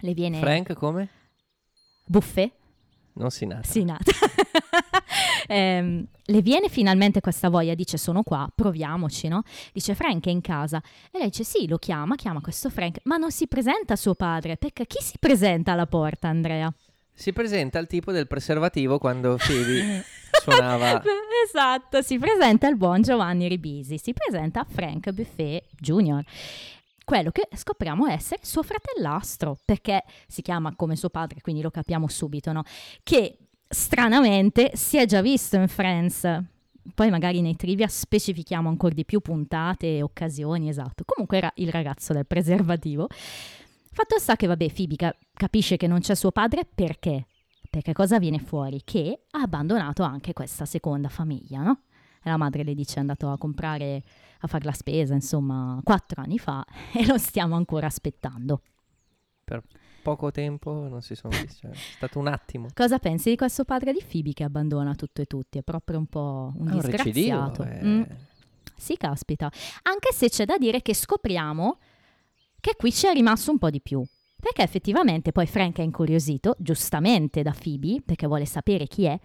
le 0.00 0.14
viene 0.14 0.40
Frank 0.40 0.72
come? 0.72 1.08
Buffet, 2.06 2.52
Non 3.16 3.30
Sinatra. 3.30 3.70
sì, 3.70 3.84
nata. 3.84 4.12
Ehm, 5.48 6.04
le 6.24 6.42
viene 6.42 6.68
finalmente 6.68 7.20
questa 7.20 7.48
voglia, 7.48 7.74
dice 7.74 7.96
sono 7.96 8.24
qua, 8.24 8.50
proviamoci, 8.52 9.28
no? 9.28 9.42
Dice 9.72 9.94
Frank 9.94 10.26
è 10.26 10.30
in 10.30 10.40
casa 10.40 10.82
e 11.12 11.18
lei 11.18 11.28
dice 11.28 11.44
sì, 11.44 11.68
lo 11.68 11.78
chiama, 11.78 12.16
chiama 12.16 12.40
questo 12.40 12.68
Frank, 12.68 12.98
ma 13.04 13.16
non 13.16 13.30
si 13.30 13.46
presenta 13.46 13.94
suo 13.94 14.16
padre, 14.16 14.56
perché 14.56 14.86
chi 14.86 15.00
si 15.00 15.18
presenta 15.20 15.72
alla 15.72 15.86
porta, 15.86 16.26
Andrea? 16.28 16.72
Si 17.12 17.32
presenta 17.32 17.78
il 17.78 17.86
tipo 17.86 18.10
del 18.10 18.26
preservativo 18.26 18.98
quando 18.98 19.36
Phoebe 19.36 20.04
suonava... 20.42 21.00
esatto, 21.46 22.02
si 22.02 22.18
presenta 22.18 22.68
il 22.68 22.76
buon 22.76 23.02
Giovanni 23.02 23.46
Ribisi, 23.48 23.98
si 23.98 24.12
presenta 24.12 24.66
Frank 24.68 25.10
Buffet 25.12 25.64
Jr. 25.78 26.24
Quello 27.06 27.30
che 27.30 27.46
scopriamo 27.54 28.08
essere 28.08 28.40
suo 28.42 28.64
fratellastro, 28.64 29.56
perché 29.64 30.02
si 30.26 30.42
chiama 30.42 30.74
come 30.74 30.96
suo 30.96 31.08
padre, 31.08 31.40
quindi 31.40 31.62
lo 31.62 31.70
capiamo 31.70 32.08
subito, 32.08 32.50
no? 32.50 32.64
Che 33.04 33.38
stranamente 33.68 34.72
si 34.74 34.96
è 34.96 35.06
già 35.06 35.20
visto 35.20 35.54
in 35.54 35.68
Friends. 35.68 36.42
Poi 36.92 37.08
magari 37.10 37.42
nei 37.42 37.54
trivia 37.54 37.86
specifichiamo 37.86 38.68
ancora 38.68 38.92
di 38.92 39.04
più 39.04 39.20
puntate 39.20 39.98
e 39.98 40.02
occasioni, 40.02 40.68
esatto. 40.68 41.04
Comunque 41.06 41.36
era 41.36 41.52
il 41.54 41.70
ragazzo 41.70 42.12
del 42.12 42.26
preservativo. 42.26 43.06
Fatto 43.08 44.18
sta 44.18 44.34
che, 44.34 44.48
vabbè, 44.48 44.72
Phoebe 44.72 44.96
ca- 44.96 45.16
capisce 45.32 45.76
che 45.76 45.86
non 45.86 46.00
c'è 46.00 46.16
suo 46.16 46.32
padre 46.32 46.64
perché? 46.64 47.26
Perché 47.70 47.92
cosa 47.92 48.18
viene 48.18 48.40
fuori? 48.40 48.80
Che 48.82 49.26
ha 49.30 49.42
abbandonato 49.42 50.02
anche 50.02 50.32
questa 50.32 50.64
seconda 50.64 51.08
famiglia, 51.08 51.62
no? 51.62 51.82
E 52.26 52.30
la 52.30 52.36
madre 52.36 52.64
le 52.64 52.74
dice 52.74 52.96
è 52.96 52.98
andato 52.98 53.30
a 53.30 53.38
comprare, 53.38 54.02
a 54.40 54.48
fare 54.48 54.64
la 54.64 54.72
spesa, 54.72 55.14
insomma, 55.14 55.80
quattro 55.84 56.22
anni 56.22 56.38
fa 56.40 56.64
e 56.92 57.06
lo 57.06 57.18
stiamo 57.18 57.54
ancora 57.54 57.86
aspettando. 57.86 58.62
Per 59.44 59.62
poco 60.02 60.32
tempo 60.32 60.88
non 60.88 61.02
si 61.02 61.14
sono 61.14 61.38
visti. 61.38 61.60
cioè, 61.60 61.70
è 61.70 61.76
stato 61.76 62.18
un 62.18 62.26
attimo. 62.26 62.66
Cosa 62.74 62.98
pensi 62.98 63.30
di 63.30 63.36
questo 63.36 63.64
padre 63.64 63.92
di 63.92 64.02
Phoebe 64.02 64.32
che 64.32 64.42
abbandona 64.42 64.96
tutto 64.96 65.22
e 65.22 65.26
tutti? 65.26 65.58
È 65.58 65.62
proprio 65.62 65.98
un 65.98 66.06
po' 66.06 66.52
un 66.56 66.68
È 66.68 66.72
un 66.72 66.80
recidivo. 66.80 67.62
eh. 67.62 67.84
Mm. 67.84 68.02
Sì, 68.74 68.96
caspita. 68.96 69.48
Anche 69.82 70.12
se 70.12 70.28
c'è 70.28 70.46
da 70.46 70.58
dire 70.58 70.82
che 70.82 70.94
scopriamo 70.94 71.78
che 72.58 72.74
qui 72.76 72.90
ci 72.90 73.06
è 73.06 73.12
rimasto 73.12 73.52
un 73.52 73.58
po' 73.58 73.70
di 73.70 73.80
più. 73.80 74.04
Perché 74.34 74.62
effettivamente 74.62 75.30
poi 75.30 75.46
Frank 75.46 75.78
è 75.78 75.82
incuriosito, 75.82 76.56
giustamente 76.58 77.42
da 77.42 77.54
Phoebe, 77.56 78.02
perché 78.04 78.26
vuole 78.26 78.46
sapere 78.46 78.88
chi 78.88 79.04
è. 79.04 79.16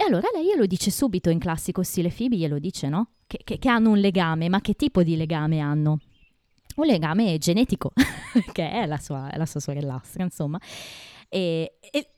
E 0.00 0.04
allora 0.04 0.28
lei 0.32 0.44
glielo 0.44 0.64
dice 0.66 0.92
subito 0.92 1.28
in 1.28 1.40
classico 1.40 1.82
stile 1.82 2.08
Phoebe, 2.16 2.36
glielo 2.36 2.60
dice, 2.60 2.88
no? 2.88 3.14
Che, 3.26 3.40
che- 3.42 3.58
che 3.58 3.68
hanno 3.68 3.90
un 3.90 3.98
legame, 3.98 4.48
ma 4.48 4.60
che 4.60 4.74
tipo 4.74 5.02
di 5.02 5.16
legame 5.16 5.58
hanno? 5.58 5.98
Un 6.76 6.86
legame 6.86 7.36
genetico, 7.38 7.90
che 8.52 8.70
è 8.70 8.86
la 8.86 8.98
sua, 8.98 9.28
la 9.36 9.44
sua 9.44 9.58
sorellastra, 9.58 10.22
insomma. 10.22 10.60
E, 11.28 11.78
e 11.90 12.10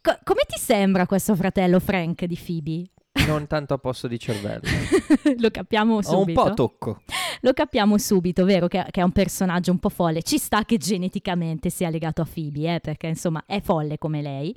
co- 0.00 0.18
come 0.22 0.42
ti 0.46 0.56
sembra 0.60 1.04
questo 1.06 1.34
fratello 1.34 1.80
Frank 1.80 2.24
di 2.26 2.38
Phoebe? 2.38 2.90
Non 3.26 3.48
tanto 3.48 3.74
a 3.74 3.78
posto 3.78 4.06
di 4.06 4.20
cervello. 4.20 4.60
Lo 5.38 5.50
capiamo 5.50 5.94
Ho 5.94 5.96
un 5.96 6.02
subito. 6.04 6.42
po' 6.44 6.54
tocco. 6.54 7.00
Lo 7.46 7.52
capiamo 7.52 7.96
subito, 7.96 8.44
vero? 8.44 8.66
Che, 8.66 8.84
che 8.90 9.00
è 9.00 9.04
un 9.04 9.12
personaggio 9.12 9.70
un 9.70 9.78
po' 9.78 9.88
folle. 9.88 10.20
Ci 10.22 10.36
sta 10.36 10.64
che 10.64 10.78
geneticamente 10.78 11.70
sia 11.70 11.88
legato 11.90 12.20
a 12.20 12.26
Phoebe, 12.26 12.74
eh, 12.74 12.80
perché 12.80 13.06
insomma 13.06 13.44
è 13.46 13.60
folle 13.60 13.98
come 13.98 14.20
lei. 14.20 14.52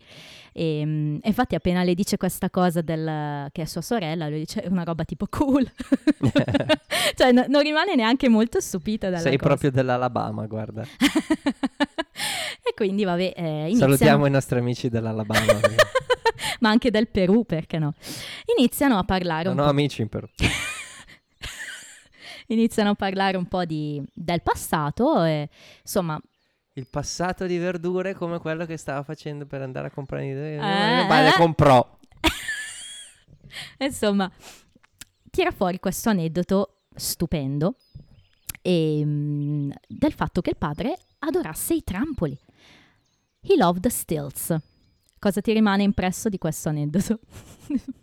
E, 0.52 0.82
mm, 0.84 1.18
infatti, 1.22 1.54
appena 1.54 1.84
le 1.84 1.94
dice 1.94 2.18
questa 2.18 2.50
cosa 2.50 2.82
del, 2.82 3.48
che 3.52 3.62
è 3.62 3.66
sua 3.66 3.82
sorella, 3.82 4.28
lui 4.28 4.40
dice 4.40 4.64
una 4.68 4.82
roba 4.82 5.04
tipo 5.04 5.28
cool. 5.30 5.70
cioè, 7.16 7.32
no- 7.32 7.46
non 7.48 7.62
rimane 7.62 7.94
neanche 7.94 8.28
molto 8.28 8.60
stupita 8.60 9.10
dalla 9.10 9.22
Sei 9.22 9.38
cosa. 9.38 9.48
proprio 9.50 9.72
dell'Alabama, 9.72 10.48
guarda. 10.48 10.82
e 12.64 12.74
quindi, 12.76 13.04
vabbè, 13.04 13.34
eh, 13.36 13.68
iniziano... 13.68 13.78
Salutiamo 13.78 14.26
i 14.26 14.32
nostri 14.32 14.58
amici 14.58 14.90
dell'Alabama. 14.90 15.60
ma 16.62 16.70
anche 16.70 16.90
del 16.90 17.08
Perù, 17.08 17.46
perché 17.46 17.78
no? 17.78 17.94
Iniziano 18.58 18.98
a 18.98 19.04
parlare 19.04 19.44
non 19.44 19.60
ho 19.60 19.64
po'. 19.66 19.70
amici 19.70 20.02
in 20.02 20.10
Perù. 20.10 20.28
Iniziano 22.50 22.92
a 22.92 22.96
parlare 22.96 23.38
un 23.38 23.46
po' 23.48 23.66
di- 23.66 24.02
del 24.14 24.42
passato 24.42 25.24
e 25.24 25.50
insomma 25.82 26.20
Il 26.74 26.88
passato 26.88 27.46
di 27.46 27.58
verdure 27.58 28.14
come 28.14 28.40
quello 28.40 28.66
che 28.66 28.78
stava 28.78 29.04
facendo 29.04 29.46
per 29.46 29.62
andare 29.62 29.88
a 29.88 29.92
comprare. 29.92 30.56
Eh, 30.56 30.58
ma 31.08 31.22
le 31.22 31.34
comprò. 31.36 31.98
insomma 33.80 34.32
tira 35.30 35.52
fuori 35.52 35.80
questo 35.80 36.10
aneddoto 36.10 36.84
stupendo 36.96 37.76
e, 38.62 39.02
mm, 39.04 39.72
del 39.88 40.14
fatto 40.14 40.42
che 40.42 40.52
il 40.52 40.58
padre 40.58 40.98
adorasse 41.20 41.74
i 41.76 41.84
trampoli. 41.84 42.38
He 43.42 43.56
loved 43.56 43.82
the 43.82 43.90
stilts. 43.90 44.56
Cosa 45.18 45.42
ti 45.42 45.52
rimane 45.54 45.84
impresso 45.84 46.30
di 46.30 46.38
questo 46.38 46.70
aneddoto? 46.70 47.20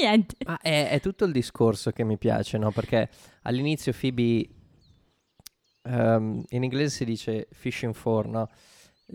Niente. 0.00 0.36
Ma 0.46 0.58
è, 0.60 0.90
è 0.90 1.00
tutto 1.00 1.24
il 1.24 1.32
discorso 1.32 1.90
che 1.90 2.04
mi 2.04 2.16
piace, 2.18 2.56
no? 2.58 2.70
Perché 2.70 3.08
all'inizio 3.42 3.92
Phoebe, 3.98 4.48
ehm, 5.82 6.44
in 6.48 6.62
inglese 6.62 6.96
si 6.96 7.04
dice 7.04 7.48
fishing 7.50 7.94
for, 7.94 8.26
no? 8.26 8.48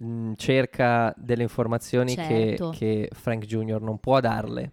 Mm, 0.01 0.33
cerca 0.35 1.13
delle 1.17 1.43
informazioni 1.43 2.15
che- 2.15 2.23
Certo. 2.23 2.69
che, 2.71 3.09
Frank 3.13 3.45
Jr. 3.45 3.81
non 3.81 3.99
può 3.99 4.19
darle. 4.19 4.71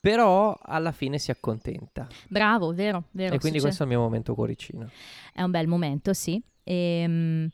Però 0.00 0.56
alla 0.62 0.92
fine 0.92 1.18
si 1.18 1.30
accontenta. 1.30 2.06
Bravo, 2.28 2.72
vero, 2.72 3.04
vero. 3.12 3.34
e 3.34 3.38
quindi 3.38 3.58
succede. 3.58 3.62
questo 3.62 3.82
è 3.82 3.86
il 3.86 3.92
mio 3.92 4.00
momento 4.00 4.34
cuoricino. 4.34 4.90
È 5.32 5.42
un 5.42 5.50
bel 5.50 5.66
momento, 5.66 6.12
sì. 6.12 6.40
Ehm, 6.62 7.48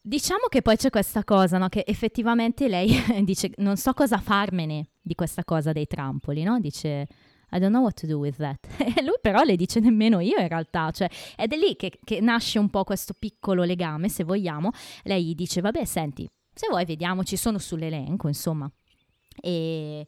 diciamo 0.00 0.46
che 0.48 0.60
poi 0.60 0.76
c'è 0.76 0.90
questa 0.90 1.24
cosa, 1.24 1.56
no? 1.56 1.68
Che 1.68 1.84
effettivamente 1.86 2.68
lei 2.68 2.88
dice, 3.24 3.50
non 3.58 3.76
so 3.78 3.94
cosa 3.94 4.18
farmene 4.18 4.88
di 5.08 5.16
questa 5.16 5.42
cosa 5.42 5.72
dei 5.72 5.88
trampoli, 5.88 6.44
no? 6.44 6.60
Dice, 6.60 7.08
I 7.50 7.58
don't 7.58 7.70
know 7.70 7.82
what 7.82 7.98
to 8.00 8.06
do 8.06 8.18
with 8.18 8.36
that. 8.36 8.58
E 8.96 9.02
lui 9.02 9.18
però 9.20 9.42
le 9.42 9.56
dice 9.56 9.80
nemmeno 9.80 10.20
io 10.20 10.38
in 10.38 10.48
realtà, 10.48 10.90
cioè 10.90 11.08
ed 11.36 11.52
è 11.52 11.56
lì 11.56 11.74
che, 11.74 11.98
che 12.04 12.20
nasce 12.20 12.58
un 12.58 12.70
po' 12.70 12.84
questo 12.84 13.14
piccolo 13.18 13.64
legame, 13.64 14.08
se 14.08 14.22
vogliamo. 14.22 14.70
Lei 15.02 15.24
gli 15.24 15.34
dice, 15.34 15.60
vabbè, 15.60 15.84
senti, 15.84 16.28
se 16.52 16.66
vuoi 16.68 16.84
vediamoci, 16.84 17.36
sono 17.36 17.58
sull'elenco, 17.58 18.28
insomma. 18.28 18.70
E... 19.40 20.06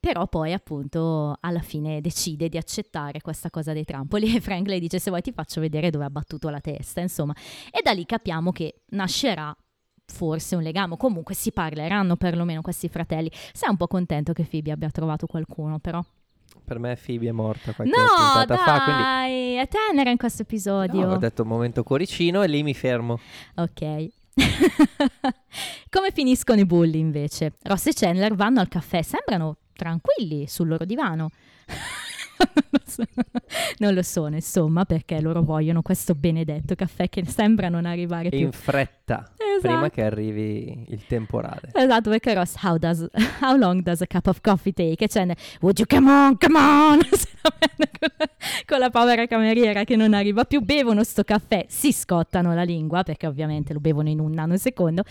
Però 0.00 0.26
poi 0.26 0.52
appunto 0.52 1.36
alla 1.38 1.60
fine 1.60 2.00
decide 2.00 2.48
di 2.48 2.56
accettare 2.56 3.20
questa 3.20 3.50
cosa 3.50 3.72
dei 3.72 3.84
trampoli 3.84 4.34
e 4.34 4.40
Frank 4.40 4.66
le 4.66 4.80
dice 4.80 4.98
se 4.98 5.10
vuoi 5.10 5.22
ti 5.22 5.30
faccio 5.30 5.60
vedere 5.60 5.90
dove 5.90 6.04
ha 6.04 6.10
battuto 6.10 6.48
la 6.48 6.60
testa, 6.60 7.00
insomma. 7.00 7.34
E 7.70 7.82
da 7.82 7.92
lì 7.92 8.04
capiamo 8.04 8.50
che 8.50 8.82
nascerà 8.88 9.56
forse 10.12 10.54
un 10.54 10.62
legame, 10.62 10.96
comunque 10.96 11.34
si 11.34 11.50
parleranno 11.50 12.16
perlomeno 12.16 12.60
questi 12.60 12.88
fratelli. 12.88 13.30
Sei 13.52 13.70
un 13.70 13.76
po' 13.76 13.88
contento 13.88 14.32
che 14.32 14.44
Phoebe 14.44 14.70
abbia 14.70 14.90
trovato 14.90 15.26
qualcuno 15.26 15.78
però? 15.78 16.04
Per 16.64 16.78
me 16.78 16.96
Phoebe 17.02 17.28
è 17.28 17.32
morta 17.32 17.72
qualche 17.72 17.96
no, 17.96 18.06
puntata 18.06 18.56
fa, 18.56 18.84
quindi 18.84 19.02
dai, 19.02 19.54
è 19.54 19.68
tenera 19.68 20.10
in 20.10 20.18
questo 20.18 20.42
episodio. 20.42 21.06
no, 21.06 21.14
ho 21.14 21.16
detto 21.16 21.44
momento 21.44 21.82
cuoricino 21.82 22.42
e 22.42 22.46
lì 22.46 22.62
mi 22.62 22.74
fermo. 22.74 23.18
Ok. 23.56 24.08
Come 25.90 26.10
finiscono 26.12 26.60
i 26.60 26.66
bulli 26.66 26.98
invece? 26.98 27.54
Ross 27.62 27.86
e 27.86 27.92
Chandler 27.94 28.34
vanno 28.34 28.60
al 28.60 28.68
caffè, 28.68 29.02
sembrano 29.02 29.56
tranquilli 29.74 30.46
sul 30.46 30.68
loro 30.68 30.84
divano. 30.84 31.30
Non 33.78 33.94
lo 33.94 34.02
sono, 34.02 34.34
insomma, 34.34 34.84
perché 34.84 35.20
loro 35.20 35.42
vogliono 35.42 35.82
questo 35.82 36.14
benedetto 36.14 36.74
caffè 36.74 37.08
che 37.08 37.24
sembra 37.26 37.68
non 37.68 37.84
arrivare 37.86 38.28
più. 38.28 38.38
In 38.38 38.52
fretta, 38.52 39.32
Esatto. 39.36 39.60
prima 39.60 39.90
che 39.90 40.02
arrivi 40.02 40.84
il 40.88 41.04
temporale. 41.06 41.70
Esatto, 41.72 42.10
perché 42.10 42.34
Ross, 42.34 42.56
how, 42.62 42.76
does, 42.78 43.06
how 43.40 43.56
long 43.56 43.82
does 43.82 44.00
a 44.00 44.06
cup 44.06 44.26
of 44.26 44.40
coffee 44.40 44.72
take? 44.72 45.04
E 45.04 45.08
Chandler, 45.08 45.36
would 45.60 45.78
you 45.78 45.86
come 45.86 46.10
on, 46.10 46.36
come 46.38 46.58
on? 46.58 47.00
Con 48.66 48.78
la 48.78 48.90
povera 48.90 49.26
cameriera 49.26 49.84
che 49.84 49.96
non 49.96 50.14
arriva 50.14 50.44
più, 50.44 50.60
bevono 50.60 51.02
sto 51.04 51.22
caffè, 51.24 51.66
si 51.68 51.92
scottano 51.92 52.54
la 52.54 52.62
lingua, 52.62 53.02
perché 53.02 53.26
ovviamente 53.26 53.72
lo 53.72 53.80
bevono 53.80 54.08
in 54.08 54.20
un 54.20 54.32
nanosecondo, 54.32 55.02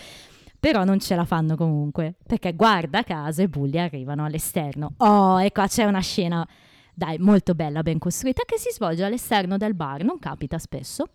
però 0.60 0.84
non 0.84 1.00
ce 1.00 1.16
la 1.16 1.26
fanno 1.26 1.56
comunque, 1.56 2.16
perché 2.26 2.54
guarda 2.54 3.04
caso 3.04 3.42
i 3.42 3.48
bulli 3.48 3.80
arrivano 3.80 4.26
all'esterno. 4.26 4.94
Oh, 4.98 5.42
e 5.42 5.52
qua 5.52 5.68
c'è 5.68 5.84
una 5.86 6.02
scena, 6.02 6.48
dai, 6.94 7.18
molto 7.18 7.54
bella, 7.54 7.82
ben 7.82 8.00
costruita, 8.00 8.44
che 8.46 8.58
si 8.58 8.70
svolge 8.72 9.04
all'esterno 9.04 9.58
del 9.58 9.74
bar, 9.74 10.04
non 10.04 10.20
capita 10.20 10.58
spesso, 10.58 11.10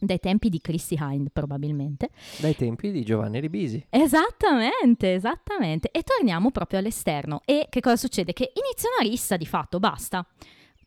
dai 0.00 0.18
tempi 0.18 0.48
di 0.48 0.60
Chrissy 0.60 0.96
Hind 0.98 1.30
probabilmente. 1.32 2.10
Dai 2.38 2.54
tempi 2.54 2.90
di 2.90 3.02
Giovanni 3.04 3.40
Ribisi. 3.40 3.84
Esattamente, 3.90 5.14
esattamente. 5.14 5.90
E 5.90 6.02
torniamo 6.02 6.50
proprio 6.50 6.78
all'esterno. 6.78 7.42
E 7.44 7.66
che 7.68 7.80
cosa 7.80 7.96
succede? 7.96 8.32
Che 8.32 8.52
inizia 8.54 8.90
una 8.98 9.08
rissa 9.08 9.36
di 9.36 9.46
fatto, 9.46 9.78
basta. 9.78 10.26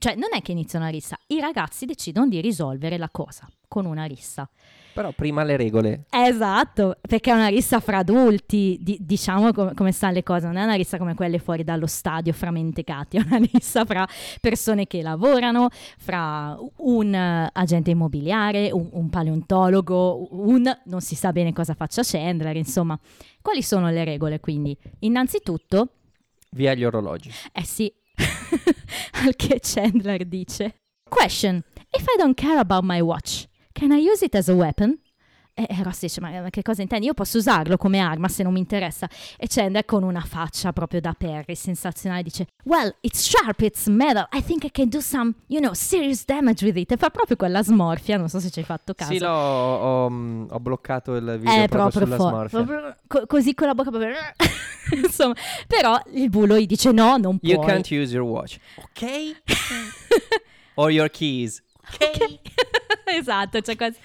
Cioè, 0.02 0.16
non 0.16 0.30
è 0.34 0.41
che 0.41 0.52
inizia 0.52 0.80
una 0.80 0.88
rissa, 0.88 1.16
i 1.28 1.39
ragazzi 1.39 1.86
decidono 1.86 2.28
di 2.28 2.41
risolvere 2.41 2.97
la 2.97 3.10
cosa 3.12 3.47
con 3.68 3.86
una 3.86 4.06
rissa. 4.06 4.49
Però 4.93 5.12
prima 5.12 5.43
le 5.43 5.56
regole. 5.58 6.06
Esatto, 6.10 6.97
perché 6.99 7.30
è 7.30 7.36
una 7.36 7.49
rissa 7.49 7.80
fra 7.80 7.99
adulti, 7.99 8.80
di- 8.82 8.97
diciamo 8.99 9.54
com- 9.54 9.76
come 9.76 9.91
stanno 9.91 10.14
le 10.14 10.24
cose, 10.24 10.47
non 10.47 10.58
è 10.58 10.64
una 10.64 10.74
rissa 10.74 10.97
come 10.97 11.14
quelle 11.14 11.38
fuori 11.38 11.64
dallo 11.64 11.86
stadio 11.86 12.34
fra 12.34 12.49
mentecati, 12.49 13.18
è 13.22 13.24
una 13.24 13.38
rissa 13.54 13.86
fra 13.86 14.08
persone 14.41 14.88
che 14.88 15.04
lavorano, 15.04 15.70
fra 15.99 16.58
un 16.78 17.14
eh, 17.14 17.49
agente 17.54 17.91
immobiliare, 17.91 18.72
un, 18.72 18.89
un 18.93 19.08
paleontologo, 19.08 20.30
un 20.32 20.80
non 20.86 21.02
si 21.02 21.14
sa 21.14 21.32
bene 21.32 21.54
cosa 21.54 21.76
faccia 21.76 22.02
Chandler, 22.04 22.56
insomma. 22.56 22.99
Quali 23.39 23.62
sono 23.62 23.91
le 23.91 24.04
regole 24.04 24.39
quindi? 24.39 24.76
Innanzitutto, 25.02 25.89
Via 26.54 26.74
gli 26.74 26.84
orologi. 26.84 27.32
eh 27.54 27.64
sì, 27.64 27.93
al 29.26 29.36
che 29.36 29.60
Chandler 29.60 30.26
dice 30.26 30.76
Question, 31.10 31.64
if 31.93 32.06
I 32.08 32.18
don't 32.18 32.38
care 32.38 32.60
about 32.60 32.84
my 32.84 33.02
watch, 33.02 33.47
can 33.74 33.91
I 33.91 33.97
use 33.97 34.24
it 34.24 34.36
as 34.36 34.47
a 34.47 34.56
weapon? 34.56 34.99
E 35.54 35.68
e 35.70 35.84
Ross 35.84 36.02
dice, 36.02 36.22
ma 36.22 36.30
ma 36.41 36.49
che 36.49 36.62
cosa 36.62 36.82
intendi? 36.82 37.06
Io 37.08 37.14
posso 37.14 37.38
usarlo 37.38 37.78
come 37.78 37.99
arma 37.99 38.28
se 38.28 38.43
non 38.43 38.54
mi 38.54 38.60
interessa. 38.60 39.10
E 39.38 39.47
Chandler 39.47 39.86
con 39.86 40.04
una 40.04 40.22
faccia 40.22 40.72
proprio 40.72 41.02
da 41.02 41.14
Perry, 41.14 41.56
sensazionale, 41.56 42.24
dice, 42.24 42.47
Well, 42.64 42.95
it's 43.02 43.20
sharp, 43.22 43.62
it's 43.62 43.88
metal, 43.88 44.28
I 44.32 44.41
think 44.43 44.64
I 44.64 44.72
can 44.72 44.88
do 44.88 44.99
some, 44.99 45.34
you 45.47 45.60
know, 45.60 45.74
serious 45.74 46.24
damage 46.26 46.66
with 46.66 46.78
it. 46.78 46.91
E 46.91 46.97
fa 46.97 47.10
proprio 47.10 47.36
quella 47.36 47.64
smorfia, 47.64 48.18
non 48.18 48.30
so 48.30 48.39
se 48.39 48.49
ci 48.49 48.60
hai 48.60 48.66
fatto 48.66 48.93
caso. 48.93 49.12
Sì, 49.12 49.20
l'ho, 49.20 49.30
ho, 49.30 50.10
mm, 50.10 50.45
ho 50.49 50.60
bloccato 50.60 51.16
il 51.16 51.38
video 51.39 51.64
è 51.64 51.68
proprio, 51.68 51.89
proprio 51.89 52.06
sulla 52.06 52.16
forte. 52.16 52.49
smorfia. 52.49 52.64
Proprio 52.64 52.95
co- 53.08 53.26
così 53.28 53.54
con 53.54 53.68
la 53.68 53.74
bocca 53.74 53.89
proprio... 53.89 54.14
Insomma, 55.04 55.36
però 55.68 55.99
il 56.14 56.30
bullo 56.30 56.58
gli 56.58 56.66
dice 56.66 56.91
no, 56.91 57.18
non 57.18 57.39
puoi. 57.39 57.52
You 57.52 57.66
can't 57.66 57.89
use 57.89 58.14
your 58.14 58.26
watch. 58.28 58.58
Ok? 58.78 59.41
Or 60.76 60.91
your 60.91 61.10
keys. 61.10 61.62
Ok. 61.93 62.39
esatto, 63.18 63.62
c'è 63.62 63.76
questa... 63.76 63.99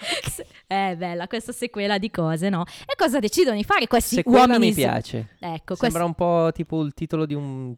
È 0.67 0.95
bella 0.97 1.29
questa 1.29 1.53
sequela 1.53 1.97
di 1.97 2.11
cose, 2.11 2.49
no? 2.49 2.65
E 2.65 2.97
cosa 2.97 3.21
decidono 3.21 3.57
di 3.57 3.63
fare 3.65 3.87
questi 3.87 4.17
Se 4.17 4.23
quella 4.25 4.41
uomini? 4.47 4.67
mi 4.69 4.75
piace. 4.75 5.37
Ecco, 5.39 5.77
Sembra 5.77 6.05
un 6.05 6.15
po' 6.15 6.51
tipo 6.53 6.83
il 6.83 6.93
titolo 6.93 7.25
di 7.25 7.35
un 7.35 7.75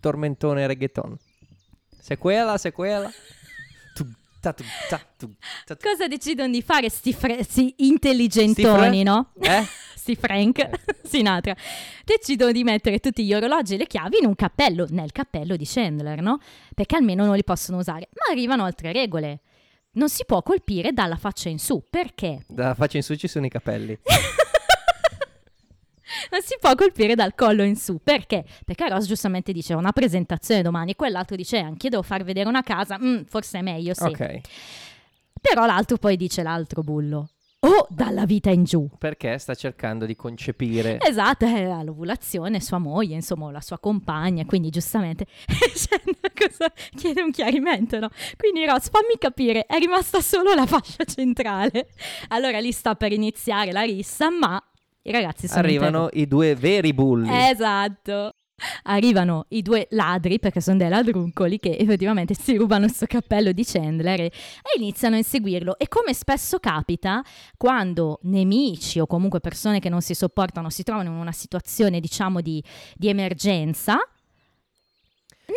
tormentone 0.00 0.66
reggaeton. 0.66 1.16
Sequela, 2.00 2.58
sequela. 2.58 3.10
Cosa 5.80 6.08
decidono 6.08 6.50
di 6.50 6.62
fare 6.62 6.88
sti, 6.90 7.12
fre- 7.12 7.44
sti 7.44 7.74
intelligentoni, 7.78 8.88
Sti 8.88 9.02
no? 9.04 9.32
Eh? 9.40 9.64
Sti 9.94 10.16
Frank 10.16 10.68
Sinatra. 11.06 11.54
Decidono 12.04 12.50
di 12.50 12.64
mettere 12.64 12.98
tutti 12.98 13.24
gli 13.24 13.32
orologi 13.32 13.74
e 13.74 13.76
le 13.76 13.86
chiavi 13.86 14.18
in 14.20 14.26
un 14.26 14.34
cappello, 14.34 14.84
nel 14.90 15.12
cappello 15.12 15.54
di 15.54 15.64
Chandler, 15.64 16.20
no? 16.20 16.40
Perché 16.74 16.96
almeno 16.96 17.24
non 17.24 17.36
li 17.36 17.44
possono 17.44 17.78
usare. 17.78 18.08
Ma 18.14 18.32
arrivano 18.32 18.64
altre 18.64 18.90
regole. 18.90 19.42
Non 19.94 20.08
si 20.08 20.24
può 20.24 20.42
colpire 20.42 20.92
dalla 20.92 21.16
faccia 21.16 21.48
in 21.48 21.58
su. 21.58 21.84
Perché? 21.90 22.44
Da 22.48 22.74
faccia 22.74 22.96
in 22.96 23.02
su 23.02 23.14
ci 23.14 23.28
sono 23.28 23.46
i 23.46 23.50
capelli. 23.50 23.98
Non 26.30 26.42
si 26.42 26.56
può 26.60 26.74
colpire 26.74 27.14
dal 27.14 27.34
collo 27.34 27.62
in 27.62 27.74
su. 27.76 27.98
Perché? 28.02 28.44
Perché 28.66 28.88
Ross 28.88 29.06
giustamente 29.06 29.50
dice 29.52 29.72
una 29.74 29.92
presentazione 29.92 30.60
domani, 30.60 30.94
quell'altro 30.94 31.36
dice 31.36 31.58
anche 31.58 31.86
io 31.86 31.90
devo 31.90 32.02
far 32.02 32.22
vedere 32.22 32.48
una 32.48 32.62
casa, 32.62 32.98
Mm, 32.98 33.22
forse 33.24 33.58
è 33.58 33.62
meglio 33.62 33.94
sì. 33.94 34.02
Ok. 34.04 34.40
Però 35.40 35.64
l'altro 35.64 35.96
poi 35.96 36.16
dice 36.16 36.42
l'altro 36.42 36.82
bullo. 36.82 37.30
O 37.64 37.86
dalla 37.88 38.24
vita 38.24 38.50
in 38.50 38.64
giù. 38.64 38.88
Perché 38.98 39.38
sta 39.38 39.54
cercando 39.54 40.04
di 40.04 40.16
concepire. 40.16 40.98
Esatto, 41.00 41.44
è 41.44 41.82
l'ovulazione, 41.82 42.60
sua 42.60 42.78
moglie, 42.78 43.14
insomma, 43.14 43.50
la 43.50 43.60
sua 43.60 43.78
compagna, 43.78 44.44
quindi 44.44 44.70
giustamente 44.70 45.26
cosa 46.34 46.72
chiede 46.96 47.22
un 47.22 47.30
chiarimento, 47.30 47.98
no? 47.98 48.08
Quindi 48.36 48.64
Ross, 48.66 48.90
fammi 48.90 49.16
capire, 49.18 49.66
è 49.66 49.78
rimasta 49.78 50.20
solo 50.20 50.54
la 50.54 50.66
fascia 50.66 51.04
centrale. 51.04 51.88
Allora 52.28 52.58
lì 52.58 52.72
sta 52.72 52.94
per 52.94 53.12
iniziare 53.12 53.70
la 53.70 53.82
rissa, 53.82 54.30
ma 54.30 54.60
i 55.02 55.12
ragazzi 55.12 55.46
sono 55.46 55.60
Arrivano 55.60 56.08
i 56.12 56.26
due 56.26 56.54
veri 56.54 56.92
bulli. 56.92 57.28
Esatto. 57.30 58.32
Arrivano 58.84 59.46
i 59.48 59.62
due 59.62 59.86
ladri, 59.90 60.38
perché 60.38 60.60
sono 60.60 60.76
dei 60.78 60.88
ladruncoli, 60.88 61.58
che 61.58 61.76
effettivamente 61.76 62.34
si 62.34 62.56
rubano 62.56 62.84
il 62.84 62.94
suo 62.94 63.06
cappello 63.06 63.52
di 63.52 63.64
Chandler 63.64 64.20
e, 64.20 64.24
e 64.24 64.78
iniziano 64.78 65.14
a 65.14 65.18
inseguirlo. 65.18 65.78
E 65.78 65.88
come 65.88 66.14
spesso 66.14 66.58
capita, 66.58 67.22
quando 67.56 68.18
nemici 68.22 69.00
o 69.00 69.06
comunque 69.06 69.40
persone 69.40 69.80
che 69.80 69.88
non 69.88 70.00
si 70.00 70.14
sopportano 70.14 70.70
si 70.70 70.82
trovano 70.82 71.10
in 71.10 71.16
una 71.16 71.32
situazione, 71.32 72.00
diciamo, 72.00 72.40
di, 72.40 72.62
di 72.94 73.08
emergenza, 73.08 73.96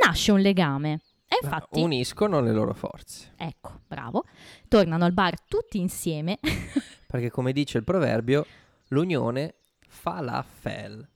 nasce 0.04 0.32
un 0.32 0.42
legame. 0.42 1.02
E 1.28 1.40
infatti, 1.42 1.82
Uniscono 1.82 2.40
le 2.40 2.52
loro 2.54 2.74
forze. 2.74 3.34
ecco, 3.38 3.82
bravo, 3.88 4.26
tornano 4.68 5.06
al 5.06 5.14
bar 5.14 5.42
tutti 5.42 5.80
insieme. 5.80 6.40
Perché 7.08 7.32
come 7.32 7.52
dice 7.52 7.80
il 7.80 7.84
proverbio, 7.84 8.46
l'unione 8.90 9.56
fa 9.88 10.22
la 10.22 10.46
fel. 10.48 11.08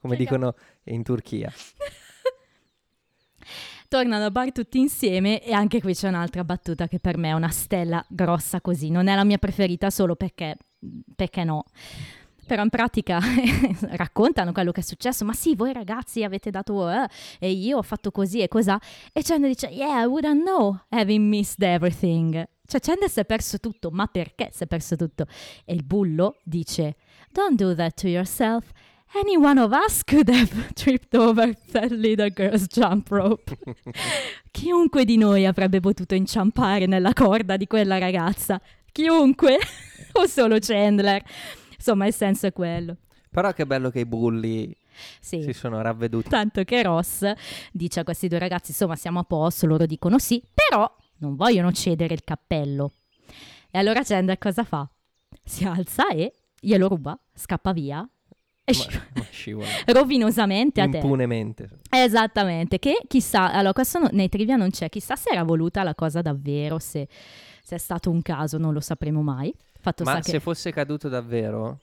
Come 0.00 0.16
dicono 0.16 0.54
in 0.84 1.02
Turchia. 1.02 1.52
tornano 3.88 4.24
al 4.24 4.32
bar 4.32 4.52
tutti 4.52 4.78
insieme 4.78 5.42
e 5.42 5.52
anche 5.52 5.80
qui 5.80 5.94
c'è 5.94 6.08
un'altra 6.08 6.44
battuta 6.44 6.86
che 6.86 7.00
per 7.00 7.16
me 7.16 7.30
è 7.30 7.32
una 7.32 7.48
stella 7.48 8.04
grossa 8.08 8.60
così, 8.60 8.90
non 8.90 9.08
è 9.08 9.14
la 9.14 9.24
mia 9.24 9.38
preferita 9.38 9.90
solo 9.90 10.14
perché, 10.14 10.56
perché 11.16 11.42
no. 11.42 11.64
Però 12.46 12.62
in 12.62 12.70
pratica 12.70 13.18
raccontano 13.96 14.52
quello 14.52 14.72
che 14.72 14.80
è 14.80 14.82
successo, 14.82 15.24
ma 15.24 15.34
sì, 15.34 15.54
voi 15.54 15.72
ragazzi 15.74 16.22
avete 16.22 16.50
dato 16.50 16.88
eh, 16.88 17.06
e 17.38 17.50
io 17.50 17.78
ho 17.78 17.82
fatto 17.82 18.10
così 18.10 18.40
e 18.40 18.48
cos'ha. 18.48 18.80
E 19.12 19.22
Chandler 19.22 19.50
dice, 19.50 19.66
yeah, 19.66 20.02
I 20.02 20.06
wouldn't 20.06 20.44
know 20.44 20.78
having 20.88 21.28
missed 21.28 21.62
everything. 21.62 22.32
Cioè 22.64 22.80
Chandler 22.80 23.10
si 23.10 23.20
è 23.20 23.26
perso 23.26 23.58
tutto, 23.58 23.90
ma 23.90 24.06
perché 24.06 24.48
si 24.50 24.62
è 24.62 24.66
perso 24.66 24.96
tutto? 24.96 25.26
E 25.66 25.74
il 25.74 25.84
bullo 25.84 26.36
dice, 26.42 26.96
don't 27.32 27.54
do 27.54 27.74
that 27.74 28.00
to 28.00 28.08
yourself. 28.08 28.70
Any 29.14 29.36
one 29.36 29.58
of 29.58 29.72
us 29.72 30.02
could 30.04 30.28
have 30.28 30.50
tripped 30.74 31.14
over 31.14 31.54
that 31.72 31.90
little 31.90 32.30
girl's 32.30 32.66
jump 32.66 33.08
rope. 33.10 33.56
Chiunque 34.50 35.04
di 35.04 35.16
noi 35.16 35.46
avrebbe 35.46 35.80
potuto 35.80 36.14
inciampare 36.14 36.86
nella 36.86 37.12
corda 37.14 37.56
di 37.56 37.66
quella 37.66 37.98
ragazza. 37.98 38.60
Chiunque. 38.92 39.58
o 40.12 40.26
solo 40.26 40.58
Chandler. 40.60 41.22
Insomma, 41.74 42.06
il 42.06 42.12
senso 42.12 42.46
è 42.46 42.52
quello. 42.52 42.96
Però 43.30 43.52
che 43.52 43.66
bello 43.66 43.90
che 43.90 44.00
i 44.00 44.06
bulli 44.06 44.76
Sì. 45.20 45.42
si 45.42 45.52
sono 45.52 45.80
ravveduti. 45.80 46.28
Tanto 46.28 46.62
che 46.64 46.82
Ross 46.82 47.30
dice 47.72 48.00
a 48.00 48.04
questi 48.04 48.28
due 48.28 48.38
ragazzi, 48.38 48.72
insomma, 48.72 48.96
siamo 48.96 49.20
a 49.20 49.24
posto, 49.24 49.66
loro 49.66 49.86
dicono 49.86 50.18
sì, 50.18 50.42
però 50.52 50.90
non 51.18 51.34
vogliono 51.36 51.72
cedere 51.72 52.14
il 52.14 52.24
cappello. 52.24 52.94
E 53.70 53.78
allora 53.78 54.02
Chandler 54.02 54.38
cosa 54.38 54.64
fa? 54.64 54.88
Si 55.44 55.64
alza 55.64 56.08
e 56.08 56.32
glielo 56.58 56.88
ruba, 56.88 57.18
scappa 57.34 57.72
via 57.72 58.06
Ma, 58.76 59.22
sci- 59.30 59.52
ma 59.54 59.64
rovinosamente 59.92 60.80
a 60.80 60.88
te. 60.88 60.96
Impunemente. 60.98 61.68
Esattamente, 61.90 62.78
che 62.78 63.00
chissà, 63.06 63.52
allora 63.52 63.72
questo 63.72 63.98
no- 63.98 64.08
nei 64.12 64.28
trivia 64.28 64.56
non 64.56 64.70
c'è, 64.70 64.88
chissà 64.88 65.16
se 65.16 65.30
era 65.30 65.42
voluta 65.42 65.82
la 65.82 65.94
cosa 65.94 66.20
davvero, 66.22 66.78
se, 66.78 67.08
se 67.62 67.74
è 67.74 67.78
stato 67.78 68.10
un 68.10 68.22
caso, 68.22 68.58
non 68.58 68.72
lo 68.72 68.80
sapremo 68.80 69.22
mai. 69.22 69.54
Fatto 69.80 70.04
Ma 70.04 70.20
se 70.22 70.32
che... 70.32 70.40
fosse 70.40 70.72
caduto 70.72 71.08
davvero, 71.08 71.78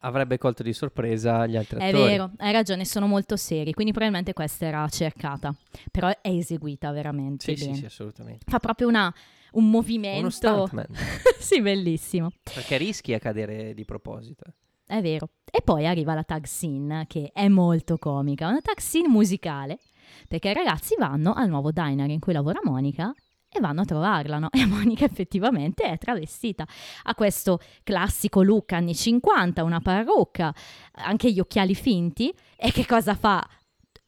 avrebbe 0.00 0.38
colto 0.38 0.62
di 0.62 0.72
sorpresa 0.72 1.46
gli 1.46 1.56
altri 1.56 1.78
È 1.78 1.88
attori. 1.88 2.02
vero, 2.10 2.30
hai 2.38 2.52
ragione, 2.52 2.84
sono 2.84 3.06
molto 3.06 3.36
seri, 3.36 3.72
quindi 3.72 3.92
probabilmente 3.92 4.32
questa 4.32 4.66
era 4.66 4.88
cercata, 4.88 5.54
però 5.90 6.08
è 6.08 6.18
eseguita 6.22 6.90
veramente 6.90 7.44
Sì, 7.44 7.56
sì, 7.56 7.64
bene. 7.66 7.76
sì, 7.76 7.84
assolutamente. 7.84 8.44
Fa 8.48 8.58
proprio 8.58 8.88
una, 8.88 9.12
un 9.52 9.68
movimento. 9.70 10.20
Uno 10.20 10.30
stuntman. 10.30 10.86
sì, 11.38 11.60
bellissimo. 11.60 12.32
Perché 12.42 12.76
rischi 12.76 13.12
a 13.14 13.18
cadere 13.18 13.74
di 13.74 13.84
proposito. 13.84 14.44
È 14.90 15.00
vero. 15.00 15.28
E 15.48 15.62
poi 15.62 15.86
arriva 15.86 16.14
la 16.14 16.24
tag 16.24 16.46
scene, 16.46 17.04
che 17.06 17.30
è 17.32 17.46
molto 17.46 17.96
comica, 17.96 18.48
una 18.48 18.60
tag 18.60 18.80
scene 18.80 19.06
musicale, 19.06 19.78
perché 20.26 20.50
i 20.50 20.52
ragazzi 20.52 20.96
vanno 20.98 21.32
al 21.32 21.48
nuovo 21.48 21.70
diner 21.70 22.10
in 22.10 22.18
cui 22.18 22.32
lavora 22.32 22.58
Monica 22.64 23.14
e 23.48 23.60
vanno 23.60 23.82
a 23.82 23.84
trovarla, 23.84 24.40
no? 24.40 24.48
E 24.50 24.66
Monica 24.66 25.04
effettivamente 25.04 25.84
è 25.84 25.96
travestita. 25.96 26.66
Ha 27.04 27.14
questo 27.14 27.60
classico 27.84 28.42
look 28.42 28.72
anni 28.72 28.96
50, 28.96 29.62
una 29.62 29.78
parrucca, 29.78 30.52
anche 30.94 31.30
gli 31.30 31.38
occhiali 31.38 31.76
finti. 31.76 32.34
E 32.56 32.72
che 32.72 32.84
cosa 32.84 33.14
fa? 33.14 33.48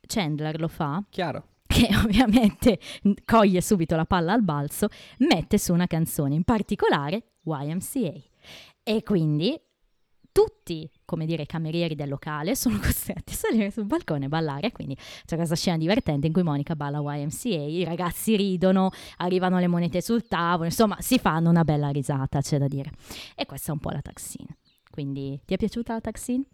Chandler 0.05 0.59
lo 0.59 0.67
fa, 0.67 1.01
Chiaro. 1.11 1.45
che 1.65 1.91
ovviamente 2.03 2.81
coglie 3.25 3.61
subito 3.61 3.95
la 3.95 4.05
palla 4.05 4.33
al 4.33 4.43
balzo, 4.43 4.89
mette 5.19 5.59
su 5.59 5.73
una 5.73 5.87
canzone, 5.87 6.35
in 6.35 6.43
particolare 6.43 7.35
YMCA. 7.45 8.13
E 8.83 9.05
quindi 9.05 9.57
tutti, 10.33 10.91
come 11.05 11.27
dire, 11.27 11.43
i 11.43 11.47
camerieri 11.47 11.95
del 11.95 12.09
locale 12.09 12.57
sono 12.57 12.79
costretti 12.81 13.35
a 13.35 13.37
salire 13.37 13.71
sul 13.71 13.85
balcone 13.85 14.25
e 14.25 14.29
ballare. 14.29 14.73
Quindi 14.73 14.97
c'è 15.25 15.37
questa 15.37 15.55
scena 15.55 15.77
divertente 15.77 16.27
in 16.27 16.33
cui 16.33 16.43
Monica 16.43 16.75
balla 16.75 17.01
YMCA, 17.01 17.49
i 17.49 17.85
ragazzi 17.85 18.35
ridono, 18.35 18.91
arrivano 19.19 19.59
le 19.59 19.69
monete 19.69 20.01
sul 20.01 20.27
tavolo, 20.27 20.65
insomma, 20.65 20.97
si 21.01 21.19
fanno 21.19 21.51
una 21.51 21.65
bella 21.65 21.91
risata, 21.91 22.41
c'è 22.41 22.59
da 22.59 22.67
dire. 22.67 22.91
E 23.37 23.47
questa 23.47 23.71
è 23.71 23.75
un 23.75 23.81
po' 23.81 23.91
la 23.91 24.01
taxine. 24.01 24.57
Quindi 24.91 25.41
ti 25.45 25.55
è 25.55 25.57
piaciuta 25.57 25.93
la 25.93 26.01
taxine? 26.01 26.45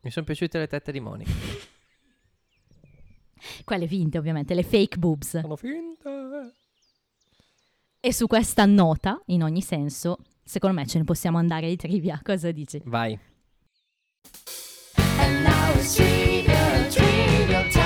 Mi 0.00 0.10
sono 0.10 0.24
piaciute 0.24 0.58
le 0.58 0.66
tette 0.66 0.90
di 0.90 1.00
Monica. 1.00 1.30
Quelle 3.64 3.86
finte, 3.86 4.18
ovviamente, 4.18 4.54
le 4.54 4.62
fake 4.62 4.98
boobs. 4.98 5.40
Sono 5.40 5.56
finte. 5.56 6.54
E 8.00 8.12
su 8.12 8.26
questa 8.26 8.66
nota, 8.66 9.20
in 9.26 9.44
ogni 9.44 9.62
senso, 9.62 10.18
secondo 10.52 10.78
me 10.78 10.86
ce 10.86 10.98
ne 10.98 11.04
possiamo 11.04 11.38
andare 11.38 11.66
di 11.68 11.76
trivia. 11.76 12.20
Cosa 12.22 12.50
dici? 12.52 12.80
Vai. 12.84 13.18
And 15.18 15.42
now 15.42 15.74
it's 15.76 15.94
trivia, 15.94 16.86
trivia 16.88 17.62
time. 17.70 17.80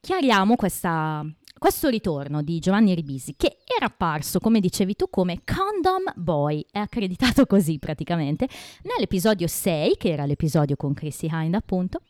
Chiariamo 0.00 0.54
questa- 0.54 1.24
questo 1.58 1.88
ritorno 1.88 2.42
di 2.42 2.58
Giovanni 2.60 2.94
Ribisi, 2.94 3.34
che 3.36 3.56
era 3.76 3.86
apparso, 3.86 4.38
come 4.38 4.60
dicevi 4.60 4.94
tu, 4.94 5.08
come 5.10 5.40
Condom 5.44 6.12
Boy, 6.14 6.64
è 6.70 6.78
accreditato 6.78 7.46
così 7.46 7.78
praticamente, 7.78 8.48
nell'episodio 8.82 9.46
6, 9.46 9.96
che 9.96 10.10
era 10.10 10.24
l'episodio 10.24 10.76
con 10.76 10.94
Chrissy 10.94 11.28
Hind 11.30 11.54
appunto, 11.54 12.02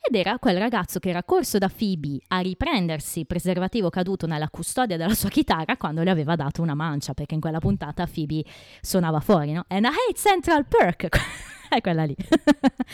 ed 0.00 0.14
era 0.14 0.38
quel 0.38 0.58
ragazzo 0.58 0.98
che 0.98 1.10
era 1.10 1.22
corso 1.22 1.58
da 1.58 1.68
Phoebe 1.68 2.20
a 2.28 2.38
riprendersi 2.40 3.20
il 3.20 3.26
preservativo 3.26 3.90
caduto 3.90 4.26
nella 4.26 4.48
custodia 4.48 4.96
della 4.96 5.14
sua 5.14 5.28
chitarra 5.28 5.76
quando 5.76 6.02
le 6.02 6.10
aveva 6.10 6.36
dato 6.36 6.62
una 6.62 6.74
mancia, 6.74 7.14
perché 7.14 7.34
in 7.34 7.40
quella 7.40 7.58
puntata 7.58 8.06
Phoebe 8.06 8.44
suonava 8.80 9.20
fuori, 9.20 9.52
no? 9.52 9.64
And 9.68 9.84
I 9.84 9.88
hate 9.88 10.18
Central 10.18 10.66
Perk, 10.66 11.08
è 11.68 11.80
quella 11.80 12.04
lì. 12.04 12.16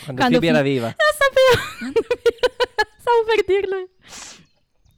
Quando, 0.03 0.39
Phoebe 0.39 0.47
era 0.47 0.61
viva. 0.61 0.87
Lo 0.87 0.93
sapevo! 1.17 1.93
Stavo 2.99 3.23
per 3.25 3.45
dirlo. 3.45 3.87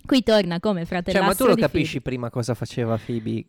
Qui 0.10 0.24
torna 0.24 0.60
come 0.60 0.80
Cioè, 0.80 0.88
fratellastro 0.88 1.46
ma 1.46 1.54
tu 1.54 1.56
lo 1.56 1.68
capisci 1.68 2.02
prima 2.02 2.32
cosa 2.32 2.56
faceva 2.56 2.98
Phoebe 2.98 3.46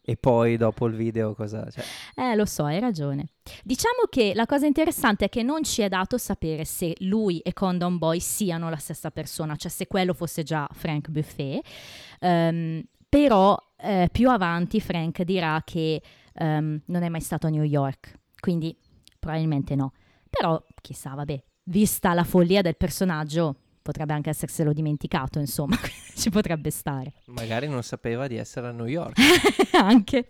e 0.00 0.16
poi 0.16 0.56
dopo 0.56 0.86
il 0.86 0.94
video 0.94 1.34
cosa... 1.34 1.68
Cioè, 1.70 1.84
Phoebe. 2.14 2.32
Eh, 2.32 2.36
lo 2.36 2.46
so, 2.46 2.64
hai 2.64 2.80
ragione. 2.80 3.26
Diciamo 3.62 4.06
che 4.08 4.32
la 4.34 4.46
cosa 4.46 4.64
interessante 4.64 5.26
è 5.26 5.28
che 5.28 5.42
non 5.42 5.62
ci 5.62 5.82
è 5.82 5.88
dato 5.88 6.16
sapere 6.16 6.64
se 6.64 6.94
lui 7.00 7.40
e 7.40 7.52
Condom 7.52 7.98
Boy 7.98 8.18
siano 8.18 8.70
la 8.70 8.78
stessa 8.78 9.10
persona, 9.10 9.56
cioè 9.56 9.70
se 9.70 9.86
quello 9.86 10.14
fosse 10.14 10.42
già 10.42 10.66
Frank 10.72 11.10
Buffet. 11.10 11.62
Ehm, 12.20 12.82
però 13.06 13.54
eh, 13.76 14.08
più 14.10 14.30
avanti 14.30 14.80
Frank 14.80 15.20
dirà 15.20 15.60
che 15.66 16.00
ehm, 16.32 16.80
non 16.86 17.02
è 17.02 17.10
mai 17.10 17.20
stato 17.20 17.46
a 17.46 17.50
New 17.50 17.62
York, 17.62 18.20
quindi 18.40 18.74
probabilmente 19.18 19.74
no. 19.74 19.92
Però 20.30 20.62
chissà, 20.80 21.12
vabbè, 21.12 21.44
vista 21.64 22.14
la 22.14 22.24
follia 22.24 22.62
del 22.62 22.76
personaggio, 22.78 23.56
potrebbe 23.84 24.14
anche 24.14 24.30
esserselo 24.30 24.72
dimenticato, 24.72 25.38
insomma, 25.38 25.76
ci 26.16 26.30
potrebbe 26.30 26.70
stare. 26.70 27.12
magari 27.26 27.68
non 27.68 27.82
sapeva 27.82 28.26
di 28.26 28.36
essere 28.36 28.68
a 28.68 28.72
New 28.72 28.86
York. 28.86 29.18
anche. 29.78 30.24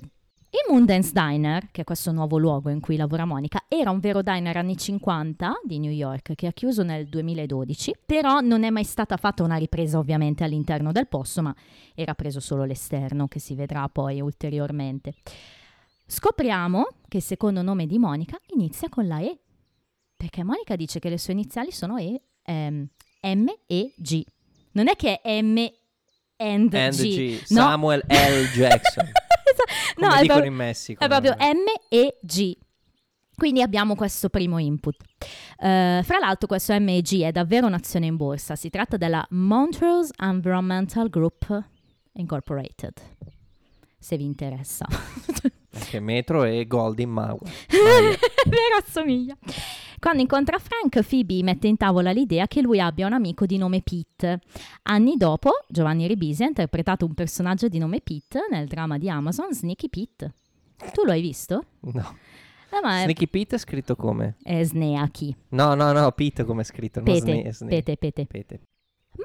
Il 0.55 0.71
Moondance 0.71 1.11
Diner, 1.13 1.69
che 1.73 1.81
è 1.81 1.85
questo 1.85 2.13
nuovo 2.13 2.39
luogo 2.39 2.71
in 2.71 2.79
cui 2.79 2.97
lavora 2.97 3.25
Monica, 3.25 3.65
era 3.67 3.91
un 3.91 3.99
vero 3.99 4.23
diner 4.23 4.57
anni 4.57 4.77
50 4.77 5.63
di 5.65 5.81
New 5.81 5.91
York 5.91 6.35
che 6.37 6.47
ha 6.47 6.53
chiuso 6.53 6.85
nel 6.85 7.09
2012, 7.09 7.93
però 8.07 8.39
non 8.39 8.63
è 8.63 8.71
mai 8.71 8.85
stata 8.85 9.17
fatta 9.17 9.43
una 9.43 9.57
ripresa 9.57 9.99
ovviamente 9.99 10.45
all'interno 10.45 10.93
del 10.93 11.09
posto, 11.09 11.43
ma 11.43 11.53
era 11.93 12.15
preso 12.15 12.39
solo 12.39 12.63
l'esterno 12.63 13.27
che 13.27 13.41
si 13.41 13.57
vedrà 13.57 13.89
poi 13.89 14.21
ulteriormente. 14.21 15.15
Scopriamo 16.07 16.87
che 17.09 17.17
il 17.17 17.23
secondo 17.25 17.63
nome 17.63 17.87
di 17.87 17.99
Monica 17.99 18.39
inizia 18.55 18.89
con 18.89 19.09
la 19.09 19.21
E, 19.21 19.37
perché 20.17 20.45
Monica 20.45 20.77
dice 20.77 21.01
che 21.01 21.09
le 21.09 21.19
sue 21.19 21.33
iniziali 21.33 21.73
sono 21.73 21.97
E, 21.97 22.21
ehm, 22.45 22.87
M 23.25 23.47
e 23.67 23.93
G. 23.97 24.25
Non 24.73 24.89
è 24.89 24.97
che 24.97 25.21
è 25.21 25.41
M 25.41 25.57
and, 26.37 26.75
And 26.75 26.95
G. 26.95 27.03
G. 27.03 27.45
No. 27.51 27.61
Samuel 27.61 28.05
L. 28.07 28.45
Jackson. 28.55 29.05
no, 29.97 30.09
come 30.09 30.19
è 30.19 30.21
dicono 30.21 30.27
proprio, 30.27 30.51
in 30.51 30.55
Messico. 30.55 31.05
è 31.05 31.09
proprio 31.09 31.35
M 31.39 31.65
e 31.89 32.19
G. 32.21 32.57
Quindi 33.37 33.63
abbiamo 33.63 33.95
questo 33.97 34.29
primo 34.29 34.59
input. 34.59 34.97
Eh, 35.59 36.01
fra 36.05 36.19
l'altro 36.19 36.47
questo 36.47 36.73
M 36.79 36.89
e 36.89 37.03
G 37.03 37.23
è 37.23 37.33
davvero 37.33 37.67
un'azione 37.67 38.07
in 38.07 38.17
borsa. 38.17 38.55
Si 38.57 38.71
tratta 38.71 38.97
della 38.97 39.27
Montrose 39.31 40.13
Environmental 40.19 41.09
Group 41.09 41.65
Incorporated. 42.13 42.93
Se 43.99 44.17
vi 44.17 44.25
interessa. 44.25 44.87
Anche 45.75 46.01
Metro 46.01 46.45
e 46.45 46.67
Goldie 46.67 47.07
Mauer. 47.07 47.41
Vero, 47.69 48.77
assomiglia. 48.83 49.37
Quando 49.99 50.21
incontra 50.21 50.59
Frank, 50.59 51.03
Phoebe 51.07 51.43
mette 51.43 51.67
in 51.67 51.77
tavola 51.77 52.11
l'idea 52.13 52.47
che 52.47 52.61
lui 52.61 52.79
abbia 52.79 53.07
un 53.07 53.15
amico 53.15 53.47
di 53.47 53.57
nome 53.57 53.81
Pete. 53.83 54.41
Anni 54.83 55.17
dopo, 55.17 55.51
Giovanni 55.67 56.07
Ribisi 56.07 56.43
ha 56.43 56.47
interpretato 56.47 57.07
un 57.07 57.15
personaggio 57.15 57.69
di 57.69 57.79
nome 57.79 58.01
Pete 58.03 58.47
nel 58.51 58.67
dramma 58.67 58.99
di 58.99 59.09
Amazon 59.09 59.53
Sneaky 59.53 59.89
Pete. 59.89 60.35
Tu 60.93 61.05
lo 61.05 61.13
hai 61.13 61.23
visto? 61.23 61.65
No. 61.81 62.17
Eh, 62.71 62.81
ma 62.83 63.03
Sneaky 63.03 63.29
Pete 63.29 63.57
è 63.57 63.59
scritto 63.59 63.97
come? 63.97 64.37
è 64.43 64.63
Sneaky. 64.63 65.35
No, 65.51 65.75
no, 65.75 65.93
no, 65.93 66.13
Pete 66.13 66.45
come 66.45 66.61
è 66.63 66.65
scritto. 66.65 67.03
Pete, 67.03 67.53
Sne- 67.53 67.69
pete, 67.69 67.97
pete. 67.97 68.27
Pete. 68.27 68.61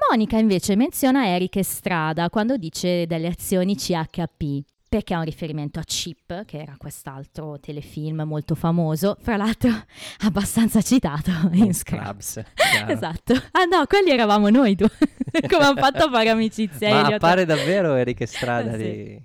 Monica 0.08 0.38
invece 0.38 0.76
menziona 0.76 1.26
Eric 1.26 1.56
Estrada 1.56 2.30
quando 2.30 2.56
dice 2.56 3.06
delle 3.06 3.26
azioni 3.26 3.74
CHP. 3.76 4.62
Perché 4.90 5.14
è 5.14 5.16
un 5.16 5.22
riferimento 5.22 5.78
a 5.78 5.84
Chip, 5.84 6.44
che 6.46 6.58
era 6.58 6.74
quest'altro 6.76 7.60
telefilm 7.60 8.22
molto 8.22 8.56
famoso, 8.56 9.16
fra 9.20 9.36
l'altro 9.36 9.70
abbastanza 10.26 10.82
citato 10.82 11.30
in 11.52 11.72
Scrubs. 11.72 12.40
Scrubs. 12.40 12.42
Esatto. 12.90 13.34
Ah 13.52 13.66
no, 13.66 13.86
quelli 13.86 14.10
eravamo 14.10 14.48
noi 14.48 14.74
due. 14.74 14.90
Come 15.48 15.62
hanno 15.62 15.76
fatto 15.76 16.06
a 16.06 16.10
fare 16.10 16.30
amicizia? 16.30 16.90
Ma 16.90 17.06
appare 17.06 17.44
davvero 17.44 17.94
Eric 17.94 18.22
Estrada 18.22 18.72
sì. 18.72 18.78
di... 18.78 19.22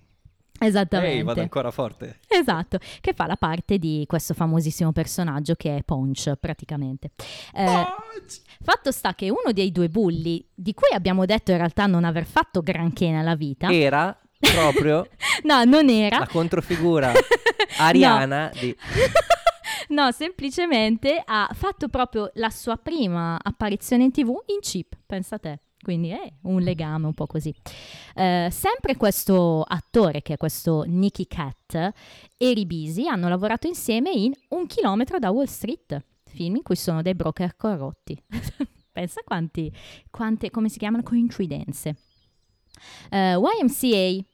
Esattamente. 0.60 1.16
Ehi, 1.16 1.24
vado 1.24 1.42
ancora 1.42 1.72
forte. 1.72 2.20
Esatto, 2.28 2.78
che 3.02 3.14
fa 3.14 3.26
la 3.26 3.36
parte 3.36 3.80
di 3.80 4.04
questo 4.08 4.36
famosissimo 4.36 4.92
personaggio 4.92 5.56
che 5.56 5.78
è 5.78 5.82
Ponch 5.82 6.36
praticamente. 6.40 7.10
Eh, 7.56 7.86
fatto 8.62 8.92
sta 8.92 9.16
che 9.16 9.32
uno 9.32 9.52
dei 9.52 9.72
due 9.72 9.90
bulli, 9.90 10.48
di 10.54 10.76
cui 10.76 10.94
abbiamo 10.94 11.26
detto 11.26 11.50
in 11.50 11.58
realtà 11.58 11.88
non 11.88 12.04
aver 12.04 12.26
fatto 12.26 12.62
granché 12.62 13.10
nella 13.10 13.36
vita, 13.36 13.72
Era 13.72 14.16
proprio 14.40 15.08
no, 15.44 15.64
non 15.64 15.90
era. 15.90 16.20
la 16.20 16.28
controfigura 16.28 17.12
ariana 17.78 18.52
di... 18.60 18.76
No, 19.88 20.12
semplicemente 20.12 21.22
ha 21.24 21.48
fatto 21.54 21.90
proprio 21.90 22.32
la 22.36 22.50
sua 22.50 22.76
prima 22.76 23.38
apparizione 23.40 24.04
in 24.04 24.12
tv 24.12 24.30
in 24.48 24.60
chip, 24.60 24.98
pensa 25.06 25.38
te. 25.38 25.60
Quindi 25.80 26.10
è 26.10 26.34
un 26.44 26.62
legame 26.62 27.06
un 27.06 27.14
po' 27.14 27.28
così. 27.28 27.54
Eh, 28.16 28.48
sempre 28.50 28.96
questo 28.96 29.62
attore, 29.62 30.24
che 30.24 30.34
è 30.34 30.38
questo 30.38 30.84
Nicky 30.88 31.28
Cat, 31.28 31.94
e 32.36 32.54
Ribisi 32.54 33.08
hanno 33.08 33.30
lavorato 33.30 33.68
insieme 33.68 34.10
in 34.10 34.32
Un 34.50 34.66
chilometro 34.66 35.20
da 35.20 35.30
Wall 35.30 35.46
Street, 35.46 36.04
film 36.24 36.56
in 36.56 36.64
cui 36.64 36.76
sono 36.76 37.04
dei 37.04 37.14
broker 37.14 37.56
corrotti. 37.56 38.20
Pensa 38.92 39.22
quanti, 39.24 39.72
quante, 40.10 40.50
come 40.50 40.70
si 40.70 40.80
chiamano, 40.80 41.04
coincidenze. 41.04 41.96
Eh, 43.10 43.36
YMCA, 43.36 44.26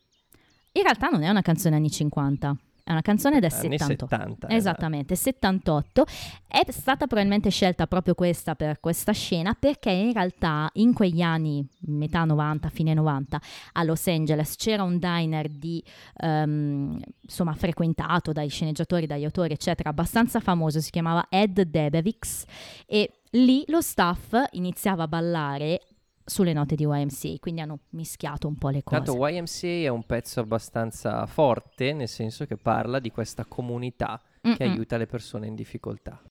in 0.74 0.84
realtà 0.84 1.08
non 1.10 1.24
è 1.24 1.30
una 1.30 1.42
canzone 1.42 1.76
anni 1.76 1.90
50, 1.90 2.56
è 2.84 2.92
una 2.92 3.02
canzone 3.02 3.40
del 3.40 3.52
Anni 3.52 3.78
78. 3.78 4.08
70. 4.08 4.48
esatto. 4.48 4.54
Esattamente, 4.54 5.16
78. 5.16 6.06
È 6.48 6.64
stata 6.72 7.08
probabilmente 7.08 7.50
scelta 7.50 7.88
proprio 7.88 8.16
questa 8.16 8.56
per 8.56 8.80
questa 8.80 9.12
scena 9.12 9.56
perché 9.58 9.92
in 9.92 10.14
realtà 10.14 10.70
in 10.74 10.94
quegli 10.94 11.22
anni, 11.22 11.66
metà 11.88 12.26
90, 12.26 12.70
fine 12.70 12.94
90, 12.94 13.42
a 13.74 13.84
Los 13.84 14.08
Angeles 14.08 14.56
c'era 14.56 14.84
un 14.84 14.98
diner 14.98 15.48
di, 15.48 15.84
ehm, 16.18 17.00
insomma, 17.22 17.54
frequentato 17.54 18.32
dai 18.32 18.50
sceneggiatori, 18.50 19.06
dagli 19.06 19.24
autori, 19.24 19.54
eccetera, 19.54 19.90
abbastanza 19.90 20.40
famoso, 20.40 20.82
si 20.82 20.92
chiamava 20.92 21.28
Ed 21.30 21.62
Debevix 21.62 22.46
e 22.86 23.22
lì 23.32 23.64
lo 23.68 23.82
staff 23.82 24.34
iniziava 24.52 25.04
a 25.04 25.08
ballare 25.08 25.82
sulle 26.26 26.54
note 26.54 26.76
di 26.76 26.84
YMCA, 26.84 27.36
quindi 27.40 27.62
hanno 27.62 27.80
mischiato 27.90 28.48
un 28.48 28.58
po' 28.58 28.70
le 28.70 28.84
cose. 28.84 29.02
Tanto 29.04 29.28
YMCA 29.28 29.68
è 29.68 29.88
un 29.88 30.06
pezzo 30.06 30.40
abbastanza 30.40 31.26
forte, 31.26 31.94
nel 31.94 32.08
senso 32.08 32.46
che 32.46 32.58
parla 32.58 33.00
di 33.00 33.12
questa 33.12 33.46
comunità 33.46 34.22
che 34.42 34.50
Mm-mm. 34.50 34.72
aiuta 34.72 34.98
le 34.98 35.08
persone 35.08 35.48
in 35.48 35.56
difficoltà. 35.56 36.22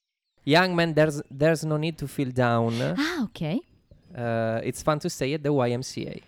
Young 0.44 0.74
man, 0.74 0.94
there's, 0.94 1.22
there's 1.28 1.62
no 1.62 1.76
need 1.76 1.96
to 1.96 2.06
feel 2.06 2.32
down. 2.32 2.80
Ah, 2.80 3.22
ok. 3.22 3.58
Uh, 4.12 4.66
it's 4.66 4.82
fun 4.82 4.98
to 4.98 5.08
stay 5.08 5.34
at 5.34 5.42
the 5.42 5.50
YMCA. 5.50 6.20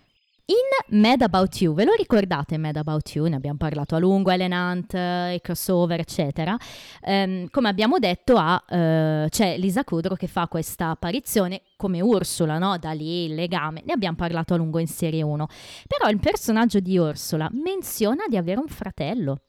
In 0.45 0.99
Mad 0.99 1.21
About 1.21 1.61
You, 1.61 1.73
ve 1.73 1.85
lo 1.85 1.93
ricordate 1.93 2.57
Mad 2.57 2.75
About 2.75 3.15
You? 3.15 3.27
Ne 3.27 3.37
abbiamo 3.37 3.55
parlato 3.55 3.95
a 3.95 3.97
lungo, 3.99 4.29
Ellen 4.29 4.51
Hunt, 4.51 4.93
eh, 4.93 5.35
i 5.35 5.39
crossover, 5.39 6.01
eccetera. 6.01 6.57
Ehm, 7.01 7.47
come 7.49 7.69
abbiamo 7.69 7.97
detto, 7.97 8.35
ha, 8.35 8.61
eh, 8.67 9.27
c'è 9.29 9.57
Lisa 9.57 9.85
Kudrow 9.85 10.17
che 10.17 10.27
fa 10.27 10.49
questa 10.49 10.89
apparizione 10.89 11.61
come 11.77 12.01
Ursula, 12.01 12.57
no? 12.57 12.77
Da 12.77 12.91
lì 12.91 13.23
il 13.23 13.35
legame. 13.35 13.83
Ne 13.85 13.93
abbiamo 13.93 14.17
parlato 14.17 14.53
a 14.53 14.57
lungo 14.57 14.79
in 14.79 14.87
serie 14.87 15.21
1. 15.21 15.47
Però 15.87 16.09
il 16.09 16.19
personaggio 16.19 16.81
di 16.81 16.97
Ursula 16.97 17.47
menziona 17.53 18.25
di 18.27 18.35
avere 18.35 18.59
un 18.59 18.67
fratello. 18.67 19.43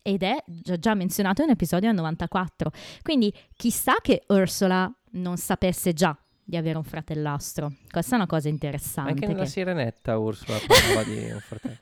Ed 0.00 0.22
è 0.22 0.42
già, 0.46 0.94
menzionato 0.94 1.42
in 1.42 1.50
episodio 1.50 1.88
del 1.88 1.96
94. 1.98 2.70
Quindi 3.02 3.30
chissà 3.54 3.96
che 4.00 4.24
Ursula 4.28 4.90
non 5.10 5.36
sapesse 5.36 5.92
già 5.92 6.16
di 6.48 6.56
avere 6.56 6.78
un 6.78 6.82
fratellastro. 6.84 7.74
Questa 7.90 8.14
è 8.14 8.16
una 8.16 8.26
cosa 8.26 8.48
interessante. 8.48 9.10
Anche 9.10 9.26
nella 9.26 9.42
che- 9.42 9.48
sirenetta 9.50 10.16
Ursula 10.16 10.56
parlava 10.66 11.02
di 11.02 11.30
un 11.30 11.40
fratello. 11.40 11.76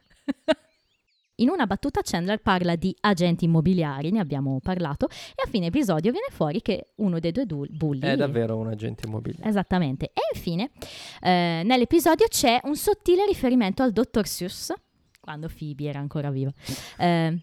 In 1.36 1.50
una 1.50 1.66
battuta 1.66 2.00
Chandler 2.02 2.40
parla 2.40 2.74
di 2.74 2.96
agenti 3.02 3.44
immobiliari, 3.44 4.10
ne 4.10 4.18
abbiamo 4.18 4.58
parlato, 4.60 5.06
e 5.08 5.42
a 5.44 5.48
fine 5.48 5.66
episodio 5.66 6.10
viene 6.10 6.26
fuori 6.30 6.62
che 6.62 6.94
uno 6.96 7.20
dei 7.20 7.30
due 7.30 7.46
du- 7.46 7.66
bulli... 7.68 8.00
È 8.00 8.16
davvero 8.16 8.56
un 8.56 8.66
agente 8.66 9.06
immobiliare. 9.06 9.48
Esattamente. 9.48 10.06
E 10.06 10.22
infine, 10.34 10.70
eh, 11.20 11.62
nell'episodio 11.64 12.26
c'è 12.26 12.58
un 12.64 12.74
sottile 12.74 13.24
riferimento 13.26 13.84
al 13.84 13.92
dottor 13.92 14.26
Seuss, 14.26 14.72
quando 15.20 15.48
Phoebe 15.48 15.84
era 15.84 16.00
ancora 16.00 16.30
viva. 16.30 16.52
Eh, 16.98 17.38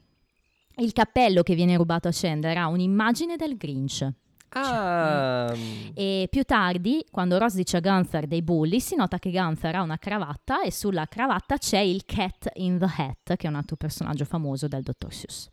il 0.78 0.92
cappello 0.92 1.42
che 1.42 1.56
viene 1.56 1.78
rubato 1.78 2.10
a 2.10 2.12
Chandler 2.12 2.58
ha 2.58 2.68
un'immagine 2.68 3.38
del 3.38 3.56
Grinch. 3.56 4.12
Ah, 4.56 5.54
E 5.94 6.28
più 6.30 6.44
tardi, 6.44 7.06
quando 7.10 7.38
Ross 7.38 7.56
dice 7.56 7.78
a 7.78 7.80
Gunther 7.80 8.28
dei 8.28 8.42
bulli, 8.42 8.80
si 8.80 8.96
nota 8.96 9.20
che 9.20 9.32
Gunther 9.32 9.76
ha 9.76 9.82
una 9.82 9.98
cravatta 9.98 10.62
e 10.64 10.72
sulla 10.72 11.08
cravatta 11.08 11.58
c'è 11.58 11.80
il 11.80 12.04
Cat 12.06 12.52
in 12.56 12.78
the 12.78 12.86
Hat, 12.86 13.36
che 13.36 13.48
è 13.48 13.50
un 13.50 13.56
altro 13.56 13.76
personaggio 13.76 14.26
famoso 14.26 14.68
del 14.68 14.84
Dottor 14.84 15.14
Seuss. 15.14 15.50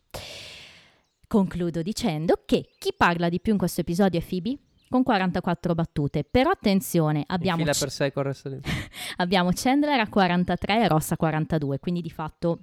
Concludo 1.27 1.81
dicendo 1.81 2.41
che 2.45 2.69
chi 2.77 2.93
parla 2.95 3.29
di 3.29 3.39
più 3.39 3.53
in 3.53 3.57
questo 3.57 3.81
episodio 3.81 4.19
è 4.19 4.23
Phoebe, 4.23 4.57
con 4.89 5.03
44 5.03 5.73
battute. 5.73 6.23
Però 6.25 6.49
attenzione, 6.49 7.23
abbiamo, 7.27 7.63
C- 7.63 7.79
per 7.79 7.89
sé 7.89 8.11
abbiamo 9.17 9.49
Chandler 9.53 9.99
a 9.99 10.09
43 10.09 10.83
e 10.83 10.87
Ross 10.89 11.11
a 11.11 11.17
42, 11.17 11.79
quindi 11.79 12.01
di 12.01 12.09
fatto 12.09 12.59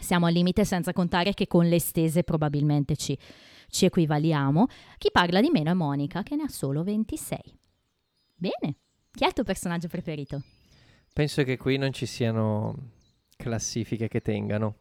siamo 0.00 0.26
al 0.26 0.32
limite 0.32 0.64
senza 0.64 0.94
contare 0.94 1.34
che 1.34 1.46
con 1.46 1.68
le 1.68 1.78
stese 1.78 2.22
probabilmente 2.22 2.96
ci, 2.96 3.16
ci 3.70 3.86
equivaliamo. 3.86 4.66
Chi 4.98 5.10
parla 5.10 5.40
di 5.40 5.50
meno 5.50 5.70
è 5.70 5.74
Monica, 5.74 6.22
che 6.22 6.36
ne 6.36 6.42
ha 6.42 6.48
solo 6.48 6.82
26. 6.82 7.58
Bene, 8.34 8.76
chi 9.12 9.24
è 9.24 9.28
il 9.28 9.32
tuo 9.32 9.44
personaggio 9.44 9.88
preferito? 9.88 10.42
Penso 11.12 11.42
che 11.42 11.56
qui 11.56 11.76
non 11.76 11.92
ci 11.92 12.06
siano 12.06 12.92
classifiche 13.36 14.08
che 14.08 14.20
tengano. 14.20 14.76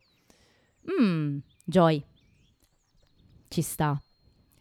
Mmm, 1.01 1.39
Joy. 1.63 2.03
Ci 3.47 3.61
sta. 3.61 4.01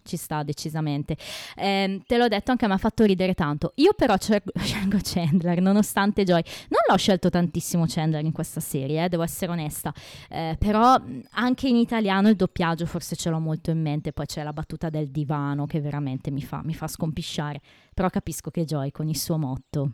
Ci 0.09 0.17
sta 0.17 0.43
decisamente. 0.43 1.19
Ehm, 1.55 2.03
te 2.07 2.17
l'ho 2.17 2.29
detto 2.29 2.51
anche 2.51 2.67
mi 2.67 2.73
ha 2.73 2.79
fatto 2.79 3.05
ridere 3.05 3.35
tanto. 3.35 3.73
Io 3.77 3.93
però 3.95 4.17
scelgo 4.19 4.99
Chandler, 5.03 5.61
nonostante 5.61 6.25
Joy. 6.25 6.43
Non 6.69 6.81
l'ho 6.89 6.97
scelto 6.97 7.29
tantissimo 7.29 7.85
Chandler 7.87 8.25
in 8.25 8.33
questa 8.33 8.61
serie, 8.61 9.05
eh, 9.05 9.09
devo 9.11 9.23
essere 9.23 9.53
onesta. 9.53 9.93
Eh, 10.31 10.57
però 10.59 10.99
mh, 10.99 11.27
anche 11.33 11.69
in 11.69 11.77
italiano 11.77 12.31
il 12.31 12.37
doppiaggio 12.37 12.87
forse 12.87 13.17
ce 13.17 13.29
l'ho 13.29 13.39
molto 13.39 13.71
in 13.71 13.83
mente. 13.83 14.13
Poi 14.13 14.25
c'è 14.25 14.43
la 14.43 14.55
battuta 14.55 14.89
del 14.89 15.11
divano 15.11 15.67
che 15.67 15.81
veramente 15.83 16.31
mi 16.31 16.43
fa, 16.43 16.63
mi 16.65 16.73
fa 16.73 16.89
scompisciare. 16.89 17.61
Però 17.93 18.09
capisco 18.09 18.51
che 18.51 18.65
Joy 18.65 18.91
con 18.91 19.09
il 19.09 19.17
suo 19.19 19.37
motto 19.37 19.93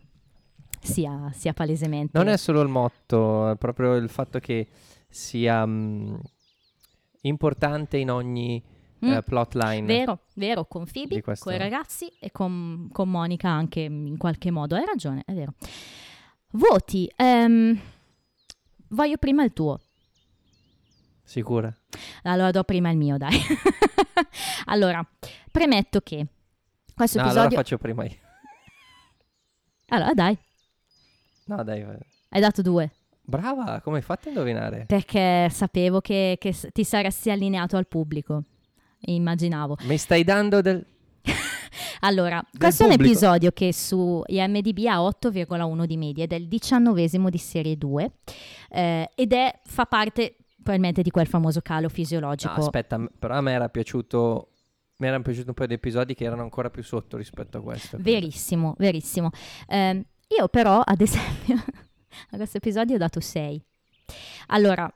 sia, 0.81 1.31
sia 1.33 1.53
palesemente... 1.53 2.17
Non 2.17 2.29
è 2.29 2.37
solo 2.37 2.61
il 2.61 2.69
motto, 2.69 3.51
è 3.51 3.57
proprio 3.57 3.97
il 3.97 4.09
fatto 4.09 4.39
che 4.39 4.69
sia 5.09 5.65
mm, 5.67 6.15
importante 7.23 7.97
in 7.97 8.11
ogni 8.11 8.62
Mm. 9.05 9.13
eh, 9.13 9.23
plotline. 9.23 9.87
Vero, 9.87 10.21
vero, 10.35 10.65
con 10.65 10.87
Phoebe, 10.91 11.23
con 11.23 11.53
i 11.53 11.59
ragazzi 11.59 12.11
e 12.19 12.31
con, 12.31 12.89
con 12.93 13.11
Monica 13.11 13.49
anche 13.49 13.81
in 13.81 14.17
qualche 14.17 14.51
modo. 14.51 14.75
Hai 14.77 14.85
ragione, 14.85 15.23
è 15.27 15.33
vero. 15.33 15.55
Voti. 16.53 17.11
ehm, 17.17 17.79
voglio 18.89 19.17
prima 19.17 19.45
il 19.45 19.53
tuo. 19.53 19.81
Sicura? 21.23 21.75
Allora 22.23 22.51
do 22.51 22.63
prima 22.65 22.91
il 22.91 22.97
mio, 22.97 23.17
dai. 23.17 23.39
allora, 24.67 25.05
premetto 25.51 26.01
che 26.01 26.27
questo 26.95 27.19
No, 27.19 27.25
allora 27.25 27.41
episodio... 27.41 27.57
faccio 27.57 27.79
prima 27.79 28.05
io. 28.05 28.17
Allora, 29.89 30.13
dai. 30.15 30.39
No, 31.47 31.63
dai. 31.63 31.83
Hai 32.29 32.41
dato 32.41 32.63
due. 32.63 32.91
Brava, 33.27 33.81
come 33.81 33.97
hai 33.97 34.03
fatto 34.03 34.29
a 34.29 34.33
indovinare? 34.33 34.85
Perché 34.87 35.49
sapevo 35.51 36.01
che, 36.01 36.37
che 36.39 36.55
ti 36.73 36.85
saresti 36.85 37.31
allineato 37.31 37.77
al 37.77 37.87
pubblico. 37.87 38.45
Immaginavo. 39.07 39.77
Mi 39.83 39.97
stai 39.99 40.25
dando 40.25 40.61
del... 40.61 40.85
Allora, 42.01 42.45
questo 42.59 42.83
è 42.83 42.87
un 42.87 42.93
pubblico. 42.93 43.13
episodio 43.13 43.51
che 43.53 43.73
su 43.73 44.23
IMDb 44.27 44.85
ha 44.87 44.99
8,1 44.99 45.85
di 45.85 45.97
media 45.97 46.25
ed 46.25 46.33
è 46.33 46.37
il 46.37 46.49
diciannovesimo 46.49 47.31
di 47.31 47.39
serie 47.39 47.79
2 47.79 48.11
eh, 48.71 49.11
ed 49.15 49.33
è, 49.33 49.61
fa 49.65 49.87
parte 49.87 50.37
probabilmente 50.57 51.01
di 51.03 51.11
quel 51.11 51.27
famoso 51.27 51.61
calo 51.63 51.83
No, 51.83 51.89
fisiologico. 51.89 52.53
aspetta, 52.53 52.99
m- 52.99 53.09
però 53.19 53.35
a 53.37 53.41
me 53.41 53.53
era 53.53 53.69
piaciuto... 53.69 54.49
Mi 54.97 55.09
erano 55.09 55.23
piaciuti 55.25 55.49
un 55.49 55.55
paio 55.55 55.69
di 55.69 55.75
episodi 55.75 56.15
che 56.15 56.25
erano 56.25 56.43
ancora 56.43 56.71
più 56.71 56.83
sotto 56.85 57.17
rispetto 57.17 57.59
a 57.59 57.61
questo. 57.63 57.97
Verissimo, 58.01 58.75
verissimo. 58.79 59.31
Ehm, 59.67 60.05
io 60.29 60.49
però, 60.49 60.81
ad 60.85 61.01
esempio, 61.01 61.57
a 62.31 62.37
questo 62.37 62.59
episodio 62.59 62.95
ho 62.95 62.99
dato 62.99 63.19
6. 63.19 63.61
Allora, 64.49 64.89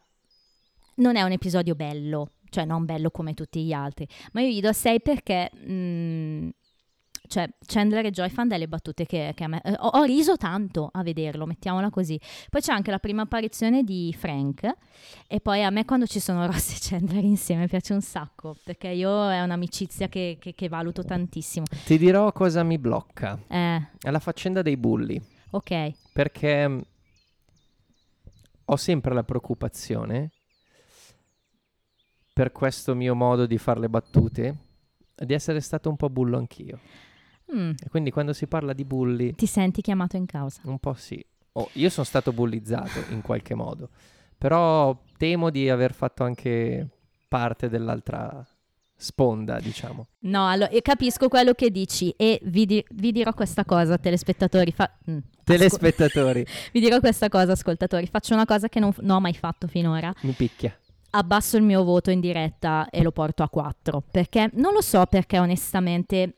non 0.97 1.17
è 1.17 1.23
un 1.23 1.33
episodio 1.33 1.75
bello, 1.75 2.31
cioè 2.51 2.65
non 2.65 2.85
bello 2.85 3.11
come 3.11 3.35
tutti 3.35 3.63
gli 3.65 3.73
altri, 3.73 4.07
ma 4.33 4.41
io 4.41 4.49
gli 4.49 4.61
do 4.61 4.73
6 4.73 5.01
perché... 5.03 5.51
mm, 5.57 6.49
cioè, 7.29 7.47
Chandler 7.67 8.07
e 8.07 8.11
Joy 8.11 8.31
fanno 8.31 8.49
delle 8.49 8.69
battute 8.69 9.05
che, 9.05 9.33
che 9.35 9.45
a 9.45 9.49
me... 9.49 9.61
eh, 9.63 9.75
ho, 9.79 9.89
ho 9.89 10.03
riso 10.05 10.39
tanto 10.39 10.89
a 10.91 11.03
vederlo, 11.03 11.45
mettiamola 11.45 11.91
così. 11.91 12.19
Poi 12.49 12.63
c'è 12.63 12.73
anche 12.73 12.91
la 12.91 12.99
prima 12.99 13.21
apparizione 13.23 13.83
di 13.83 14.15
Frank 14.19 14.67
e 15.27 15.39
poi 15.41 15.63
a 15.63 15.69
me 15.69 15.85
quando 15.85 16.07
ci 16.07 16.21
sono 16.21 16.47
Ross 16.51 16.73
e 16.73 16.79
Chandler 16.81 17.23
insieme 17.23 17.67
piace 17.67 17.93
un 17.93 18.01
sacco, 18.01 18.57
perché 18.65 18.89
io 18.89 19.29
è 19.29 19.43
un'amicizia 19.43 20.09
che, 20.09 20.39
che- 20.41 20.55
che 20.55 20.69
valuto 20.71 21.05
tantissimo. 21.05 21.67
Ti 21.85 21.99
dirò 21.99 22.33
cosa 22.33 22.63
mi 22.63 22.79
blocca. 22.79 23.39
Eh, 23.47 23.89
È 24.01 24.11
la 24.11 24.21
faccenda 24.21 24.63
dei 24.63 24.79
bulli. 24.79 25.21
ok. 25.51 25.93
Perché 26.15 26.67
mh, 26.67 26.83
ho 28.67 28.77
sempre 28.77 29.13
la 29.15 29.23
preoccupazione 29.25 30.31
per 32.39 32.53
questo 32.53 32.95
mio 32.95 33.17
modo 33.17 33.47
di 33.47 33.59
fare 33.59 33.81
le 33.81 33.89
battute 33.89 34.57
di 35.17 35.35
essere 35.35 35.59
stato 35.61 35.89
un 35.89 35.97
po' 35.97 36.09
bullo 36.09 36.37
anch'io. 36.39 36.79
Mm, 37.53 37.71
E 37.71 37.89
quindi 37.89 38.13
quando 38.13 38.33
si 38.33 38.47
parla 38.47 38.73
di 38.73 38.85
bulli, 38.85 39.35
Ti 39.35 39.47
senti 39.47 39.81
chiamato 39.81 40.17
in 40.17 40.25
causa. 40.25 40.61
un 40.67 40.79
po' 40.79 40.95
sì. 40.95 41.21
Oh, 41.55 41.69
io 41.73 41.89
sono 41.91 42.07
stato 42.07 42.33
bullizzato 42.33 43.03
in 43.11 43.23
qualche 43.23 43.57
modo, 43.57 43.89
però 44.39 44.97
temo 45.17 45.51
di 45.51 45.69
aver 45.69 45.93
fatto 45.93 46.23
anche 46.23 46.87
parte 47.27 47.69
dell'altra 47.69 48.47
sponda, 48.95 49.59
diciamo. 49.59 50.07
No, 50.21 50.49
allora, 50.49 50.71
capisco 50.81 51.27
quello 51.29 51.55
che 51.55 51.73
dici 51.73 52.11
e 52.17 52.39
vi, 52.45 52.67
di- 52.67 52.85
vi 52.91 53.11
dirò 53.11 53.33
questa 53.35 53.65
cosa, 53.65 53.99
telespettatori. 53.99 54.71
fa- 54.71 54.93
mm, 55.11 55.17
asco- 55.17 55.43
Telespettatori, 55.43 56.47
vi 56.73 56.79
dirò 56.79 57.01
questa 57.01 57.29
cosa, 57.29 57.51
ascoltatori. 57.51 58.07
Faccio 58.07 58.35
una 58.35 58.45
cosa 58.45 58.69
che 58.69 58.79
non, 58.79 58.93
f- 58.93 59.01
non 59.01 59.17
ho 59.17 59.21
mai 59.21 59.35
fatto 59.35 59.67
finora. 59.67 60.15
mi 60.23 60.31
picchia. 60.33 60.79
Abbasso 61.11 61.57
il 61.57 61.63
mio 61.63 61.85
voto 61.85 62.11
in 62.11 62.21
diretta 62.21 62.89
e 62.91 63.03
lo 63.03 63.13
porto 63.13 63.43
a 63.43 63.49
4. 63.49 64.03
Perché 64.11 64.51
non 64.55 64.73
lo 64.73 64.81
so 64.81 65.07
perché 65.07 65.39
onestamente... 65.39 66.35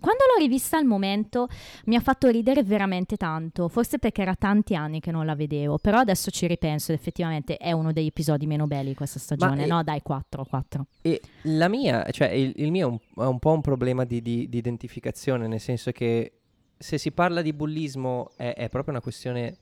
Quando 0.00 0.24
l'ho 0.24 0.42
rivista 0.42 0.76
al 0.76 0.84
momento 0.84 1.46
mi 1.84 1.94
ha 1.94 2.00
fatto 2.00 2.28
ridere 2.28 2.64
veramente 2.64 3.16
tanto, 3.16 3.68
forse 3.68 4.00
perché 4.00 4.20
era 4.22 4.34
tanti 4.34 4.74
anni 4.74 4.98
che 4.98 5.12
non 5.12 5.24
la 5.24 5.36
vedevo, 5.36 5.78
però 5.78 5.98
adesso 5.98 6.32
ci 6.32 6.48
ripenso 6.48 6.90
ed 6.90 6.98
effettivamente 6.98 7.56
è 7.56 7.70
uno 7.70 7.92
degli 7.92 8.06
episodi 8.06 8.48
meno 8.48 8.66
belli 8.66 8.88
di 8.88 8.94
questa 8.96 9.20
stagione. 9.20 9.62
eh, 9.62 9.66
no, 9.66 9.84
dai, 9.84 10.02
4, 10.02 10.44
4. 10.44 10.86
E 11.02 11.20
la 11.42 11.68
mia, 11.68 12.04
cioè 12.10 12.30
il, 12.30 12.52
il 12.56 12.72
mio 12.72 12.88
è 12.88 12.90
un, 12.90 13.24
è 13.24 13.28
un 13.28 13.38
po' 13.38 13.52
un 13.52 13.60
problema 13.60 14.02
di, 14.02 14.20
di- 14.22 14.48
di 14.48 14.58
identificazione, 14.58 15.46
nel 15.46 15.60
senso 15.60 15.92
che 15.92 16.32
se 16.76 16.98
si 16.98 17.12
parla 17.12 17.40
di 17.40 17.52
bullismo 17.52 18.32
è, 18.36 18.54
è 18.54 18.68
proprio 18.68 18.94
una 18.94 19.02
questione 19.02 19.56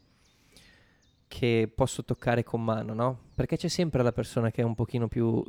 che 1.35 1.69
posso 1.75 2.05
toccare 2.05 2.45
con 2.45 2.63
mano, 2.63 2.95
no? 2.95 3.19
Perché 3.35 3.57
c'è 3.57 3.67
sempre 3.67 4.05
la 4.05 4.13
persona 4.13 4.53
che 4.53 4.63
è 4.63 4.65
un 4.65 4.77
pochino 4.77 5.09
più, 5.09 5.43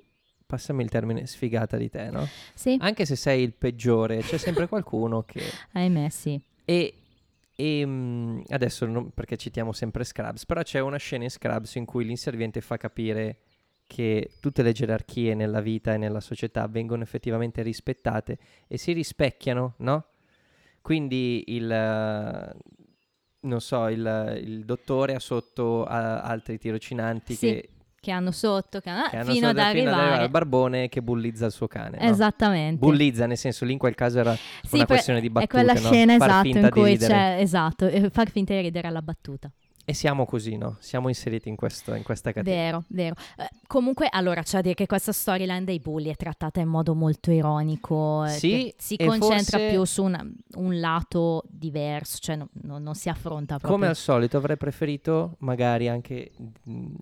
passami 0.43 0.81
il 0.81 0.89
termine, 0.89 1.27
sfigata 1.27 1.77
di 1.77 1.91
te, 1.91 2.09
no? 2.09 2.27
Sì, 2.55 2.75
Anche 2.79 3.05
se 3.05 3.15
sei 3.15 3.43
il 3.43 3.53
peggiore, 3.53 4.17
c'è 4.21 4.37
sempre 4.39 4.67
qualcuno 4.67 5.21
che... 5.21 5.41
ahimè 5.73 6.09
sì. 6.09 6.41
E, 6.65 6.93
e, 7.55 7.85
mm, 7.85 8.41
adesso 8.47 8.87
non- 8.87 9.11
perché 9.11 9.37
citiamo 9.37 9.73
sempre 9.73 10.03
Scrubs, 10.03 10.47
però 10.47 10.63
c'è 10.63 10.79
una 10.79 10.97
scena 10.97 11.25
in 11.25 11.29
Scrubs 11.29 11.75
in 11.75 11.85
cui 11.85 12.03
l'inserviente 12.03 12.61
fa 12.61 12.77
capire 12.77 13.37
che 13.85 14.31
tutte 14.39 14.63
le 14.63 14.71
gerarchie 14.71 15.35
nella 15.35 15.61
vita 15.61 15.93
e 15.93 15.97
nella 15.97 16.19
società 16.19 16.65
vengono 16.65 17.03
effettivamente 17.03 17.61
rispettate 17.61 18.39
e 18.67 18.79
si 18.79 18.91
rispecchiano, 18.91 19.75
no? 19.77 20.05
Quindi 20.81 21.43
il, 21.47 21.69
non 23.45 23.61
so, 23.61 23.87
il, 23.87 24.41
il 24.43 24.65
dottore 24.65 25.15
ha 25.15 25.19
sotto 25.19 25.85
a- 25.85 26.21
altri 26.21 26.57
tirocinanti 26.57 27.33
Sì, 27.33 27.47
che, 27.47 27.69
Che 28.05 28.11
hanno 28.11 28.31
sotto, 28.31 28.79
che 28.81 28.89
hanno- 28.89 29.07
che 29.09 29.17
hanno 29.17 29.31
fino 29.31 29.47
ad 29.47 29.57
sotto- 29.57 29.69
fino 29.71 29.89
arrivare. 29.91 30.21
al 30.23 30.29
barbone 30.29 30.89
che 30.89 31.01
bullizza 31.01 31.45
il 31.47 31.51
suo 31.51 31.67
cane. 31.67 31.97
no? 31.99 32.07
Esattamente. 32.09 32.77
Bullizza, 32.77 33.25
nel 33.25 33.37
senso 33.37 33.65
lì 33.65 33.71
in 33.71 33.79
quel 33.79 33.95
caso 33.95 34.19
era 34.19 34.35
Sì, 34.35 34.75
una 34.75 34.85
questione 34.85 35.21
di 35.21 35.29
battute, 35.29 35.51
È 35.51 35.55
quella 35.63 35.73
no? 35.73 35.79
scena 35.79 36.17
Far 36.17 36.27
esatto 36.29 36.47
in 36.59 36.69
cui 36.69 36.97
c'è, 36.97 37.37
esatto, 37.39 37.89
far 38.11 38.29
finta 38.29 38.53
di 38.53 38.61
ridere 38.61 38.87
alla 38.87 39.01
battuta. 39.01 39.49
E 39.87 39.93
siamo 39.93 40.25
così, 40.25 40.57
no? 40.57 40.77
Siamo 40.79 41.09
inseriti 41.09 41.47
in, 41.47 41.55
questo, 41.55 41.93
in 41.93 42.01
questa 42.01 42.31
catena. 42.31 42.55
Vero, 42.63 42.83
vero. 42.87 43.13
Eh, 43.37 43.47
comunque, 43.67 44.07
allora, 44.09 44.41
c'è 44.41 44.55
da 44.55 44.61
dire 44.61 44.73
che 44.73 44.87
questa 44.87 45.11
storyline 45.11 45.63
dei 45.63 45.79
bulli 45.79 46.09
è 46.09 46.15
trattata 46.15 46.59
in 46.59 46.67
modo 46.67 46.95
molto 46.95 47.29
ironico. 47.29 48.25
eh, 48.25 48.29
Sì, 48.29 48.49
che 48.49 48.75
si 48.77 48.97
concentra 48.97 49.57
forse- 49.59 49.69
più 49.69 49.83
su 49.85 50.03
una- 50.03 50.25
un 50.55 50.79
lato 50.79 51.43
diverso, 51.47 52.17
cioè 52.19 52.35
no- 52.35 52.49
no- 52.63 52.79
non 52.79 52.95
si 52.95 53.09
affronta 53.09 53.57
proprio. 53.57 53.71
Come 53.71 53.87
al 53.87 53.95
solito 53.95 54.37
avrei 54.37 54.57
preferito 54.57 55.35
magari 55.39 55.87
anche 55.87 56.31
mh, 56.63 56.93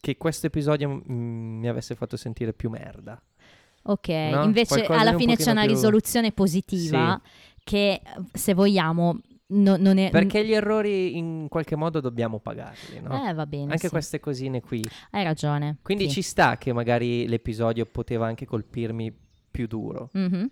che 0.00 0.16
questo 0.16 0.46
episodio 0.46 0.88
mh, 0.88 1.12
mi 1.12 1.68
avesse 1.68 1.96
fatto 1.96 2.16
sentire 2.16 2.52
più 2.52 2.70
merda. 2.70 3.20
Ok, 3.82 4.08
No? 4.08 4.44
invece 4.44 4.74
Qualcosa 4.74 5.00
alla 5.00 5.16
fine 5.16 5.34
c'è 5.36 5.50
una 5.50 5.62
più- 5.62 5.70
risoluzione 5.70 6.30
positiva 6.30 7.20
che, 7.64 7.90
eh, 7.94 8.02
se 8.32 8.54
vogliamo, 8.54 9.18
no- 9.48 9.76
è... 9.76 10.10
Perché 10.10 10.44
gli 10.44 10.52
errori 10.52 11.16
in 11.16 11.46
qualche 11.48 11.76
modo 11.76 12.00
dobbiamo 12.00 12.38
pagarli, 12.38 13.00
no? 13.00 13.28
Eh, 13.28 13.32
va 13.34 13.46
bene, 13.46 13.72
anche 13.72 13.86
sì. 13.86 13.88
queste 13.88 14.20
cosine 14.20 14.60
qui. 14.60 14.84
Hai 15.10 15.24
ragione. 15.24 15.78
Quindi 15.82 16.04
sì. 16.04 16.14
ci 16.14 16.22
sta 16.22 16.56
che 16.58 16.72
magari 16.72 17.26
l'episodio 17.28 17.86
poteva 17.86 18.26
anche 18.26 18.46
colpirmi 18.46 19.14
più 19.50 19.66
duro. 19.66 20.10
Mhm, 20.12 20.50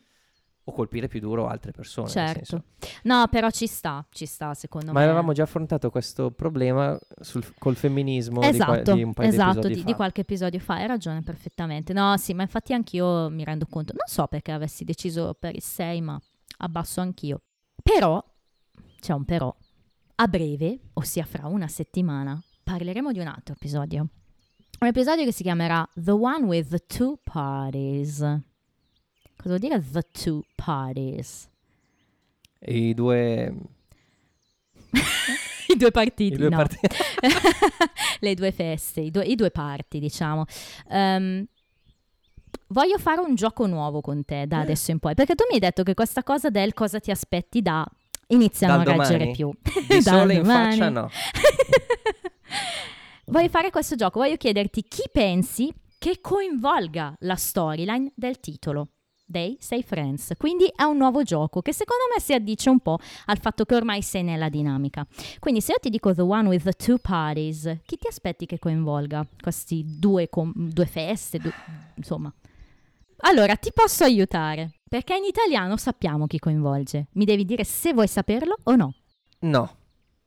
O 0.68 0.72
colpire 0.72 1.06
più 1.06 1.20
duro 1.20 1.46
altre 1.46 1.70
persone. 1.70 2.06
nel 2.06 2.14
certo. 2.14 2.44
senso. 2.44 2.64
No, 3.04 3.28
però 3.30 3.50
ci 3.50 3.68
sta, 3.68 4.04
ci 4.10 4.26
sta 4.26 4.52
secondo 4.54 4.90
Ma 4.90 4.98
me. 4.98 5.04
avevamo 5.04 5.32
già 5.32 5.44
affrontato 5.44 5.90
questo 5.90 6.32
problema 6.32 6.98
sul- 7.20 7.54
col 7.58 7.76
femminismo 7.76 8.40
di, 8.40 8.56
qua- 8.56 8.74
Esatto, 8.80 8.94
di 8.94 9.02
un 9.04 9.12
paio 9.12 9.28
esatto, 9.28 9.68
di 9.68 9.74
di, 9.74 9.84
di 9.84 9.94
qualche 9.94 10.22
episodio 10.22 10.58
fa, 10.58 10.74
hai 10.76 10.88
ragione 10.88 11.22
perfettamente. 11.22 11.92
No, 11.92 12.16
sì, 12.16 12.34
ma 12.34 12.42
infatti 12.42 12.72
anch'io 12.72 13.28
mi 13.30 13.44
rendo 13.44 13.66
conto, 13.70 13.92
non 13.92 14.06
so 14.08 14.26
perché 14.26 14.50
avessi 14.50 14.82
deciso 14.82 15.36
per 15.38 15.54
il 15.54 15.62
6, 15.62 16.00
ma 16.00 16.20
abbasso 16.58 17.00
anch'io. 17.00 17.42
Però, 17.80 18.20
c'è 19.06 19.12
un 19.12 19.24
però, 19.24 19.54
a 20.16 20.26
breve, 20.26 20.80
ossia 20.94 21.24
fra 21.24 21.46
una 21.46 21.68
settimana, 21.68 22.42
parleremo 22.64 23.12
di 23.12 23.20
un 23.20 23.28
altro 23.28 23.54
episodio. 23.54 24.08
Un 24.80 24.88
episodio 24.88 25.24
che 25.24 25.30
si 25.30 25.44
chiamerà 25.44 25.88
The 25.94 26.10
One 26.10 26.44
with 26.46 26.70
the 26.70 26.84
Two 26.86 27.20
Parties. 27.22 28.18
Cosa 28.18 28.40
vuol 29.44 29.58
dire 29.60 29.80
The 29.80 30.02
Two 30.10 30.42
Parties? 30.56 31.48
I 32.62 32.94
due... 32.94 33.54
I 35.68 35.76
due 35.76 35.90
partiti, 35.92 36.34
I 36.34 36.36
due 36.36 36.48
no. 36.48 36.56
partiti. 36.56 36.96
le 38.18 38.34
due 38.34 38.50
feste, 38.50 39.02
i 39.02 39.12
due, 39.12 39.24
i 39.24 39.36
due 39.36 39.52
parti, 39.52 40.00
diciamo. 40.00 40.46
Ehm, 40.90 41.46
voglio 42.68 42.98
fare 42.98 43.20
un 43.20 43.36
gioco 43.36 43.66
nuovo 43.66 44.00
con 44.00 44.24
te 44.24 44.48
da 44.48 44.58
adesso 44.58 44.90
in 44.90 44.98
poi, 44.98 45.14
perché 45.14 45.36
tu 45.36 45.44
mi 45.48 45.54
hai 45.54 45.60
detto 45.60 45.84
che 45.84 45.94
questa 45.94 46.24
cosa 46.24 46.50
del 46.50 46.74
cosa 46.74 46.98
ti 46.98 47.12
aspetti 47.12 47.62
da 47.62 47.88
iniziano 48.28 48.82
Dal 48.82 48.94
a 48.94 48.96
reggere 48.96 49.18
domani? 49.18 49.36
più. 49.36 49.50
Di 49.88 50.02
sole 50.02 50.34
in 50.34 50.42
domani. 50.42 50.70
faccia 50.76 50.88
no. 50.90 51.10
voglio 53.26 53.48
fare 53.48 53.70
questo 53.70 53.94
gioco, 53.96 54.20
voglio 54.20 54.36
chiederti 54.36 54.82
chi 54.82 55.02
pensi 55.12 55.72
che 55.98 56.20
coinvolga 56.20 57.14
la 57.20 57.36
storyline 57.36 58.12
del 58.14 58.40
titolo. 58.40 58.88
Dei 59.28 59.56
Sei 59.58 59.82
Friends, 59.82 60.34
quindi 60.38 60.70
è 60.72 60.84
un 60.84 60.98
nuovo 60.98 61.24
gioco 61.24 61.60
che 61.60 61.72
secondo 61.72 62.04
me 62.14 62.20
si 62.20 62.32
addice 62.32 62.70
un 62.70 62.78
po' 62.78 62.96
al 63.24 63.40
fatto 63.40 63.64
che 63.64 63.74
ormai 63.74 64.00
sei 64.00 64.22
nella 64.22 64.48
dinamica. 64.48 65.04
Quindi 65.40 65.60
se 65.60 65.72
io 65.72 65.78
ti 65.80 65.90
dico 65.90 66.14
The 66.14 66.20
One 66.22 66.46
with 66.46 66.62
the 66.62 66.74
Two 66.74 66.98
Parties, 66.98 67.78
chi 67.84 67.96
ti 67.98 68.06
aspetti 68.06 68.46
che 68.46 68.60
coinvolga 68.60 69.26
questi 69.42 69.82
due, 69.84 70.28
com- 70.28 70.52
due 70.54 70.86
feste, 70.86 71.38
du- 71.38 71.50
insomma? 71.96 72.32
Allora, 73.22 73.56
ti 73.56 73.72
posso 73.74 74.04
aiutare, 74.04 74.74
perché 74.88 75.16
in 75.16 75.24
italiano 75.24 75.76
sappiamo 75.76 76.26
chi 76.26 76.38
coinvolge. 76.38 77.08
Mi 77.12 77.24
devi 77.24 77.44
dire 77.44 77.64
se 77.64 77.92
vuoi 77.92 78.08
saperlo 78.08 78.56
o 78.64 78.76
no. 78.76 78.94
No, 79.40 79.76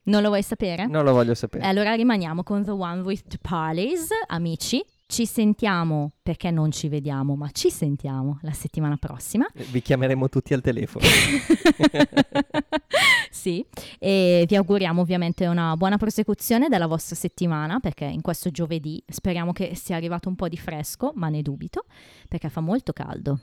Non 0.03 0.21
lo 0.21 0.27
vuoi 0.29 0.43
sapere? 0.43 0.85
non 0.87 1.03
lo 1.03 1.11
voglio 1.13 1.33
sapere. 1.33 1.65
Allora 1.65 1.93
rimaniamo 1.93 2.43
con 2.43 2.63
The 2.63 2.71
One 2.71 3.01
with 3.01 3.23
the 3.27 3.37
Parties, 3.41 4.09
amici. 4.27 4.83
Ci 5.07 5.25
sentiamo 5.25 6.11
perché 6.21 6.51
non 6.51 6.71
ci 6.71 6.87
vediamo, 6.87 7.35
ma 7.35 7.49
ci 7.49 7.71
sentiamo 7.71 8.37
la 8.43 8.51
settimana 8.51 8.95
prossima. 8.97 9.47
Vi 9.53 9.81
chiameremo 9.81 10.29
tutti 10.29 10.53
al 10.53 10.61
telefono. 10.61 11.03
sì, 13.31 13.65
e 13.97 14.45
vi 14.47 14.55
auguriamo 14.55 15.01
ovviamente 15.01 15.47
una 15.47 15.75
buona 15.77 15.97
prosecuzione 15.97 16.69
della 16.69 16.85
vostra 16.85 17.15
settimana 17.15 17.79
perché 17.79 18.05
in 18.05 18.21
questo 18.21 18.51
giovedì 18.51 19.03
speriamo 19.07 19.51
che 19.51 19.73
sia 19.75 19.95
arrivato 19.95 20.29
un 20.29 20.35
po' 20.35 20.47
di 20.47 20.57
fresco, 20.57 21.11
ma 21.15 21.29
ne 21.29 21.41
dubito 21.41 21.85
perché 22.27 22.49
fa 22.49 22.61
molto 22.61 22.93
caldo. 22.93 23.39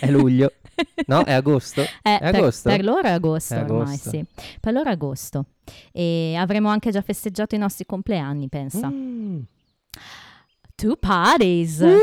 È 0.00 0.10
luglio. 0.10 0.52
No, 1.06 1.24
è 1.24 1.32
agosto? 1.32 1.82
Eh, 2.02 2.18
È 2.18 2.30
per, 2.30 2.34
agosto? 2.36 2.68
per 2.68 2.84
loro 2.84 3.02
è 3.02 3.10
agosto, 3.10 3.54
È 3.54 3.62
ormai, 3.62 3.82
agosto. 3.94 4.10
sì. 4.10 4.24
Per 4.60 4.72
loro 4.72 4.88
è 4.88 4.92
agosto. 4.92 5.44
E 5.92 6.34
avremo 6.38 6.68
anche 6.68 6.90
già 6.90 7.00
festeggiato 7.02 7.54
i 7.54 7.58
nostri 7.58 7.84
compleanni, 7.84 8.48
pensa. 8.48 8.88
Mm. 8.88 9.40
Two 10.76 10.96
parties! 10.96 11.80
Uh! 11.80 11.98